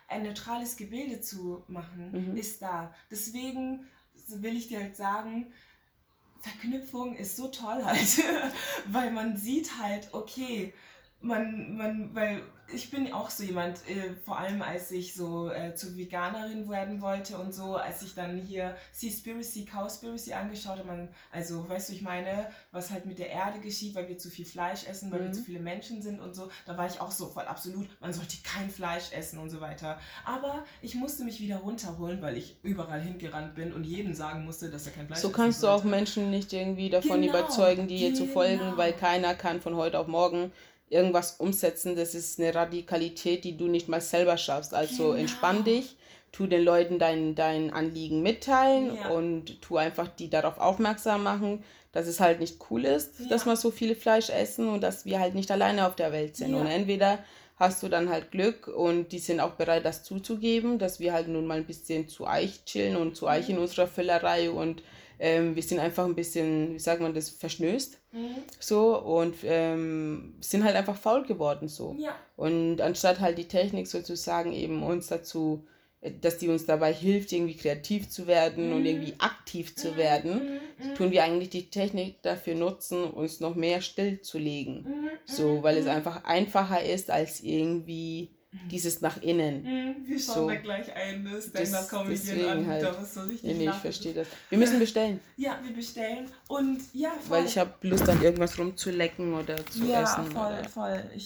ein 0.08 0.24
neutrales 0.24 0.78
Gebilde 0.78 1.22
zu 1.22 1.64
machen, 1.68 2.32
mhm. 2.32 2.38
ist 2.38 2.62
da. 2.62 2.94
Deswegen 3.12 3.88
will 4.28 4.56
ich 4.56 4.68
dir 4.68 4.80
halt 4.80 4.96
sagen, 4.96 5.52
Verknüpfung 6.40 7.16
ist 7.16 7.36
so 7.36 7.48
toll 7.48 7.84
halt, 7.84 8.24
weil 8.88 9.12
man 9.12 9.38
sieht 9.38 9.78
halt, 9.80 10.10
okay, 10.14 10.74
man, 11.28 11.78
man, 11.78 12.16
weil 12.16 12.42
ich 12.74 12.92
bin 12.92 13.14
auch 13.14 13.30
so 13.30 13.44
jemand, 13.44 13.78
äh, 13.88 14.14
vor 14.26 14.38
allem 14.38 14.62
als 14.62 14.92
ich 14.92 15.14
so 15.14 15.50
äh, 15.50 15.74
zur 15.76 15.96
Veganerin 15.96 16.70
werden 16.70 17.02
wollte 17.02 17.38
und 17.38 17.54
so, 17.54 17.76
als 17.76 18.02
ich 18.02 18.14
dann 18.14 18.38
hier 18.38 18.76
Seaspiracy, 18.92 19.66
Cowspiracy 19.66 20.34
angeschaut 20.34 20.80
habe, 20.80 21.08
also 21.32 21.68
weißt 21.70 21.90
du, 21.90 21.94
ich 21.94 22.02
meine, 22.02 22.50
was 22.72 22.92
halt 22.92 23.06
mit 23.06 23.20
der 23.20 23.30
Erde 23.30 23.60
geschieht, 23.60 23.96
weil 23.96 24.10
wir 24.10 24.18
zu 24.18 24.30
viel 24.30 24.46
Fleisch 24.46 24.86
essen, 24.86 25.12
weil 25.12 25.22
mhm. 25.22 25.26
wir 25.26 25.32
zu 25.32 25.44
viele 25.44 25.60
Menschen 25.60 26.02
sind 26.02 26.20
und 26.20 26.36
so, 26.36 26.50
da 26.66 26.78
war 26.78 26.88
ich 26.88 27.00
auch 27.00 27.12
so 27.12 27.28
voll 27.28 27.46
absolut, 27.46 27.88
man 28.02 28.12
sollte 28.12 28.36
kein 28.44 28.70
Fleisch 28.70 29.12
essen 29.14 29.40
und 29.40 29.50
so 29.50 29.62
weiter. 29.62 29.98
Aber 30.26 30.66
ich 30.82 30.96
musste 30.96 31.24
mich 31.24 31.40
wieder 31.40 31.58
runterholen, 31.58 32.22
weil 32.22 32.36
ich 32.36 32.58
überall 32.64 33.02
hingerannt 33.02 33.56
bin 33.56 33.72
und 33.72 33.86
jedem 33.86 34.14
sagen 34.14 34.44
musste, 34.44 34.70
dass 34.70 34.86
er 34.86 34.92
kein 34.92 35.08
Fleisch 35.08 35.20
So 35.20 35.30
kannst 35.30 35.64
du 35.64 35.68
auch 35.68 35.86
Menschen 35.86 36.32
nicht 36.32 36.52
irgendwie 36.52 36.90
davon 36.90 37.22
genau, 37.22 37.38
überzeugen, 37.38 37.88
die 37.88 38.00
genau. 38.00 38.18
zu 38.18 38.26
folgen, 38.26 38.74
weil 38.76 38.92
keiner 38.92 39.36
kann 39.36 39.62
von 39.62 39.76
heute 39.76 40.00
auf 40.00 40.08
morgen 40.08 40.52
irgendwas 40.90 41.36
umsetzen, 41.38 41.96
das 41.96 42.16
ist 42.16 42.40
eine 42.40 42.54
Radikalität, 42.56 43.44
die 43.44 43.58
du 43.58 43.68
nicht 43.68 43.88
mal 43.88 44.02
selber 44.02 44.38
schaffst. 44.38 44.74
Also 44.74 45.08
genau. 45.08 45.18
entspann 45.18 45.64
dich, 45.64 45.96
tu 46.32 46.48
den 46.48 46.64
Leuten 46.64 47.00
dein, 47.00 47.36
dein 47.36 47.72
Anliegen 47.72 48.22
mitteilen 48.22 48.96
ja. 48.96 49.10
und 49.10 49.62
tu 49.62 49.78
einfach 49.78 50.08
die 50.08 50.30
darauf 50.30 50.58
aufmerksam 50.58 51.24
machen, 51.24 51.64
dass 51.92 52.08
es 52.08 52.20
halt 52.20 52.40
nicht 52.40 52.58
cool 52.70 52.86
ist, 52.86 53.20
ja. 53.20 53.28
dass 53.28 53.46
wir 53.46 53.56
so 53.56 53.72
viel 53.72 53.96
Fleisch 53.96 54.30
essen 54.30 54.70
und 54.70 54.82
dass 54.82 55.06
wir 55.06 55.20
halt 55.20 55.36
nicht 55.36 55.52
alleine 55.52 55.88
auf 55.88 55.96
der 55.96 56.12
Welt 56.12 56.36
sind. 56.36 56.52
Ja. 56.52 56.58
Und 56.58 56.68
entweder 56.68 57.20
hast 57.58 57.82
du 57.82 57.88
dann 57.88 58.10
halt 58.10 58.32
Glück 58.32 58.68
und 58.68 59.12
die 59.12 59.20
sind 59.20 59.40
auch 59.40 59.54
bereit, 59.54 59.84
das 59.84 60.04
zuzugeben, 60.04 60.78
dass 60.78 61.00
wir 61.00 61.12
halt 61.12 61.28
nun 61.28 61.48
mal 61.48 61.58
ein 61.58 61.66
bisschen 61.66 62.08
zu 62.08 62.28
Eich 62.28 62.64
chillen 62.66 62.96
und 62.96 63.16
zu 63.16 63.28
Eich 63.28 63.50
in 63.50 63.58
unserer 63.58 63.88
Füllerei 63.88 64.52
und 64.52 64.84
ähm, 65.20 65.56
wir 65.56 65.64
sind 65.64 65.80
einfach 65.80 66.06
ein 66.06 66.16
bisschen, 66.16 66.76
wie 66.76 66.80
sagt 66.80 67.02
man 67.02 67.14
das, 67.14 67.30
verschnöst. 67.30 68.00
Mhm. 68.12 68.36
So 68.60 68.98
und 69.00 69.36
ähm, 69.44 70.36
sind 70.42 70.64
halt 70.64 70.76
einfach 70.76 70.96
faul 70.96 71.26
geworden 71.26 71.68
so. 71.68 71.96
Ja. 71.98 72.16
Und 72.36 72.82
anstatt 72.82 73.20
halt 73.20 73.38
die 73.38 73.48
Technik 73.48 73.88
sozusagen 73.88 74.54
eben 74.54 74.84
uns 74.84 75.08
dazu, 75.08 75.66
äh, 76.02 76.12
dass 76.22 76.38
die 76.38 76.50
uns 76.50 76.66
dabei 76.66 76.94
hilft, 76.94 77.32
irgendwie 77.32 77.56
kreativ 77.56 78.10
zu 78.10 78.28
werden 78.28 78.70
mhm. 78.70 78.76
und 78.76 78.86
irgendwie 78.86 79.16
aktiv 79.20 79.76
zu 79.76 79.94
mhm. 79.94 79.98
werden, 79.98 80.42
mhm. 80.78 80.96
tun 80.96 81.12
wir 81.12 81.24
eigentlich 81.24 81.50
die 81.50 81.70
Technik 81.70 82.22
dafür 82.22 82.56
nutzen, 82.56 83.04
uns 83.04 83.40
noch 83.40 83.56
mehr 83.56 83.82
stillzulegen. 83.82 84.84
Mhm. 84.84 85.10
So, 85.26 85.64
weil 85.64 85.78
es 85.78 85.86
mhm. 85.86 85.92
einfach 85.92 86.24
einfacher 86.26 86.84
ist, 86.84 87.10
als 87.10 87.42
irgendwie 87.42 88.37
dieses 88.70 89.02
nach 89.02 89.22
innen. 89.22 89.64
Mhm, 89.64 89.96
wir 90.08 90.20
schauen 90.20 90.36
so. 90.36 90.48
da 90.50 90.56
gleich 90.56 90.96
ein, 90.96 91.24
ne? 91.24 91.42
Stand-up-Comedian 91.42 92.50
an. 92.50 92.68
Halt. 92.68 92.84
Da 92.84 93.04
so 93.04 93.22
richtig 93.22 93.58
nee, 93.58 93.68
ich 93.70 93.76
verstehe 93.76 94.14
das. 94.14 94.28
Wir 94.50 94.58
müssen 94.58 94.80
bestellen. 94.80 95.20
Ja, 95.38 95.60
wir 95.64 95.76
bestellen. 95.76 96.28
Und 96.48 96.82
ja, 96.94 97.10
voll. 97.10 97.38
Weil 97.38 97.46
ich 97.46 97.58
habe 97.58 97.74
Lust 97.82 98.08
an 98.08 98.22
irgendwas 98.22 98.58
rumzulecken 98.60 99.34
oder 99.34 99.58
zu 99.66 99.86
ja, 99.86 100.04
essen. 100.04 100.26
Ja, 100.32 100.32
voll, 100.32 100.64
voll. 100.70 101.04
Ich 101.16 101.26